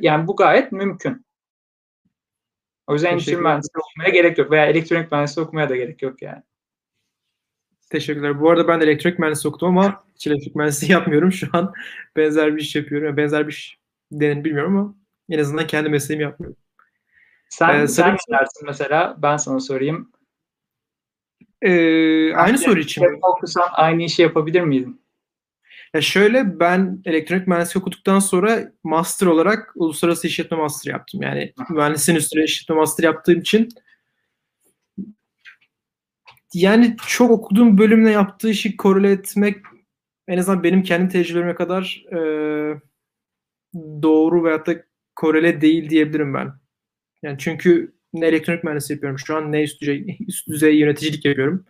yani 0.00 0.26
bu 0.26 0.36
gayet 0.36 0.72
mümkün. 0.72 1.26
O 2.86 2.92
yüzden 2.94 3.12
endüstri 3.12 3.36
mühendisliği 3.36 3.82
okumaya 3.82 4.10
gerek 4.10 4.38
yok 4.38 4.50
veya 4.50 4.66
elektronik 4.66 5.12
mühendisliği 5.12 5.46
okumaya 5.46 5.68
da 5.68 5.76
gerek 5.76 6.02
yok 6.02 6.22
yani. 6.22 6.42
Teşekkürler. 7.90 8.40
Bu 8.40 8.50
arada 8.50 8.68
ben 8.68 8.80
de 8.80 8.84
elektrik 8.84 9.18
mühendisliği 9.18 9.50
okudum 9.50 9.78
ama 9.78 10.04
hiç 10.14 10.26
elektrik 10.26 10.56
mühendisliği 10.56 10.92
yapmıyorum. 10.98 11.32
Şu 11.32 11.46
an 11.52 11.72
benzer 12.16 12.56
bir 12.56 12.60
iş 12.60 12.76
yapıyorum. 12.76 13.16
benzer 13.16 13.46
bir 13.46 13.52
iş 13.52 13.78
denir 14.12 14.44
bilmiyorum 14.44 14.76
ama 14.76 14.94
en 15.30 15.38
azından 15.38 15.66
kendi 15.66 15.88
mesleğimi 15.88 16.22
yapmıyorum. 16.22 16.56
Sen, 17.48 17.80
ee, 17.80 17.88
sen 17.88 18.14
ne 18.14 18.38
dersin 18.38 18.66
mesela? 18.66 19.16
Ben 19.18 19.36
sana 19.36 19.60
sorayım. 19.60 20.12
Ee, 21.62 22.34
aynı 22.34 22.58
soru 22.58 22.78
için. 22.80 23.04
Okusan 23.22 23.68
aynı 23.72 24.02
işi 24.02 24.22
yapabilir 24.22 24.60
miydin? 24.60 25.00
Ya 25.94 26.00
şöyle 26.00 26.60
ben 26.60 27.02
elektronik 27.04 27.46
mühendisliği 27.46 27.80
okuduktan 27.80 28.18
sonra 28.18 28.72
master 28.84 29.26
olarak 29.26 29.72
uluslararası 29.74 30.26
işletme 30.26 30.56
master 30.56 30.92
yaptım. 30.92 31.22
Yani 31.22 31.52
mühendisliğin 31.70 32.18
üstüne 32.18 32.44
işletme 32.44 32.74
master 32.74 33.04
yaptığım 33.04 33.40
için 33.40 33.68
yani 36.54 36.96
çok 37.06 37.30
okuduğum 37.30 37.78
bölümle 37.78 38.10
yaptığı 38.10 38.50
işi 38.50 38.76
korele 38.76 39.10
etmek 39.10 39.56
en 40.28 40.38
azından 40.38 40.62
benim 40.62 40.82
kendi 40.82 41.12
tecrübelerime 41.12 41.54
kadar 41.54 42.04
e, 42.12 42.18
doğru 44.02 44.44
veyahut 44.44 44.66
da 44.66 44.84
korele 45.16 45.60
değil 45.60 45.90
diyebilirim 45.90 46.34
ben. 46.34 46.52
Yani 47.22 47.38
çünkü 47.38 47.97
ne 48.20 48.26
elektronik 48.26 48.64
mühendisliği 48.64 48.96
yapıyorum 48.96 49.18
şu 49.18 49.36
an 49.36 49.52
ne 49.52 49.62
üst 49.62 49.80
düzey, 49.80 50.18
üst 50.28 50.48
düzey 50.48 50.78
yöneticilik 50.78 51.24
yapıyorum. 51.24 51.64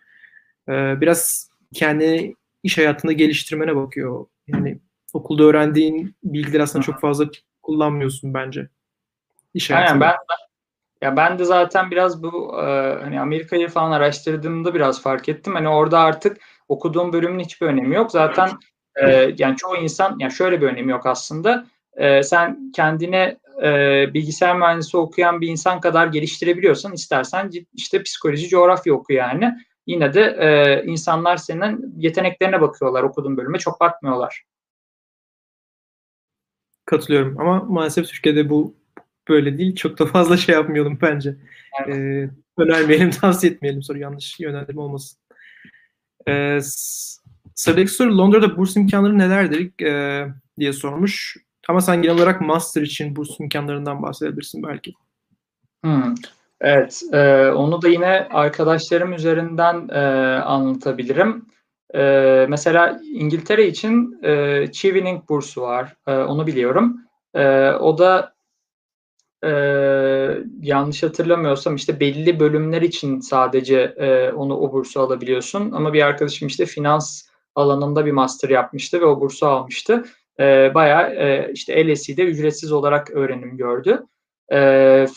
E, 0.69 0.73
biraz 1.01 1.51
kendi 1.75 2.35
iş 2.63 2.79
hayatında 2.79 3.13
geliştirmene 3.13 3.77
bakıyor. 3.77 4.27
Yani 4.47 4.79
okulda 5.13 5.45
öğrendiğin 5.45 6.15
bilgiler 6.25 6.61
aslında 6.61 6.85
çok 6.85 7.01
fazla 7.01 7.27
kullanmıyorsun 7.63 8.35
bence. 8.35 8.69
İş 9.55 9.71
hayatında. 9.71 10.05
Aynen 10.05 10.17
ben 10.31 11.07
Ya 11.07 11.17
ben 11.17 11.39
de 11.39 11.45
zaten 11.45 11.91
biraz 11.91 12.23
bu 12.23 12.61
e, 12.61 12.65
hani 13.03 13.21
Amerika'yı 13.21 13.69
falan 13.69 13.91
araştırdığımda 13.91 14.75
biraz 14.75 15.03
fark 15.03 15.29
ettim. 15.29 15.55
Hani 15.55 15.69
orada 15.69 15.99
artık 15.99 16.37
okuduğum 16.69 17.13
bölümün 17.13 17.41
hiçbir 17.41 17.67
önemi 17.67 17.95
yok. 17.95 18.11
Zaten 18.11 18.51
e, 18.97 19.35
yani 19.39 19.57
çoğu 19.57 19.77
insan 19.77 20.17
yani 20.19 20.33
şöyle 20.33 20.61
bir 20.61 20.67
önemi 20.67 20.91
yok 20.91 21.07
aslında. 21.07 21.67
E, 21.97 22.23
sen 22.23 22.73
kendine 22.75 23.37
e, 23.63 23.71
bilgisayar 24.15 24.57
mühendisi 24.57 24.97
okuyan 24.97 25.41
bir 25.41 25.49
insan 25.49 25.81
kadar 25.81 26.07
geliştirebiliyorsan 26.07 26.93
istersen 26.93 27.51
işte 27.75 28.03
psikoloji, 28.03 28.49
coğrafya 28.49 28.95
oku 28.95 29.13
yani. 29.13 29.55
Yine 29.87 30.15
de 30.15 30.21
e, 30.21 30.83
insanlar 30.87 31.37
senin 31.37 31.95
yeteneklerine 31.97 32.61
bakıyorlar 32.61 33.03
okuduğun 33.03 33.37
bölüme 33.37 33.59
çok 33.59 33.81
bakmıyorlar. 33.81 34.45
Katılıyorum 36.87 37.41
ama 37.41 37.65
maalesef 37.65 38.07
Türkiye'de 38.07 38.51
bu 38.51 38.75
böyle 39.29 39.59
değil. 39.59 39.75
Çok 39.77 39.99
da 39.99 40.07
fazla 40.07 40.37
şey 40.37 40.55
yapmayalım 40.55 40.99
bence. 41.03 41.37
Evet. 41.85 41.97
Ee, 41.97 42.31
önermeyelim, 42.59 43.11
tavsiye 43.21 43.53
etmeyelim 43.53 43.83
soru 43.83 43.99
yanlış 43.99 44.41
yönlendirme 44.41 44.81
olmasın. 44.81 45.19
Ee, 46.29 46.59
sıradaki 47.55 47.91
soru 47.91 48.19
Londra'da 48.19 48.57
burs 48.57 48.77
imkanları 48.77 49.19
nelerdir 49.19 49.85
e, 49.85 50.27
diye 50.59 50.73
sormuş. 50.73 51.37
Ama 51.69 51.81
sen 51.81 52.03
genel 52.03 52.17
olarak 52.17 52.41
master 52.41 52.83
için 52.83 53.17
burs 53.17 53.41
imkanlarından 53.41 54.03
bahsedebilirsin 54.03 54.63
belki. 54.63 54.93
Hmm. 55.85 56.15
Evet, 56.61 57.03
e, 57.13 57.49
onu 57.51 57.83
da 57.83 57.89
yine 57.89 58.29
arkadaşlarım 58.31 59.13
üzerinden 59.13 59.89
e, 59.89 60.01
anlatabilirim. 60.41 61.47
E, 61.95 62.01
mesela 62.49 63.01
İngiltere 63.13 63.67
için 63.67 64.23
e, 64.23 64.65
Chevening 64.73 65.29
bursu 65.29 65.63
var, 65.63 65.97
e, 66.07 66.13
onu 66.13 66.47
biliyorum. 66.47 66.97
E, 67.35 67.71
o 67.71 67.99
da 67.99 68.35
e, 69.45 69.51
yanlış 70.63 71.03
hatırlamıyorsam 71.03 71.77
işte 71.77 72.01
belli 72.01 72.41
bölümler 72.41 72.83
için 72.83 73.21
sadece 73.21 73.95
e, 73.97 74.33
onu 74.33 74.57
o 74.57 74.73
bursu 74.73 75.01
alabiliyorsun. 75.01 75.73
Ama 75.73 75.93
bir 75.93 76.03
arkadaşım 76.03 76.49
işte 76.49 76.67
finans 76.67 77.23
alanında 77.55 78.07
bir 78.07 78.13
master 78.13 78.49
yapmıştı 78.49 79.01
ve 79.01 79.05
o 79.05 79.21
bursu 79.21 79.47
almıştı. 79.47 80.05
E, 80.41 80.75
bayağı 80.75 81.11
e, 81.11 81.53
işte 81.53 81.93
LSE'de 81.93 82.23
ücretsiz 82.23 82.73
olarak 82.73 83.11
öğrenim 83.11 83.57
gördü. 83.57 84.03
E, 84.53 84.59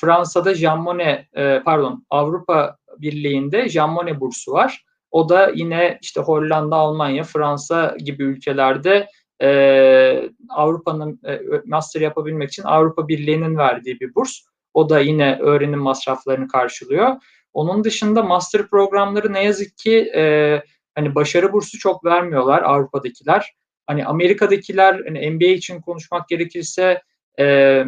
Fransa'da 0.02 0.56
Jean 0.56 0.82
Monnet, 0.82 1.38
e, 1.38 1.62
pardon 1.66 2.06
Avrupa 2.10 2.78
Birliği'nde 2.98 3.70
Jean 3.70 3.90
Monnet 3.90 4.20
bursu 4.20 4.52
var. 4.52 4.86
O 5.12 5.30
da 5.30 5.52
yine 5.56 5.98
işte 6.02 6.22
Hollanda, 6.22 6.76
Almanya, 6.76 7.24
Fransa 7.24 7.96
gibi 7.98 8.24
ülkelerde 8.24 9.08
e, 9.42 10.30
Avrupa'nın 10.50 11.20
e, 11.28 11.42
master 11.66 12.02
yapabilmek 12.02 12.50
için 12.50 12.64
Avrupa 12.64 13.08
Birliği'nin 13.08 13.58
verdiği 13.58 14.00
bir 14.00 14.16
burs. 14.16 14.32
O 14.74 14.90
da 14.90 15.00
yine 15.00 15.40
öğrenim 15.40 15.80
masraflarını 15.80 16.48
karşılıyor. 16.48 17.16
Onun 17.54 17.84
dışında 17.84 18.24
master 18.24 18.68
programları 18.68 19.34
ne 19.34 19.44
yazık 19.44 19.78
ki 19.78 20.12
e, 20.16 20.64
hani 20.96 21.16
başarı 21.16 21.54
bursu 21.54 21.80
çok 21.80 22.06
vermiyorlar 22.06 22.62
Avrupa'dakiler. 22.62 23.54
Hani 23.92 24.06
Amerika'dakiler 24.06 25.02
hani 25.06 25.32
MBA 25.32 25.46
için 25.46 25.82
konuşmak 25.82 26.30
gerekirse 26.30 27.02
e, 27.40 27.84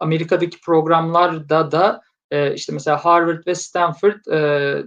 Amerika'daki 0.00 0.60
programlarda 0.60 1.72
da 1.72 2.02
e, 2.30 2.54
işte 2.54 2.72
mesela 2.72 3.04
Harvard 3.04 3.46
ve 3.46 3.54
Stanford 3.54 4.26
e, 4.32 4.82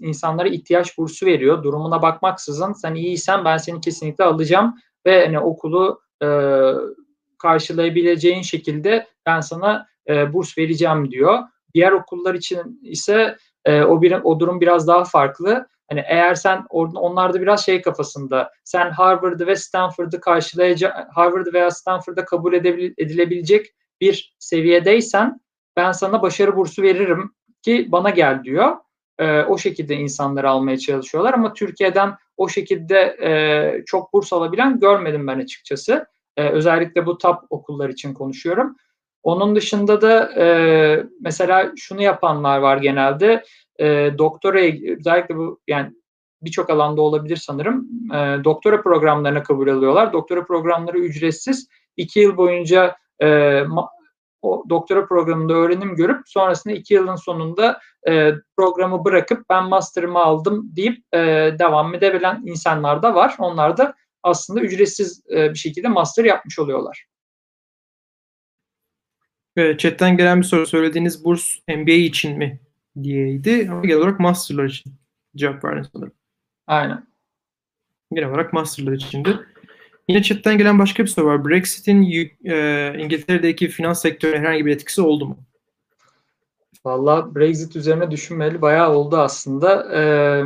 insanlara 0.00 0.48
ihtiyaç 0.48 0.98
bursu 0.98 1.26
veriyor. 1.26 1.62
Durumuna 1.62 2.02
bakmaksızın 2.02 2.72
sen 2.72 2.94
iyiysen 2.94 3.44
ben 3.44 3.56
seni 3.56 3.80
kesinlikle 3.80 4.24
alacağım 4.24 4.74
ve 5.06 5.24
hani 5.24 5.40
okulu 5.40 6.00
e, 6.22 6.28
karşılayabileceğin 7.38 8.42
şekilde 8.42 9.06
ben 9.26 9.40
sana 9.40 9.86
e, 10.08 10.32
burs 10.32 10.58
vereceğim 10.58 11.10
diyor. 11.10 11.38
Diğer 11.74 11.92
okullar 11.92 12.34
için 12.34 12.80
ise 12.82 13.36
e, 13.64 13.82
o 13.82 14.02
bir 14.02 14.12
o 14.12 14.40
durum 14.40 14.60
biraz 14.60 14.88
daha 14.88 15.04
farklı. 15.04 15.66
Hani 15.90 16.04
eğer 16.06 16.34
sen 16.34 16.64
onlar 16.70 17.34
da 17.34 17.40
biraz 17.40 17.64
şey 17.64 17.82
kafasında 17.82 18.52
sen 18.64 18.90
Harvard'ı 18.90 19.46
ve 19.46 19.56
Stanford'ı 19.56 20.20
karşılayacak 20.20 21.08
Harvard 21.12 21.52
veya 21.54 21.70
Stanford'da 21.70 22.24
kabul 22.24 22.52
edilebilecek 22.98 23.66
bir 24.00 24.34
seviyedeysen 24.38 25.40
ben 25.76 25.92
sana 25.92 26.22
başarı 26.22 26.56
bursu 26.56 26.82
veririm 26.82 27.32
ki 27.62 27.88
bana 27.92 28.10
gel 28.10 28.44
diyor 28.44 28.76
e, 29.18 29.42
o 29.42 29.58
şekilde 29.58 29.94
insanları 29.94 30.50
almaya 30.50 30.78
çalışıyorlar 30.78 31.34
ama 31.34 31.52
Türkiye'den 31.52 32.14
o 32.36 32.48
şekilde 32.48 33.16
e, 33.22 33.30
çok 33.86 34.12
burs 34.12 34.32
alabilen 34.32 34.80
görmedim 34.80 35.26
ben 35.26 35.38
açıkçası. 35.38 36.06
E, 36.36 36.48
özellikle 36.48 37.06
bu 37.06 37.18
top 37.18 37.38
okullar 37.50 37.88
için 37.88 38.14
konuşuyorum. 38.14 38.76
Onun 39.22 39.56
dışında 39.56 40.00
da 40.00 40.32
e, 40.42 40.46
mesela 41.20 41.72
şunu 41.76 42.02
yapanlar 42.02 42.58
var 42.58 42.76
genelde. 42.76 43.44
E, 43.78 44.10
doktora 44.18 44.60
özellikle 44.98 45.36
bu 45.36 45.60
yani 45.68 45.92
birçok 46.42 46.70
alanda 46.70 47.02
olabilir 47.02 47.36
sanırım. 47.36 47.88
E, 48.14 48.44
doktora 48.44 48.82
programlarına 48.82 49.42
kabul 49.42 49.68
alıyorlar. 49.68 50.12
Doktora 50.12 50.44
programları 50.44 50.98
ücretsiz. 50.98 51.68
İki 51.96 52.20
yıl 52.20 52.36
boyunca 52.36 52.96
e, 53.22 53.62
o 54.42 54.64
doktora 54.68 55.06
programında 55.06 55.54
öğrenim 55.54 55.96
görüp 55.96 56.28
sonrasında 56.28 56.74
iki 56.74 56.94
yılın 56.94 57.16
sonunda 57.16 57.80
e, 58.08 58.32
programı 58.56 59.04
bırakıp 59.04 59.48
ben 59.50 59.64
master'ımı 59.64 60.18
aldım 60.18 60.70
deyip 60.76 60.98
e, 61.14 61.18
devam 61.58 61.94
edebilen 61.94 62.42
insanlar 62.44 63.02
da 63.02 63.14
var. 63.14 63.34
Onlar 63.38 63.76
da 63.76 63.94
aslında 64.22 64.60
ücretsiz 64.60 65.22
e, 65.30 65.50
bir 65.50 65.58
şekilde 65.58 65.88
master 65.88 66.24
yapmış 66.24 66.58
oluyorlar. 66.58 67.06
Chatten 69.78 70.16
gelen 70.16 70.38
bir 70.38 70.44
soru 70.44 70.66
söylediğiniz 70.66 71.24
burs 71.24 71.58
MBA 71.68 71.92
için 71.92 72.38
mi 72.38 72.60
diyeydi 73.04 73.68
ama 73.70 73.82
genel 73.82 73.96
olarak 73.96 74.20
masterlar 74.20 74.64
için 74.64 74.92
cevap 75.36 75.64
verdin 75.64 75.88
sanırım. 75.92 76.12
Aynen. 76.66 77.06
Genel 78.14 78.30
olarak 78.30 78.52
masterlar 78.52 78.92
içindi. 78.92 79.38
Yine 80.08 80.22
chatten 80.22 80.58
gelen 80.58 80.78
başka 80.78 81.02
bir 81.02 81.08
soru 81.08 81.26
var. 81.26 81.44
Brexit'in 81.44 82.02
e, 82.44 82.94
İngiltere'deki 82.98 83.68
finans 83.68 84.02
sektörüne 84.02 84.38
herhangi 84.38 84.66
bir 84.66 84.72
etkisi 84.72 85.02
oldu 85.02 85.26
mu? 85.26 85.38
Valla 86.84 87.34
Brexit 87.34 87.76
üzerine 87.76 88.10
düşünmeli 88.10 88.62
bayağı 88.62 88.90
oldu 88.90 89.16
aslında. 89.16 89.94
Ee, 89.94 90.44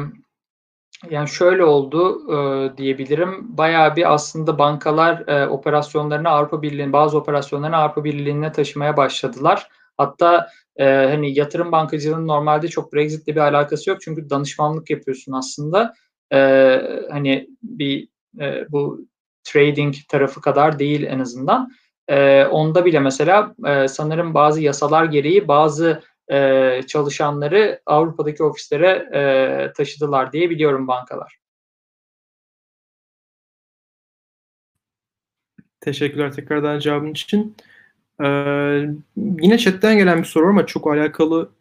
yani 1.11 1.28
şöyle 1.28 1.64
oldu 1.64 2.22
e, 2.32 2.76
diyebilirim. 2.76 3.59
Bayağı 3.59 3.96
bir 3.96 4.12
aslında 4.14 4.59
bankalar 4.59 5.28
e, 5.28 5.48
operasyonlarını 5.48 6.28
Avrupa 6.28 6.62
Birliği'nin 6.62 6.92
bazı 6.92 7.18
operasyonlarını 7.18 7.76
Avrupa 7.76 8.05
Birliği'ne 8.05 8.53
taşımaya 8.53 8.96
başladılar. 8.96 9.68
Hatta 9.96 10.48
e, 10.76 10.84
hani 10.84 11.38
yatırım 11.38 11.72
bankacılığının 11.72 12.28
normalde 12.28 12.68
çok 12.68 12.92
Brexit'le 12.92 13.26
bir 13.26 13.36
alakası 13.36 13.90
yok. 13.90 14.00
Çünkü 14.00 14.30
danışmanlık 14.30 14.90
yapıyorsun 14.90 15.32
aslında. 15.32 15.94
E, 16.32 16.38
hani 17.10 17.48
bir 17.62 18.08
e, 18.40 18.66
bu 18.72 19.06
trading 19.44 19.94
tarafı 20.08 20.40
kadar 20.40 20.78
değil 20.78 21.02
en 21.02 21.18
azından. 21.18 21.72
E, 22.08 22.44
onda 22.44 22.84
bile 22.84 23.00
mesela 23.00 23.54
e, 23.66 23.88
sanırım 23.88 24.34
bazı 24.34 24.62
yasalar 24.62 25.04
gereği 25.04 25.48
bazı 25.48 26.02
e, 26.28 26.80
çalışanları 26.86 27.80
Avrupa'daki 27.86 28.42
ofislere 28.42 29.08
e, 29.14 29.72
taşıdılar 29.72 30.32
diye 30.32 30.50
biliyorum 30.50 30.88
bankalar. 30.88 31.38
Teşekkürler 35.80 36.32
tekrardan 36.32 36.78
cevabın 36.78 37.10
için. 37.10 37.56
Ee, 38.22 38.26
yine 39.16 39.58
chatten 39.58 39.98
gelen 39.98 40.18
bir 40.18 40.24
soru 40.24 40.48
ama 40.48 40.66
çok 40.66 40.86
alakalı 40.86 41.52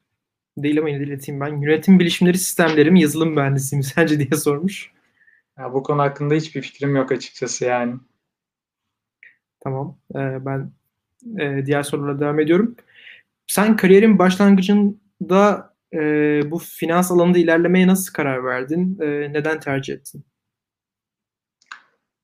değil 0.57 0.79
ama 0.79 0.89
yine 0.89 1.03
ileteyim 1.03 1.41
ben. 1.41 1.61
Yönetim 1.61 1.99
bilişimleri 1.99 2.37
sistemleri 2.37 2.91
mi 2.91 3.01
yazılım 3.01 3.29
mühendisi 3.35 3.77
mi 3.77 3.83
sence 3.85 4.19
diye 4.19 4.39
sormuş. 4.41 4.91
Ya 5.59 5.73
bu 5.73 5.83
konu 5.83 6.01
hakkında 6.01 6.35
hiçbir 6.35 6.63
fikrim 6.63 6.95
yok 6.95 7.13
açıkçası 7.13 7.65
yani. 7.65 7.95
Tamam. 9.59 9.97
Ee, 10.15 10.45
ben 10.45 10.71
e, 11.39 11.65
diğer 11.65 11.83
sorulara 11.83 12.19
devam 12.19 12.39
ediyorum. 12.39 12.75
Sen 13.47 13.77
kariyerin 13.77 14.19
başlangıcında 14.19 15.73
e, 15.95 15.99
bu 16.51 16.59
finans 16.59 17.11
alanında 17.11 17.37
ilerlemeye 17.39 17.87
nasıl 17.87 18.13
karar 18.13 18.45
verdin? 18.45 18.99
E, 19.01 19.33
neden 19.33 19.59
tercih 19.61 19.93
ettin? 19.95 20.25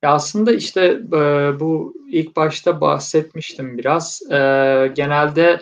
Ya 0.02 0.12
aslında 0.12 0.52
işte 0.52 1.00
e, 1.12 1.20
bu 1.60 1.94
ilk 2.08 2.36
başta 2.36 2.80
bahsetmiştim 2.80 3.78
biraz. 3.78 4.22
E, 4.30 4.36
genelde 4.94 5.60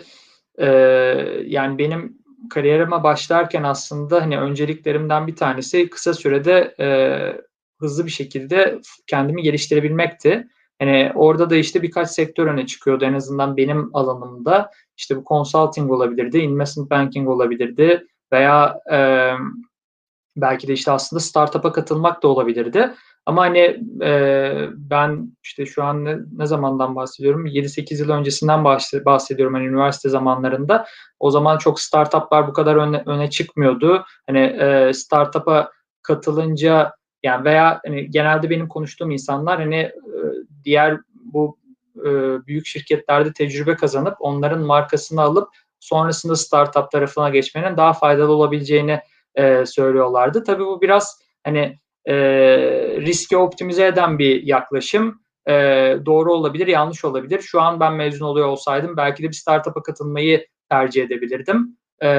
e, 0.57 0.67
yani 1.45 1.77
benim 1.77 2.17
kariyerime 2.49 3.03
başlarken 3.03 3.63
aslında 3.63 4.21
hani 4.21 4.39
önceliklerimden 4.39 5.27
bir 5.27 5.35
tanesi 5.35 5.89
kısa 5.89 6.13
sürede 6.13 6.75
e, 6.79 6.87
hızlı 7.79 8.05
bir 8.05 8.11
şekilde 8.11 8.79
kendimi 9.07 9.41
geliştirebilmekti. 9.41 10.47
Hani 10.79 11.11
orada 11.15 11.49
da 11.49 11.55
işte 11.55 11.81
birkaç 11.81 12.09
sektör 12.09 12.47
öne 12.47 12.65
çıkıyordu 12.65 13.05
en 13.05 13.13
azından 13.13 13.57
benim 13.57 13.89
alanımda. 13.93 14.71
İşte 14.97 15.15
bu 15.17 15.23
consulting 15.23 15.91
olabilirdi, 15.91 16.37
investment 16.37 16.91
banking 16.91 17.29
olabilirdi 17.29 18.07
veya 18.33 18.79
e, 18.91 18.97
belki 20.37 20.67
de 20.67 20.73
işte 20.73 20.91
aslında 20.91 21.19
startup'a 21.19 21.71
katılmak 21.71 22.23
da 22.23 22.27
olabilirdi. 22.27 22.93
Ama 23.27 23.41
hani 23.41 23.79
e, 24.03 24.51
ben 24.75 25.37
işte 25.43 25.65
şu 25.65 25.83
an 25.83 26.05
ne, 26.05 26.17
ne 26.31 26.45
zamandan 26.45 26.95
bahsediyorum? 26.95 27.45
7-8 27.45 28.01
yıl 28.01 28.09
öncesinden 28.09 28.63
bahsediyorum 29.05 29.53
hani 29.53 29.65
üniversite 29.65 30.09
zamanlarında. 30.09 30.85
O 31.19 31.31
zaman 31.31 31.57
çok 31.57 31.79
startuplar 31.79 32.47
bu 32.47 32.53
kadar 32.53 32.75
öne, 32.75 33.03
öne 33.05 33.29
çıkmıyordu. 33.29 34.05
Hani 34.27 34.39
e, 34.39 34.93
startup'a 34.93 35.71
katılınca 36.01 36.93
yani 37.23 37.45
veya 37.45 37.81
hani 37.85 38.11
genelde 38.11 38.49
benim 38.49 38.67
konuştuğum 38.67 39.11
insanlar 39.11 39.59
hani 39.59 39.75
e, 39.75 39.91
diğer 40.63 40.97
bu 41.15 41.57
e, 41.99 42.09
büyük 42.47 42.65
şirketlerde 42.65 43.33
tecrübe 43.33 43.75
kazanıp 43.75 44.15
onların 44.19 44.61
markasını 44.61 45.21
alıp 45.21 45.49
sonrasında 45.79 46.35
startup 46.35 46.91
tarafına 46.91 47.29
geçmenin 47.29 47.77
daha 47.77 47.93
faydalı 47.93 48.31
olabileceğini 48.31 48.99
e, 49.35 49.65
söylüyorlardı. 49.65 50.43
Tabii 50.43 50.65
bu 50.65 50.81
biraz 50.81 51.21
hani 51.43 51.77
e, 52.07 52.15
riski 53.01 53.37
optimize 53.37 53.85
eden 53.85 54.19
bir 54.19 54.43
yaklaşım. 54.43 55.21
E, 55.47 55.53
doğru 56.05 56.33
olabilir, 56.33 56.67
yanlış 56.67 57.05
olabilir. 57.05 57.41
Şu 57.41 57.61
an 57.61 57.79
ben 57.79 57.93
mezun 57.93 58.25
oluyor 58.25 58.47
olsaydım 58.47 58.97
belki 58.97 59.23
de 59.23 59.27
bir 59.27 59.33
startup'a 59.33 59.83
katılmayı 59.83 60.47
tercih 60.69 61.03
edebilirdim. 61.03 61.77
E, 62.03 62.09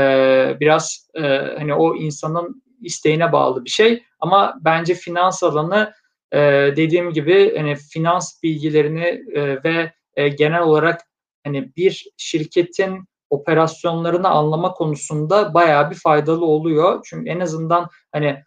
biraz 0.60 1.10
e, 1.14 1.22
hani 1.58 1.74
o 1.74 1.96
insanın 1.96 2.62
isteğine 2.82 3.32
bağlı 3.32 3.64
bir 3.64 3.70
şey. 3.70 4.02
Ama 4.20 4.54
bence 4.60 4.94
finans 4.94 5.42
alanı 5.42 5.92
e, 6.32 6.38
dediğim 6.76 7.12
gibi 7.12 7.56
hani 7.56 7.76
finans 7.76 8.42
bilgilerini 8.42 9.24
e, 9.34 9.64
ve 9.64 9.92
e, 10.16 10.28
genel 10.28 10.62
olarak 10.62 11.00
hani 11.44 11.72
bir 11.76 12.06
şirketin 12.16 13.04
operasyonlarını 13.30 14.28
anlama 14.28 14.72
konusunda 14.72 15.54
bayağı 15.54 15.90
bir 15.90 15.96
faydalı 15.96 16.44
oluyor. 16.44 17.00
Çünkü 17.04 17.30
en 17.30 17.40
azından 17.40 17.88
hani 18.12 18.42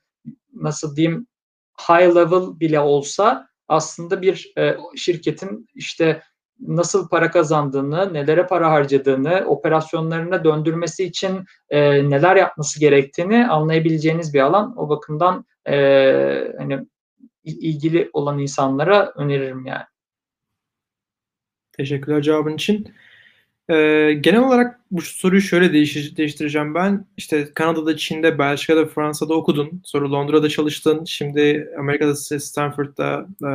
nasıl 0.54 0.96
diyeyim 0.96 1.28
high 1.80 2.16
level 2.16 2.60
bile 2.60 2.80
olsa 2.80 3.48
aslında 3.68 4.22
bir 4.22 4.54
e, 4.58 4.78
şirketin 4.96 5.68
işte 5.76 6.22
nasıl 6.60 7.10
para 7.10 7.32
kazandığını, 7.32 8.14
nelere 8.14 8.48
para 8.48 8.72
harcadığını, 8.72 9.44
operasyonlarına 9.48 10.44
döndürmesi 10.44 11.04
için 11.04 11.46
e, 11.70 12.10
neler 12.10 12.36
yapması 12.36 12.80
gerektiğini 12.80 13.48
anlayabileceğiniz 13.48 14.34
bir 14.34 14.40
alan. 14.40 14.78
O 14.78 14.90
bakımdan 14.90 15.46
e, 15.68 15.76
hani 16.58 16.86
ilgili 17.44 18.10
olan 18.14 18.40
insanlara 18.40 19.14
öneririm 19.16 19.66
yani. 19.66 19.86
Teşekkürler 21.72 22.22
cevabın 22.22 22.54
için. 22.54 22.94
Ee, 23.72 24.14
genel 24.22 24.40
olarak 24.40 24.80
bu 24.92 25.02
soruyu 25.02 25.42
şöyle 25.42 25.74
değiş 25.74 26.18
değiştireceğim 26.18 26.76
ben. 26.76 27.06
İşte 27.18 27.54
Kanada'da, 27.54 27.98
Çin'de, 27.98 28.40
Belçika'da, 28.40 28.86
Fransa'da 28.86 29.34
okudun. 29.34 29.82
Sonra 29.84 30.12
Londra'da 30.12 30.50
çalıştın. 30.50 31.06
Şimdi 31.06 31.72
Amerika'da 31.80 32.16
Stanford'da, 32.16 33.26
e, 33.44 33.50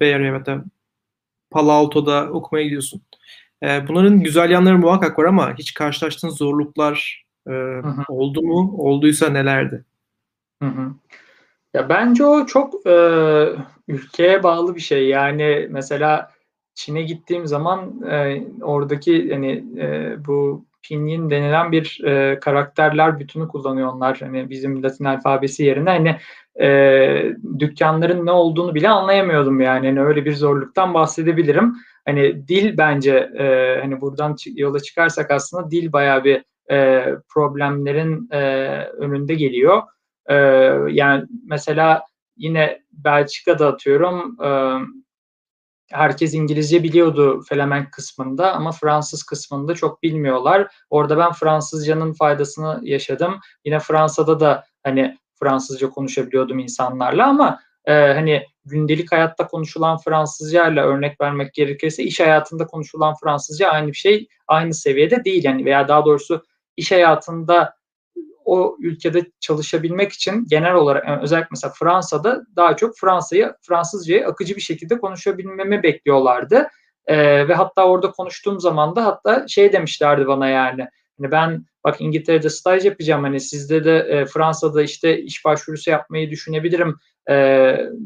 Bay 0.00 0.14
Area'da, 0.14 0.64
Palo 1.50 1.70
Alto'da 1.70 2.30
okumaya 2.30 2.64
gidiyorsun. 2.64 3.02
E, 3.62 3.88
bunların 3.88 4.20
güzel 4.20 4.50
yanları 4.50 4.78
muhakkak 4.78 5.18
var 5.18 5.24
ama 5.24 5.54
hiç 5.58 5.74
karşılaştığın 5.74 6.28
zorluklar 6.28 7.24
e, 7.48 7.52
oldu 8.08 8.42
mu? 8.42 8.74
Olduysa 8.78 9.28
nelerdi? 9.28 9.84
Hı 10.62 10.68
hı. 10.68 10.92
Ya 11.74 11.88
bence 11.88 12.24
o 12.24 12.46
çok 12.46 12.86
e, 12.86 12.96
ülkeye 13.88 14.42
bağlı 14.42 14.76
bir 14.76 14.80
şey. 14.80 15.08
Yani 15.08 15.68
mesela 15.70 16.33
Çin'e 16.74 17.02
gittiğim 17.02 17.46
zaman 17.46 18.02
e, 18.10 18.42
oradaki 18.62 19.32
hani 19.32 19.64
e, 19.78 20.16
bu 20.26 20.66
pinyin 20.82 21.30
denilen 21.30 21.72
bir 21.72 22.00
e, 22.04 22.40
karakterler 22.40 23.18
bütünü 23.18 23.48
kullanıyor 23.48 23.92
onlar. 23.92 24.18
Hani 24.20 24.50
bizim 24.50 24.82
Latin 24.82 25.04
alfabesi 25.04 25.64
yerine 25.64 25.90
hani 25.90 26.16
e, 26.66 27.34
dükkanların 27.58 28.26
ne 28.26 28.30
olduğunu 28.30 28.74
bile 28.74 28.88
anlayamıyordum 28.88 29.60
yani. 29.60 29.86
yani 29.86 30.02
öyle 30.02 30.24
bir 30.24 30.34
zorluktan 30.34 30.94
bahsedebilirim. 30.94 31.74
Hani 32.04 32.48
dil 32.48 32.78
bence 32.78 33.30
e, 33.38 33.78
hani 33.80 34.00
buradan 34.00 34.36
yola 34.54 34.80
çıkarsak 34.80 35.30
aslında 35.30 35.70
dil 35.70 35.92
bayağı 35.92 36.24
bir 36.24 36.44
e, 36.70 37.06
problemlerin 37.28 38.28
e, 38.30 38.40
önünde 38.98 39.34
geliyor. 39.34 39.82
E, 40.26 40.34
yani 40.90 41.24
mesela 41.46 42.02
yine 42.36 42.80
Belçika'da 42.92 43.68
atıyorum 43.68 44.36
e, 44.44 44.48
herkes 45.94 46.34
İngilizce 46.34 46.82
biliyordu 46.82 47.42
Felemenk 47.48 47.92
kısmında 47.92 48.52
ama 48.52 48.72
Fransız 48.72 49.22
kısmında 49.22 49.74
çok 49.74 50.02
bilmiyorlar. 50.02 50.74
Orada 50.90 51.18
ben 51.18 51.32
Fransızcanın 51.32 52.12
faydasını 52.12 52.80
yaşadım. 52.82 53.40
Yine 53.64 53.78
Fransa'da 53.78 54.40
da 54.40 54.64
hani 54.82 55.18
Fransızca 55.40 55.90
konuşabiliyordum 55.90 56.58
insanlarla 56.58 57.26
ama 57.26 57.60
e, 57.84 57.92
hani 57.92 58.42
gündelik 58.64 59.12
hayatta 59.12 59.46
konuşulan 59.46 59.98
Fransızca 59.98 60.68
ile 60.68 60.80
örnek 60.80 61.20
vermek 61.20 61.54
gerekirse 61.54 62.02
iş 62.02 62.20
hayatında 62.20 62.66
konuşulan 62.66 63.14
Fransızca 63.22 63.68
aynı 63.68 63.88
bir 63.88 63.92
şey, 63.92 64.28
aynı 64.48 64.74
seviyede 64.74 65.24
değil 65.24 65.44
yani 65.44 65.64
veya 65.64 65.88
daha 65.88 66.04
doğrusu 66.04 66.44
iş 66.76 66.92
hayatında 66.92 67.74
o 68.44 68.76
ülkede 68.80 69.30
çalışabilmek 69.40 70.12
için 70.12 70.46
genel 70.50 70.74
olarak 70.74 71.08
yani 71.08 71.22
özellikle 71.22 71.48
mesela 71.50 71.72
Fransa'da 71.78 72.42
daha 72.56 72.76
çok 72.76 72.98
Fransa'yı 72.98 73.52
Fransızcayı 73.62 74.26
akıcı 74.26 74.56
bir 74.56 74.60
şekilde 74.60 74.98
konuşabilmemi 74.98 75.82
bekliyorlardı. 75.82 76.68
E, 77.06 77.48
ve 77.48 77.54
hatta 77.54 77.84
orada 77.84 78.10
konuştuğum 78.10 78.60
zaman 78.60 78.96
da 78.96 79.04
hatta 79.04 79.48
şey 79.48 79.72
demişlerdi 79.72 80.26
bana 80.26 80.48
yani 80.48 80.88
hani 81.18 81.30
ben 81.30 81.64
bak 81.84 82.00
İngiltere'de 82.00 82.50
staj 82.50 82.84
yapacağım 82.84 83.22
hani 83.22 83.40
sizde 83.40 83.84
de 83.84 83.98
e, 83.98 84.26
Fransa'da 84.26 84.82
işte 84.82 85.22
iş 85.22 85.44
başvurusu 85.44 85.90
yapmayı 85.90 86.30
düşünebilirim 86.30 86.96
e, 87.30 87.36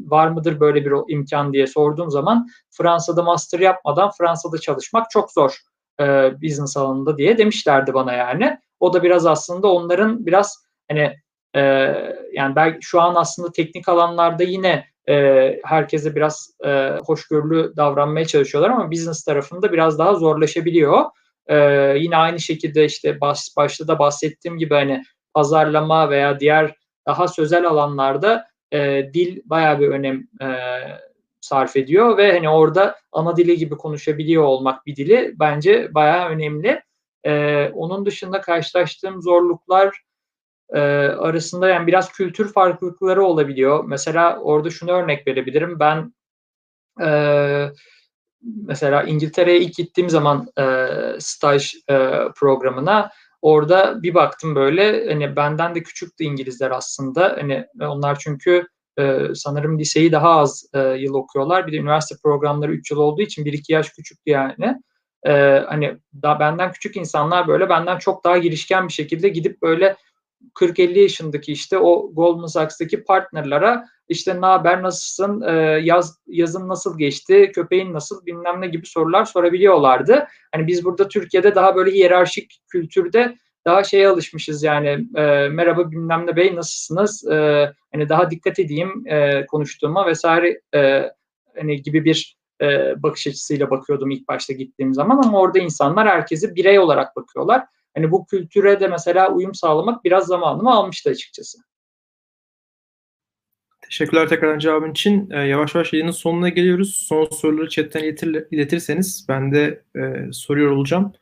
var 0.05 0.27
mıdır 0.27 0.59
böyle 0.59 0.85
bir 0.85 1.13
imkan 1.13 1.53
diye 1.53 1.67
sorduğum 1.67 2.11
zaman 2.11 2.47
Fransa'da 2.71 3.23
master 3.23 3.59
yapmadan 3.59 4.11
Fransa'da 4.17 4.57
çalışmak 4.57 5.09
çok 5.09 5.31
zor 5.31 5.57
e, 5.99 6.03
business 6.41 6.77
alanında 6.77 7.17
diye 7.17 7.37
demişlerdi 7.37 7.93
bana 7.93 8.13
yani. 8.13 8.59
O 8.79 8.93
da 8.93 9.03
biraz 9.03 9.25
aslında 9.25 9.67
onların 9.67 10.25
biraz 10.25 10.65
hani 10.91 11.15
e, 11.55 11.61
yani 12.33 12.55
belki 12.55 12.77
şu 12.81 13.01
an 13.01 13.15
aslında 13.15 13.51
teknik 13.51 13.89
alanlarda 13.89 14.43
yine 14.43 14.85
e, 15.09 15.59
herkese 15.63 16.15
biraz 16.15 16.51
e, 16.65 16.97
hoşgörülü 17.05 17.73
davranmaya 17.77 18.25
çalışıyorlar 18.25 18.69
ama 18.69 18.91
business 18.91 19.23
tarafında 19.23 19.71
biraz 19.71 19.99
daha 19.99 20.15
zorlaşabiliyor. 20.15 21.05
E, 21.47 21.57
yine 21.97 22.17
aynı 22.17 22.39
şekilde 22.39 22.85
işte 22.85 23.21
baş, 23.21 23.39
başta 23.57 23.87
da 23.87 23.99
bahsettiğim 23.99 24.57
gibi 24.57 24.73
hani 24.73 25.03
pazarlama 25.33 26.09
veya 26.09 26.39
diğer 26.39 26.75
daha 27.07 27.27
sözel 27.27 27.67
alanlarda 27.67 28.47
e, 28.71 29.09
dil 29.13 29.41
bayağı 29.45 29.79
bir 29.79 29.87
önem 29.87 30.27
e, 30.41 30.47
sarf 31.41 31.75
ediyor 31.75 32.17
ve 32.17 32.33
hani 32.33 32.49
orada 32.49 32.95
ana 33.11 33.37
dili 33.37 33.57
gibi 33.57 33.77
konuşabiliyor 33.77 34.43
olmak 34.43 34.85
bir 34.85 34.95
dili 34.95 35.33
bence 35.39 35.93
bayağı 35.93 36.29
önemli. 36.29 36.81
E, 37.23 37.65
onun 37.69 38.05
dışında 38.05 38.41
karşılaştığım 38.41 39.21
zorluklar 39.21 40.03
e, 40.73 40.79
arasında 41.07 41.69
yani 41.69 41.87
biraz 41.87 42.11
kültür 42.11 42.53
farklılıkları 42.53 43.23
olabiliyor. 43.23 43.83
Mesela 43.85 44.39
orada 44.39 44.69
şunu 44.69 44.91
örnek 44.91 45.27
verebilirim. 45.27 45.79
Ben 45.79 46.13
e, 47.01 47.09
mesela 48.41 49.03
İngiltere'ye 49.03 49.59
ilk 49.61 49.75
gittiğim 49.75 50.09
zaman 50.09 50.47
e, 50.59 50.87
staj 51.19 51.75
e, 51.89 52.17
programına 52.35 53.11
orada 53.41 54.03
bir 54.03 54.13
baktım 54.13 54.55
böyle 54.55 55.09
hani 55.13 55.35
benden 55.35 55.75
de 55.75 55.83
küçüktü 55.83 56.23
İngilizler 56.23 56.71
aslında. 56.71 57.35
Hani 57.39 57.65
onlar 57.81 58.19
çünkü 58.19 58.67
e, 58.99 59.19
sanırım 59.35 59.79
liseyi 59.79 60.11
daha 60.11 60.29
az 60.29 60.65
e, 60.73 60.79
yıl 60.79 61.13
okuyorlar. 61.13 61.67
Bir 61.67 61.71
de 61.71 61.77
üniversite 61.77 62.15
programları 62.23 62.71
3 62.71 62.91
yıl 62.91 62.97
olduğu 62.97 63.21
için 63.21 63.45
1-2 63.45 63.71
yaş 63.73 63.89
küçüktü 63.89 64.31
yani 64.31 64.81
e, 65.25 65.31
hani 65.67 65.97
daha 66.21 66.39
benden 66.39 66.71
küçük 66.71 66.95
insanlar 66.95 67.47
böyle 67.47 67.69
benden 67.69 67.97
çok 67.97 68.23
daha 68.23 68.37
girişken 68.37 68.87
bir 68.87 68.93
şekilde 68.93 69.29
gidip 69.29 69.61
böyle 69.61 69.95
40-50 70.55 70.99
yaşındaki 70.99 71.51
işte 71.51 71.77
o 71.77 72.13
Goldman 72.13 72.47
Sachs'taki 72.47 73.03
partnerlara 73.03 73.85
işte 74.09 74.41
ne 74.41 74.45
haber 74.45 74.83
nasılsın? 74.83 75.41
E, 75.41 75.51
yaz 75.83 76.19
yazın 76.27 76.69
nasıl 76.69 76.97
geçti? 76.97 77.51
Köpeğin 77.55 77.93
nasıl? 77.93 78.25
bilmem 78.25 78.61
ne 78.61 78.67
gibi 78.67 78.85
sorular 78.85 79.25
sorabiliyorlardı. 79.25 80.27
Hani 80.51 80.67
biz 80.67 80.85
burada 80.85 81.07
Türkiye'de 81.07 81.55
daha 81.55 81.75
böyle 81.75 81.91
hiyerarşik 81.91 82.61
kültürde 82.69 83.35
daha 83.65 83.83
şeye 83.83 84.07
alışmışız 84.07 84.63
yani 84.63 84.87
e, 85.15 85.49
merhaba 85.49 85.91
bilmem 85.91 86.27
ne 86.27 86.35
bey 86.35 86.55
nasılsınız? 86.55 87.27
E, 87.27 87.71
hani 87.91 88.09
daha 88.09 88.31
dikkat 88.31 88.59
edeyim 88.59 89.03
e, 89.07 89.45
konuştuğuma 89.45 90.05
vesaire 90.05 90.61
e, 90.75 91.11
hani 91.57 91.81
gibi 91.81 92.05
bir 92.05 92.38
e, 92.61 92.93
bakış 93.03 93.27
açısıyla 93.27 93.69
bakıyordum 93.69 94.11
ilk 94.11 94.27
başta 94.27 94.53
gittiğim 94.53 94.93
zaman 94.93 95.17
ama 95.23 95.39
orada 95.39 95.59
insanlar 95.59 96.07
herkesi 96.07 96.55
birey 96.55 96.79
olarak 96.79 97.15
bakıyorlar. 97.15 97.65
Hani 97.95 98.11
bu 98.11 98.25
kültüre 98.25 98.79
de 98.79 98.87
mesela 98.87 99.31
uyum 99.31 99.55
sağlamak 99.55 100.03
biraz 100.03 100.27
zamanımı 100.27 100.73
almıştı 100.73 101.09
açıkçası. 101.09 101.57
Teşekkürler 103.81 104.29
tekrar 104.29 104.59
cevabın 104.59 104.91
için. 104.91 105.29
E, 105.31 105.37
yavaş 105.39 105.75
yavaş 105.75 105.93
yayının 105.93 106.11
sonuna 106.11 106.49
geliyoruz. 106.49 106.95
Son 107.07 107.25
soruları 107.25 107.69
chatten 107.69 108.03
iletir, 108.03 108.45
iletirseniz 108.51 109.25
ben 109.29 109.53
de 109.53 109.83
e, 109.95 110.31
soruyor 110.31 110.71
olacağım. 110.71 111.13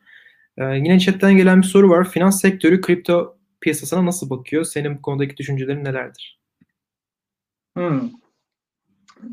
E, 0.58 0.64
yine 0.64 1.00
chatten 1.00 1.36
gelen 1.36 1.62
bir 1.62 1.66
soru 1.66 1.90
var. 1.90 2.10
Finans 2.10 2.40
sektörü 2.40 2.80
kripto 2.80 3.36
piyasasına 3.60 4.06
nasıl 4.06 4.30
bakıyor? 4.30 4.64
Senin 4.64 4.98
bu 4.98 5.02
konudaki 5.02 5.36
düşüncelerin 5.36 5.84
nelerdir? 5.84 6.38
Hmm. 7.76 8.10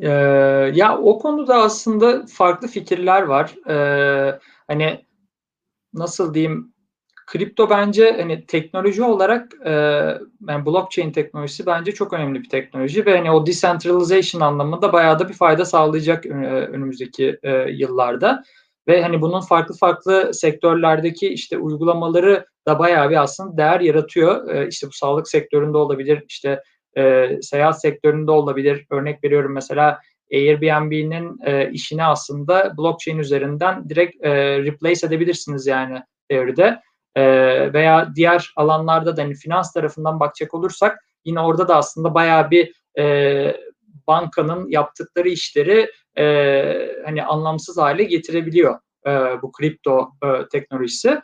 Ee, 0.02 0.10
ya 0.74 0.98
o 0.98 1.20
konuda 1.20 1.56
aslında 1.56 2.26
farklı 2.26 2.68
fikirler 2.68 3.22
var. 3.22 3.56
Ee, 3.70 4.40
hani 4.68 5.06
nasıl 5.94 6.34
diyeyim 6.34 6.76
kripto 7.28 7.70
bence 7.70 8.12
hani 8.20 8.46
teknoloji 8.46 9.04
olarak 9.04 9.54
e, 9.66 9.72
yani 10.50 10.66
blockchain 10.66 11.12
teknolojisi 11.12 11.66
bence 11.66 11.92
çok 11.92 12.14
önemli 12.14 12.44
bir 12.44 12.50
teknoloji 12.50 13.06
ve 13.06 13.18
hani 13.18 13.32
o 13.32 13.46
decentralization 13.46 14.42
anlamında 14.42 14.94
bayağı 14.94 15.20
da 15.20 15.30
bir 15.30 15.34
fayda 15.34 15.66
sağlayacak 15.66 16.26
e, 16.26 16.30
önümüzdeki 16.30 17.40
e, 17.44 17.52
yıllarda 17.72 18.44
ve 18.88 19.04
hani 19.04 19.22
bunun 19.22 19.42
farklı 19.42 19.76
farklı 19.76 20.34
sektörlerdeki 20.34 21.28
işte 21.28 21.58
uygulamaları 21.58 22.46
da 22.68 22.80
bayağı 22.80 23.10
bir 23.10 23.24
aslında 23.24 23.58
değer 23.58 23.80
yaratıyor. 23.80 24.50
E, 24.50 24.68
işte 24.68 24.88
bu 24.88 24.92
sağlık 24.92 25.28
sektöründe 25.28 25.78
olabilir, 25.78 26.24
işte 26.28 26.64
e, 26.98 27.30
seyahat 27.42 27.82
sektöründe 27.82 28.32
olabilir. 28.32 28.86
Örnek 28.90 29.24
veriyorum 29.24 29.54
mesela 29.54 30.00
Airbnb'nin 30.34 31.40
e, 31.46 31.72
işini 31.72 32.04
aslında 32.04 32.78
blockchain 32.78 33.18
üzerinden 33.18 33.90
direkt 33.90 34.26
e, 34.26 34.60
replace 34.60 35.08
edebilirsiniz 35.08 35.68
yani 35.68 36.04
teoride. 36.30 36.82
E, 37.16 37.24
veya 37.74 38.16
diğer 38.16 38.54
alanlarda 38.56 39.18
da 39.18 39.22
hani 39.22 39.36
finans 39.36 39.74
tarafından 39.74 40.20
bakacak 40.20 40.54
olursak 40.54 41.06
yine 41.26 41.40
orada 41.40 41.68
da 41.68 41.76
aslında 41.76 42.14
bayağı 42.14 42.52
bir 42.52 42.74
e, 42.98 43.56
bankanın 44.08 44.70
yaptıkları 44.70 45.30
işleri 45.30 45.90
e, 46.18 46.26
hani 47.06 47.24
anlamsız 47.24 47.78
hale 47.78 48.04
getirebiliyor 48.04 48.80
e, 49.08 49.12
bu 49.42 49.52
kripto 49.52 50.12
e, 50.24 50.48
teknolojisi. 50.52 51.22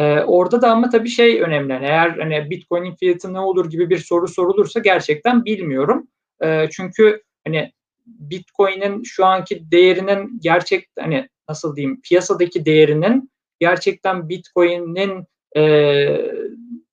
E, 0.00 0.24
orada 0.24 0.62
da 0.62 0.70
ama 0.70 0.90
tabii 0.90 1.08
şey 1.08 1.42
önemli. 1.42 1.72
Eğer 1.72 2.10
hani 2.10 2.50
Bitcoin'in 2.50 2.94
fiyatı 2.94 3.32
ne 3.32 3.40
olur 3.40 3.70
gibi 3.70 3.90
bir 3.90 3.98
soru 3.98 4.28
sorulursa 4.28 4.80
gerçekten 4.80 5.44
bilmiyorum. 5.44 6.08
E, 6.42 6.70
çünkü 6.70 7.22
hani 7.46 7.72
Bitcoin'in 8.06 9.02
şu 9.02 9.26
anki 9.26 9.70
değerinin 9.70 10.40
gerçek 10.42 10.88
hani 10.98 11.28
nasıl 11.48 11.76
diyeyim 11.76 12.00
piyasadaki 12.00 12.64
değerinin 12.64 13.30
gerçekten 13.60 14.28
Bitcoin'in 14.28 15.26
e, 15.56 15.62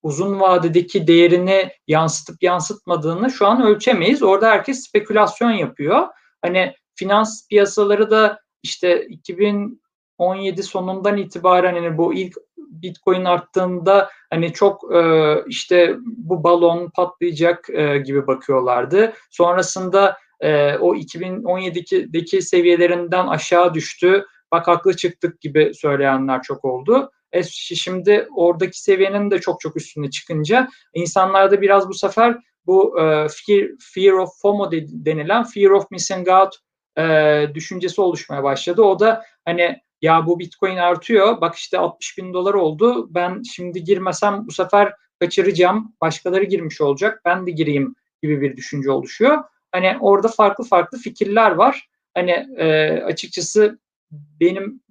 uzun 0.04 0.40
vadedeki 0.40 1.08
değerini 1.08 1.70
yansıtıp 1.88 2.44
yansıtmadığını 2.44 3.32
şu 3.32 3.48
an 3.48 3.62
ölçemeyiz. 3.62 4.24
Orada 4.24 4.50
herkes 4.50 4.88
spekülasyon 4.88 5.52
yapıyor. 5.52 6.08
Hani 6.42 6.74
finans 6.96 7.48
piyasaları 7.48 8.12
da 8.12 8.40
işte 8.64 9.06
2017 9.06 10.64
sonundan 10.64 11.18
itibaren 11.18 11.74
hani 11.74 11.98
bu 11.98 12.14
ilk 12.14 12.38
Bitcoin 12.70 13.26
arttığında 13.26 14.10
hani 14.30 14.54
çok 14.54 14.96
e, 14.96 15.34
işte 15.48 15.96
bu 16.04 16.44
balon 16.44 16.90
patlayacak 16.90 17.70
e, 17.70 17.98
gibi 17.98 18.28
bakıyorlardı. 18.28 19.14
Sonrasında 19.30 20.18
e, 20.40 20.78
o 20.78 20.96
2017'deki 20.96 22.42
seviyelerinden 22.42 23.28
aşağı 23.28 23.74
düştü. 23.74 24.26
Bak 24.52 24.68
haklı 24.68 24.96
çıktık 24.96 25.42
gibi 25.42 25.72
söyleyenler 25.74 26.42
çok 26.42 26.66
oldu. 26.66 27.12
E, 27.32 27.44
şimdi 27.44 28.28
oradaki 28.36 28.82
seviyenin 28.82 29.32
de 29.32 29.40
çok 29.40 29.62
çok 29.62 29.78
üstüne 29.78 30.10
çıkınca 30.10 30.68
insanlarda 30.94 31.62
biraz 31.62 31.90
bu 31.90 31.94
sefer 31.94 32.38
bu 32.66 33.00
e, 33.00 33.04
fear, 33.46 33.68
fear 33.94 34.14
of 34.14 34.30
FOMO 34.42 34.72
denilen 34.72 35.44
fear 35.44 35.70
of 35.70 35.92
missing 35.92 36.30
out 36.30 36.56
e, 36.98 37.46
düşüncesi 37.54 38.02
oluşmaya 38.02 38.44
başladı. 38.44 38.82
O 38.82 39.00
da 39.00 39.24
hani 39.46 39.82
ya 40.02 40.26
bu 40.26 40.40
bitcoin 40.40 40.78
artıyor 40.78 41.42
bak 41.42 41.56
işte 41.56 41.78
60 41.78 42.18
bin 42.18 42.34
dolar 42.34 42.54
oldu 42.54 43.08
ben 43.14 43.42
şimdi 43.42 43.84
girmesem 43.84 44.48
bu 44.48 44.52
sefer 44.52 44.94
kaçıracağım 45.20 45.96
başkaları 46.02 46.44
girmiş 46.44 46.82
olacak 46.82 47.22
ben 47.26 47.48
de 47.48 47.52
gireyim 47.52 47.96
gibi 48.24 48.42
bir 48.42 48.58
düşünce 48.58 48.92
oluşuyor. 48.92 49.44
Hani 49.72 49.98
orada 50.00 50.28
farklı 50.28 50.64
farklı 50.64 50.98
fikirler 50.98 51.52
var. 51.52 51.90
Hani 52.14 52.32
e, 52.58 52.90
açıkçası 53.06 53.80
benim 54.12 54.82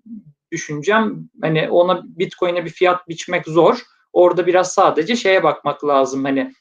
düşüncem 0.53 1.29
hani 1.41 1.71
ona 1.71 2.03
bitcoin'e 2.07 2.65
bir 2.65 2.71
fiyat 2.71 3.09
biçmek 3.09 3.47
zor. 3.47 3.83
Orada 4.13 4.47
biraz 4.47 4.73
sadece 4.73 5.17
şeye 5.17 5.43
bakmak 5.43 5.85
lazım 5.85 6.25
hani 6.25 6.55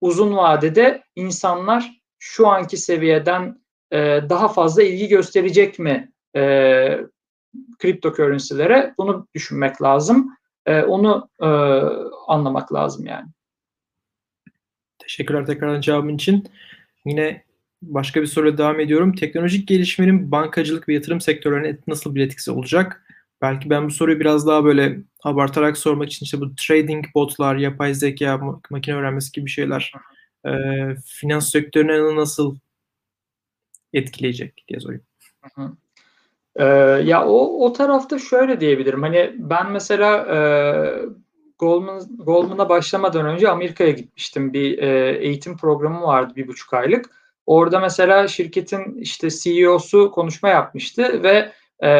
uzun 0.00 0.36
vadede 0.36 1.02
insanlar 1.16 2.00
şu 2.18 2.48
anki 2.48 2.76
seviyeden 2.76 3.62
e, 3.92 3.98
daha 4.28 4.48
fazla 4.48 4.82
ilgi 4.82 5.08
gösterecek 5.08 5.78
mi 5.78 6.12
e, 6.36 6.42
kripto 7.78 8.12
currency'lere 8.12 8.94
bunu 8.98 9.26
düşünmek 9.34 9.82
lazım. 9.82 10.36
E, 10.66 10.82
onu 10.82 11.28
e, 11.40 11.46
anlamak 12.26 12.74
lazım 12.74 13.06
yani. 13.06 13.26
Teşekkürler 14.98 15.46
tekrardan 15.46 15.80
cevabın 15.80 16.14
için. 16.14 16.48
Yine 17.04 17.44
başka 17.82 18.22
bir 18.22 18.26
soruyla 18.26 18.58
devam 18.58 18.80
ediyorum. 18.80 19.14
Teknolojik 19.14 19.68
gelişmenin 19.68 20.32
bankacılık 20.32 20.88
ve 20.88 20.94
yatırım 20.94 21.20
sektörlerine 21.20 21.78
nasıl 21.86 22.14
bir 22.14 22.20
etkisi 22.20 22.50
olacak? 22.50 23.04
Belki 23.42 23.70
ben 23.70 23.86
bu 23.86 23.90
soruyu 23.90 24.20
biraz 24.20 24.46
daha 24.46 24.64
böyle 24.64 24.98
abartarak 25.24 25.78
sormak 25.78 26.08
için 26.08 26.24
işte 26.24 26.40
bu 26.40 26.54
trading 26.54 27.04
botlar, 27.14 27.56
yapay 27.56 27.94
zeka, 27.94 28.60
makine 28.70 28.94
öğrenmesi 28.94 29.32
gibi 29.32 29.50
şeyler 29.50 29.92
e, 30.46 30.50
finans 31.04 31.50
sektörüne 31.50 32.16
nasıl 32.16 32.58
etkileyecek 33.92 34.64
diye 34.68 34.80
sorayım. 34.80 35.02
Hı 35.42 35.62
hı. 35.62 35.72
Ee, 36.58 36.64
ya 37.04 37.26
o 37.26 37.64
o 37.64 37.72
tarafta 37.72 38.18
şöyle 38.18 38.60
diyebilirim. 38.60 39.02
Hani 39.02 39.34
ben 39.38 39.70
mesela 39.72 40.16
e, 40.16 40.38
Goldman 41.58 42.02
Goldman'a 42.18 42.68
başlamadan 42.68 43.26
önce 43.26 43.48
Amerika'ya 43.48 43.90
gitmiştim. 43.90 44.52
Bir 44.52 44.78
e, 44.78 45.18
eğitim 45.18 45.56
programı 45.56 46.02
vardı 46.02 46.32
bir 46.36 46.48
buçuk 46.48 46.74
aylık. 46.74 47.10
Orada 47.46 47.80
mesela 47.80 48.28
şirketin 48.28 48.98
işte 49.00 49.28
CEO'su 49.30 50.10
konuşma 50.10 50.48
yapmıştı 50.48 51.22
ve 51.22 51.52
e, 51.88 51.90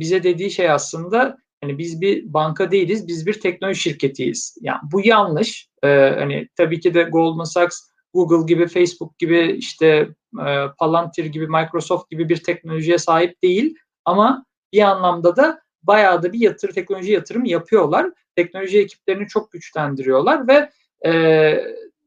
bize 0.00 0.22
dediği 0.22 0.50
şey 0.50 0.70
aslında 0.70 1.38
hani 1.60 1.78
biz 1.78 2.00
bir 2.00 2.34
banka 2.34 2.70
değiliz, 2.70 3.08
biz 3.08 3.26
bir 3.26 3.40
teknoloji 3.40 3.80
şirketiyiz. 3.80 4.56
Yani 4.60 4.80
bu 4.92 5.00
yanlış. 5.04 5.68
E, 5.82 5.88
hani 6.18 6.48
tabii 6.56 6.80
ki 6.80 6.94
de 6.94 7.02
Goldman 7.02 7.44
Sachs, 7.44 7.90
Google 8.14 8.54
gibi, 8.54 8.66
Facebook 8.68 9.18
gibi, 9.18 9.56
işte 9.58 10.08
e, 10.46 10.66
Palantir 10.78 11.24
gibi, 11.24 11.46
Microsoft 11.46 12.10
gibi 12.10 12.28
bir 12.28 12.42
teknolojiye 12.42 12.98
sahip 12.98 13.42
değil. 13.42 13.74
Ama 14.10 14.44
bir 14.72 14.82
anlamda 14.82 15.36
da 15.36 15.60
bayağı 15.82 16.22
da 16.22 16.32
bir 16.32 16.40
yatırım, 16.40 16.74
teknoloji 16.74 17.12
yatırım 17.12 17.44
yapıyorlar. 17.44 18.10
Teknoloji 18.36 18.78
ekiplerini 18.78 19.26
çok 19.26 19.52
güçlendiriyorlar 19.52 20.48
ve 20.48 20.70
e, 21.06 21.12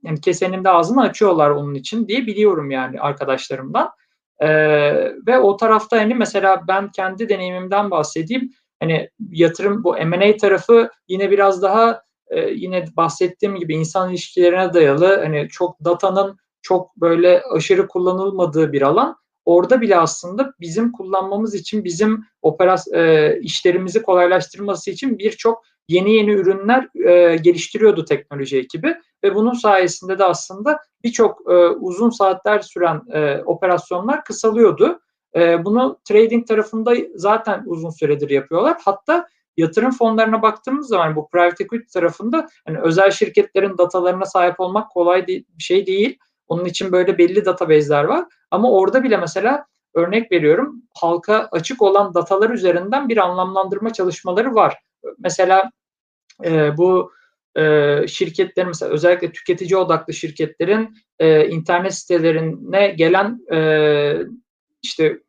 yani 0.03 0.21
kesenin 0.21 0.63
de 0.63 0.69
ağzını 0.69 1.01
açıyorlar 1.01 1.49
onun 1.49 1.73
için 1.73 2.07
diye 2.07 2.25
biliyorum 2.25 2.71
yani 2.71 2.99
arkadaşlarımdan. 2.99 3.89
E, 4.39 4.47
ve 5.27 5.39
o 5.39 5.57
tarafta 5.57 5.97
hani 5.97 6.15
mesela 6.15 6.61
ben 6.67 6.91
kendi 6.91 7.29
deneyimimden 7.29 7.91
bahsedeyim. 7.91 8.51
Hani 8.79 9.09
yatırım 9.31 9.83
bu 9.83 9.93
M&A 9.93 10.37
tarafı 10.37 10.89
yine 11.07 11.31
biraz 11.31 11.61
daha 11.61 12.01
e, 12.27 12.49
yine 12.49 12.85
bahsettiğim 12.97 13.55
gibi 13.55 13.73
insan 13.75 14.09
ilişkilerine 14.09 14.73
dayalı 14.73 15.19
hani 15.23 15.47
çok 15.49 15.83
datanın 15.85 16.37
çok 16.61 16.95
böyle 16.97 17.41
aşırı 17.55 17.87
kullanılmadığı 17.87 18.73
bir 18.73 18.81
alan 18.81 19.15
orada 19.45 19.81
bile 19.81 19.97
aslında 19.97 20.53
bizim 20.59 20.91
kullanmamız 20.91 21.55
için 21.55 21.83
bizim 21.83 22.25
operas 22.41 22.87
e, 22.93 23.37
işlerimizi 23.41 24.01
kolaylaştırması 24.01 24.91
için 24.91 25.19
birçok 25.19 25.63
yeni 25.87 26.15
yeni 26.15 26.31
ürünler 26.31 27.07
e, 27.07 27.35
geliştiriyordu 27.35 28.05
teknoloji 28.05 28.57
ekibi 28.57 28.95
ve 29.23 29.35
bunun 29.35 29.53
sayesinde 29.53 30.19
de 30.19 30.23
aslında 30.23 30.79
birçok 31.03 31.51
e, 31.51 31.67
uzun 31.67 32.09
saatler 32.09 32.59
süren 32.59 33.01
e, 33.13 33.43
operasyonlar 33.45 34.23
kısalıyordu. 34.23 34.99
E, 35.35 35.65
bunu 35.65 35.99
trading 36.07 36.47
tarafında 36.47 36.93
zaten 37.15 37.63
uzun 37.65 37.89
süredir 37.89 38.29
yapıyorlar. 38.29 38.77
Hatta 38.85 39.27
yatırım 39.57 39.91
fonlarına 39.91 40.41
baktığımız 40.41 40.87
zaman 40.87 41.15
bu 41.15 41.27
private 41.27 41.63
equity 41.63 41.99
tarafında 41.99 42.47
hani 42.67 42.79
özel 42.79 43.11
şirketlerin 43.11 43.77
datalarına 43.77 44.25
sahip 44.25 44.59
olmak 44.59 44.91
kolay 44.91 45.27
bir 45.27 45.45
şey 45.59 45.85
değil. 45.85 46.19
Onun 46.53 46.65
için 46.65 46.91
böyle 46.91 47.17
belli 47.17 47.45
database'ler 47.45 48.03
var. 48.03 48.25
Ama 48.51 48.71
orada 48.71 49.03
bile 49.03 49.17
mesela 49.17 49.65
örnek 49.93 50.31
veriyorum 50.31 50.81
halka 50.95 51.49
açık 51.51 51.81
olan 51.81 52.13
datalar 52.13 52.49
üzerinden 52.49 53.09
bir 53.09 53.17
anlamlandırma 53.17 53.93
çalışmaları 53.93 54.55
var. 54.55 54.77
Mesela 55.19 55.71
e, 56.45 56.77
bu 56.77 57.11
e, 57.57 57.95
şirketlerin 58.07 58.67
mesela 58.67 58.91
özellikle 58.91 59.31
tüketici 59.31 59.77
odaklı 59.77 60.13
şirketlerin 60.13 60.95
e, 61.19 61.47
internet 61.47 61.93
sitelerine 61.93 62.87
gelen 62.87 63.39
e, 63.53 63.59
işte 64.83 65.19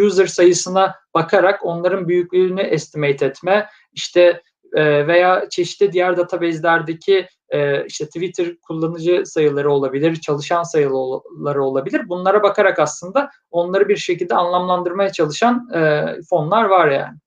user 0.00 0.26
sayısına 0.26 0.94
bakarak 1.14 1.66
onların 1.66 2.08
büyüklüğünü 2.08 2.60
estimate 2.60 3.26
etme, 3.26 3.68
işte 3.92 4.42
e, 4.74 5.06
veya 5.06 5.48
çeşitli 5.50 5.92
diğer 5.92 6.16
database'lerdeki 6.16 7.28
e, 7.50 7.86
işte 7.86 8.06
Twitter 8.06 8.56
kullanıcı 8.56 9.22
sayıları 9.26 9.70
olabilir, 9.72 10.16
çalışan 10.16 10.62
sayıları 10.62 11.62
olabilir. 11.62 12.08
Bunlara 12.08 12.42
bakarak 12.42 12.78
aslında 12.78 13.30
onları 13.50 13.88
bir 13.88 13.96
şekilde 13.96 14.34
anlamlandırmaya 14.34 15.12
çalışan 15.12 15.70
e, 15.74 16.04
fonlar 16.30 16.64
var 16.64 16.88
yani. 16.88 17.18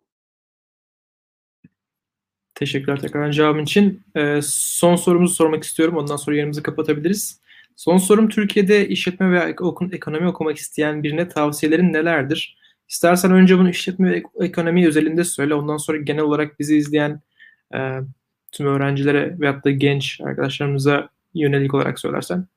Teşekkürler 2.58 3.00
tekrar 3.00 3.32
cevabın 3.32 3.64
için. 3.64 4.04
Ee, 4.16 4.40
son 4.44 4.96
sorumuzu 4.96 5.34
sormak 5.34 5.64
istiyorum. 5.64 5.98
Ondan 5.98 6.16
sonra 6.16 6.36
yerimizi 6.36 6.64
kapatabiliriz. 6.64 7.42
Son 7.76 7.98
sorum 7.98 8.30
Türkiye'de 8.30 8.88
işletme 8.88 9.32
ve 9.32 9.56
ekonomi 9.92 10.28
okumak 10.28 10.58
isteyen 10.58 11.04
birine 11.04 11.28
tavsiyelerin 11.28 11.94
nelerdir? 11.94 12.58
İstersen 12.90 13.32
önce 13.32 13.58
bunu 13.58 13.70
işletme 13.70 14.12
ve 14.12 14.24
ekonomi 14.46 14.88
özelinde 14.88 15.24
söyle. 15.24 15.54
Ondan 15.54 15.78
sonra 15.78 15.98
genel 15.98 16.22
olarak 16.22 16.60
bizi 16.60 16.78
izleyen 16.78 17.22
e, 17.74 17.80
tüm 18.52 18.68
öğrencilere 18.68 19.40
veyahut 19.40 19.66
da 19.66 19.72
genç 19.72 20.22
arkadaşlarımıza 20.22 21.10
yönelik 21.34 21.74
olarak 21.74 22.00
söylersen 22.00 22.48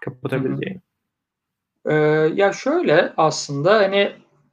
kapatabiliriz 0.00 0.60
yayını. 0.62 0.80
Ee, 1.86 1.94
ya 2.34 2.52
şöyle 2.52 3.12
aslında 3.16 3.74
hani 3.74 4.12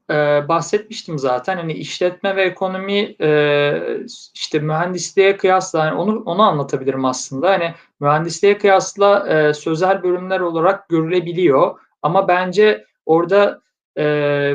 e, 0.09 0.47
bahsetmiştim 0.47 1.19
zaten 1.19 1.57
hani 1.57 1.73
işletme 1.73 2.35
ve 2.35 2.43
ekonomi 2.43 3.15
e, 3.21 3.97
işte 4.33 4.59
mühendisliğe 4.59 5.37
kıyasla 5.37 5.85
yani 5.85 5.95
onu 5.95 6.23
onu 6.25 6.41
anlatabilirim 6.41 7.05
aslında. 7.05 7.49
Hani 7.49 7.73
mühendisliğe 7.99 8.57
kıyasla 8.57 9.27
e, 9.27 9.53
sözel 9.53 10.03
bölümler 10.03 10.39
olarak 10.39 10.89
görülebiliyor. 10.89 11.79
Ama 12.01 12.27
bence 12.27 12.85
orada 13.05 13.61
e, 13.95 14.05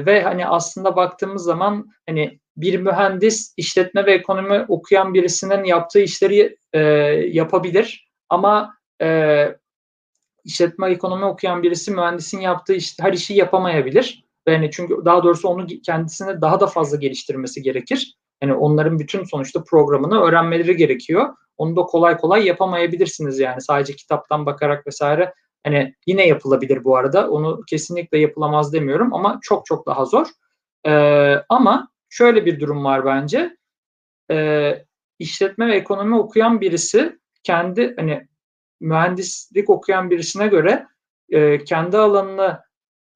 ve 0.07 0.23
hani 0.23 0.47
aslında 0.47 0.97
baktığımız 0.97 1.45
zaman 1.45 1.93
hani 2.09 2.41
bir 2.57 2.81
mühendis 2.81 3.55
işletme 3.57 4.07
ve 4.07 4.13
ekonomi 4.13 4.65
okuyan 4.69 5.15
birisinin 5.15 5.65
yaptığı 5.65 6.01
işleri 6.01 6.57
e, 6.73 6.81
yapabilir 7.33 8.09
ama 8.29 8.75
e, 9.03 9.49
işletme 10.45 10.91
ekonomi 10.91 11.25
okuyan 11.25 11.63
birisi 11.63 11.91
mühendisin 11.91 12.41
yaptığı 12.41 12.75
iş, 12.75 12.99
her 13.01 13.13
işi 13.13 13.35
yapamayabilir. 13.35 14.25
Yani 14.47 14.71
çünkü 14.73 14.97
daha 15.05 15.23
doğrusu 15.23 15.49
onu 15.49 15.67
kendisine 15.67 16.41
daha 16.41 16.61
da 16.61 16.67
fazla 16.67 16.97
geliştirmesi 16.97 17.63
gerekir. 17.63 18.17
Yani 18.43 18.55
onların 18.55 18.99
bütün 18.99 19.25
sonuçta 19.25 19.65
programını 19.65 20.21
öğrenmeleri 20.21 20.77
gerekiyor. 20.77 21.29
Onu 21.59 21.77
da 21.77 21.83
kolay 21.83 22.17
kolay 22.17 22.47
yapamayabilirsiniz 22.47 23.39
yani 23.39 23.61
sadece 23.61 23.97
kitaptan 23.97 24.47
bakarak 24.47 24.87
vesaire. 24.87 25.35
Hani 25.65 25.95
yine 26.07 26.27
yapılabilir 26.27 26.85
bu 26.85 26.97
arada. 26.97 27.31
Onu 27.31 27.61
kesinlikle 27.67 28.19
yapılamaz 28.19 28.73
demiyorum 28.73 29.15
ama 29.15 29.39
çok 29.43 29.67
çok 29.67 29.87
daha 29.87 30.05
zor. 30.05 30.27
Ee, 30.87 31.35
ama 31.49 31.89
şöyle 32.13 32.47
bir 32.47 32.61
durum 32.61 32.85
var 32.85 33.05
bence. 33.05 33.57
Ee, 34.31 34.85
işletme 35.19 35.69
ve 35.69 35.77
ekonomi 35.77 36.17
okuyan 36.17 36.61
birisi 36.61 37.19
kendi 37.43 37.95
hani 37.97 38.29
mühendislik 38.81 39.71
okuyan 39.71 40.11
birisine 40.11 40.47
göre 40.47 40.87
e, 41.29 41.65
kendi 41.65 41.97
alanını 41.97 42.61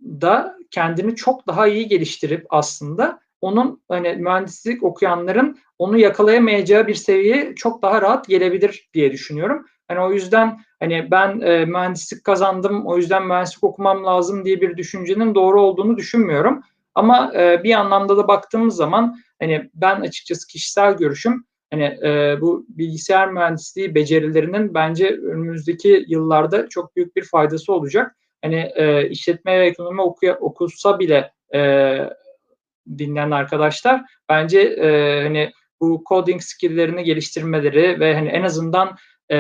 da 0.02 0.56
kendini 0.70 1.16
çok 1.16 1.46
daha 1.46 1.66
iyi 1.66 1.88
geliştirip 1.88 2.46
aslında 2.50 3.20
onun 3.40 3.82
hani 3.88 4.12
mühendislik 4.12 4.82
okuyanların 4.82 5.58
onu 5.78 5.98
yakalayamayacağı 5.98 6.86
bir 6.86 6.94
seviyeye 6.94 7.54
çok 7.54 7.82
daha 7.82 8.02
rahat 8.02 8.28
gelebilir 8.28 8.88
diye 8.94 9.12
düşünüyorum. 9.12 9.66
Hani 9.88 10.00
o 10.00 10.12
yüzden 10.12 10.60
hani 10.80 11.10
ben 11.10 11.40
e, 11.40 11.64
mühendislik 11.64 12.24
kazandım 12.24 12.86
o 12.86 12.96
yüzden 12.96 13.26
mühendislik 13.26 13.64
okumam 13.64 14.04
lazım 14.04 14.44
diye 14.44 14.60
bir 14.60 14.76
düşüncenin 14.76 15.34
doğru 15.34 15.60
olduğunu 15.60 15.96
düşünmüyorum. 15.96 16.62
Ama 16.96 17.32
e, 17.34 17.64
bir 17.64 17.74
anlamda 17.74 18.16
da 18.16 18.28
baktığımız 18.28 18.76
zaman 18.76 19.16
hani 19.40 19.70
ben 19.74 20.00
açıkçası 20.00 20.46
kişisel 20.46 20.96
görüşüm 20.96 21.44
hani 21.70 21.84
e, 21.84 22.40
bu 22.40 22.66
bilgisayar 22.68 23.32
mühendisliği 23.32 23.94
becerilerinin 23.94 24.74
bence 24.74 25.08
önümüzdeki 25.08 26.04
yıllarda 26.08 26.68
çok 26.68 26.96
büyük 26.96 27.16
bir 27.16 27.24
faydası 27.24 27.72
olacak. 27.72 28.16
Hani 28.44 28.72
e, 28.74 29.08
işletme 29.08 29.60
ve 29.60 29.66
ekonomi 29.66 30.02
okuya, 30.02 30.34
okusa 30.34 30.98
bile 30.98 31.32
e, 31.54 31.60
dinleyen 32.98 33.30
arkadaşlar 33.30 34.02
bence 34.28 34.60
e, 34.60 35.22
hani 35.22 35.52
bu 35.80 36.02
coding 36.08 36.42
skill'lerini 36.42 37.04
geliştirmeleri 37.04 38.00
ve 38.00 38.14
hani 38.14 38.28
en 38.28 38.42
azından 38.42 38.96
e, 39.30 39.36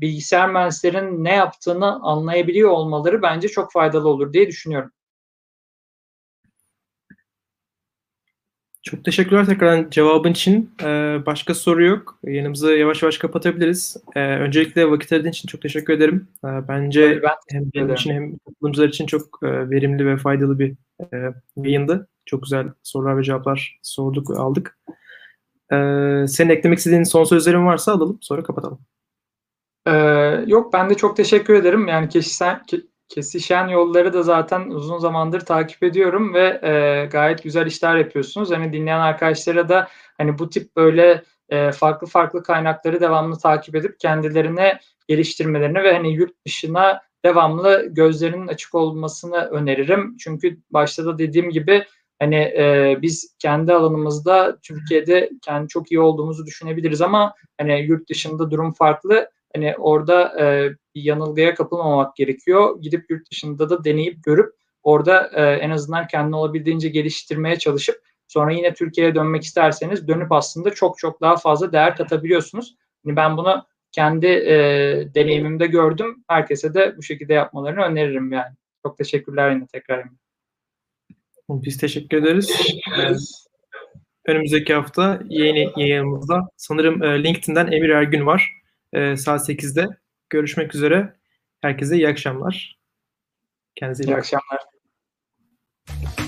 bilgisayar 0.00 0.50
mühendislerin 0.50 1.24
ne 1.24 1.34
yaptığını 1.34 2.02
anlayabiliyor 2.02 2.70
olmaları 2.70 3.22
bence 3.22 3.48
çok 3.48 3.72
faydalı 3.72 4.08
olur 4.08 4.32
diye 4.32 4.46
düşünüyorum. 4.46 4.90
Çok 8.86 9.04
teşekkürler 9.04 9.46
tekrar 9.46 9.90
cevabın 9.90 10.30
için. 10.30 10.70
Ee, 10.82 11.18
başka 11.26 11.54
soru 11.54 11.84
yok. 11.84 12.18
Yanımızı 12.24 12.72
yavaş 12.72 13.02
yavaş 13.02 13.18
kapatabiliriz. 13.18 13.96
Ee, 14.16 14.20
öncelikle 14.20 14.90
vakit 14.90 15.12
ayırdığın 15.12 15.30
için 15.30 15.48
çok 15.48 15.62
teşekkür 15.62 15.92
ederim. 15.92 16.28
Ee, 16.44 16.48
bence 16.68 17.22
ben 17.22 17.34
hem 17.50 17.70
benim 17.74 17.94
için 17.94 18.14
hem 18.14 18.38
toplumcular 18.38 18.88
için 18.88 19.06
çok 19.06 19.40
e, 19.42 19.70
verimli 19.70 20.06
ve 20.06 20.16
faydalı 20.16 20.58
bir 20.58 20.74
e, 21.00 21.06
yayındı. 21.56 22.08
Çok 22.26 22.42
güzel 22.42 22.66
sorular 22.82 23.18
ve 23.18 23.22
cevaplar 23.22 23.78
sorduk 23.82 24.30
aldık. 24.30 24.78
Ee, 25.72 26.24
senin 26.28 26.50
eklemek 26.50 26.78
istediğin 26.78 27.02
son 27.02 27.24
sözlerin 27.24 27.66
varsa 27.66 27.92
alalım 27.92 28.18
sonra 28.20 28.42
kapatalım. 28.42 28.78
Ee, 29.86 29.92
yok 30.46 30.72
ben 30.72 30.90
de 30.90 30.94
çok 30.94 31.16
teşekkür 31.16 31.54
ederim. 31.54 31.88
Yani 31.88 32.08
kişisel, 32.08 32.60
kesişen 33.08 33.68
yolları 33.68 34.12
da 34.12 34.22
zaten 34.22 34.70
uzun 34.70 34.98
zamandır 34.98 35.40
takip 35.40 35.82
ediyorum 35.82 36.34
ve 36.34 36.60
e, 36.62 37.06
gayet 37.06 37.42
güzel 37.42 37.66
işler 37.66 37.96
yapıyorsunuz. 37.96 38.50
Hani 38.50 38.72
dinleyen 38.72 39.00
arkadaşlara 39.00 39.68
da 39.68 39.88
hani 40.18 40.38
bu 40.38 40.48
tip 40.50 40.76
böyle 40.76 41.22
e, 41.48 41.72
farklı 41.72 42.06
farklı 42.06 42.42
kaynakları 42.42 43.00
devamlı 43.00 43.38
takip 43.38 43.74
edip 43.74 44.00
kendilerine 44.00 44.80
geliştirmelerini 45.08 45.82
ve 45.82 45.92
hani 45.92 46.12
yurt 46.12 46.44
dışına 46.46 47.02
devamlı 47.24 47.86
gözlerinin 47.90 48.46
açık 48.46 48.74
olmasını 48.74 49.36
öneririm. 49.36 50.16
Çünkü 50.16 50.58
başta 50.70 51.04
da 51.06 51.18
dediğim 51.18 51.50
gibi 51.50 51.84
hani 52.18 52.36
e, 52.36 52.98
biz 53.02 53.36
kendi 53.38 53.72
alanımızda 53.72 54.58
Türkiye'de 54.62 55.30
kendi 55.42 55.68
çok 55.68 55.92
iyi 55.92 56.00
olduğumuzu 56.00 56.46
düşünebiliriz 56.46 57.00
ama 57.00 57.34
hani 57.58 57.80
yurt 57.80 58.08
dışında 58.10 58.50
durum 58.50 58.72
farklı 58.72 59.30
hani 59.56 59.74
orada 59.78 60.44
e, 60.44 60.70
bir 60.94 61.02
yanılgıya 61.02 61.54
kapılmamak 61.54 62.16
gerekiyor. 62.16 62.82
Gidip 62.82 63.10
yurt 63.10 63.30
dışında 63.30 63.70
da 63.70 63.84
deneyip 63.84 64.24
görüp 64.24 64.54
orada 64.82 65.30
e, 65.34 65.42
en 65.42 65.70
azından 65.70 66.06
kendini 66.06 66.36
olabildiğince 66.36 66.88
geliştirmeye 66.88 67.58
çalışıp 67.58 67.96
sonra 68.26 68.52
yine 68.52 68.74
Türkiye'ye 68.74 69.14
dönmek 69.14 69.42
isterseniz 69.42 70.08
dönüp 70.08 70.32
aslında 70.32 70.70
çok 70.70 70.98
çok 70.98 71.20
daha 71.20 71.36
fazla 71.36 71.72
değer 71.72 71.96
katabiliyorsunuz. 71.96 72.76
Yani 73.04 73.16
ben 73.16 73.36
bunu 73.36 73.66
kendi 73.92 74.26
e, 74.26 74.54
deneyimimde 75.14 75.66
gördüm. 75.66 76.24
Herkese 76.28 76.74
de 76.74 76.96
bu 76.96 77.02
şekilde 77.02 77.34
yapmalarını 77.34 77.82
öneririm 77.82 78.32
yani. 78.32 78.54
Çok 78.82 78.98
teşekkürler 78.98 79.50
yine 79.50 79.66
tekrar. 79.66 80.04
Biz 81.48 81.76
teşekkür 81.76 82.16
ederiz. 82.16 82.50
Önümüzdeki 84.26 84.74
hafta 84.74 85.20
yeni 85.28 85.72
yayınımızda 85.76 86.48
sanırım 86.56 87.02
e, 87.02 87.24
LinkedIn'den 87.24 87.66
Emir 87.66 87.88
Ergün 87.88 88.26
var 88.26 88.55
e, 88.92 89.16
saat 89.16 89.48
8'de. 89.48 89.86
Görüşmek 90.30 90.74
üzere. 90.74 91.16
Herkese 91.60 91.96
iyi 91.96 92.08
akşamlar. 92.08 92.80
Kendinize 93.74 94.04
iyi, 94.04 94.06
iyi 94.06 94.16
akşamlar. 94.16 94.60
Thank 95.86 96.25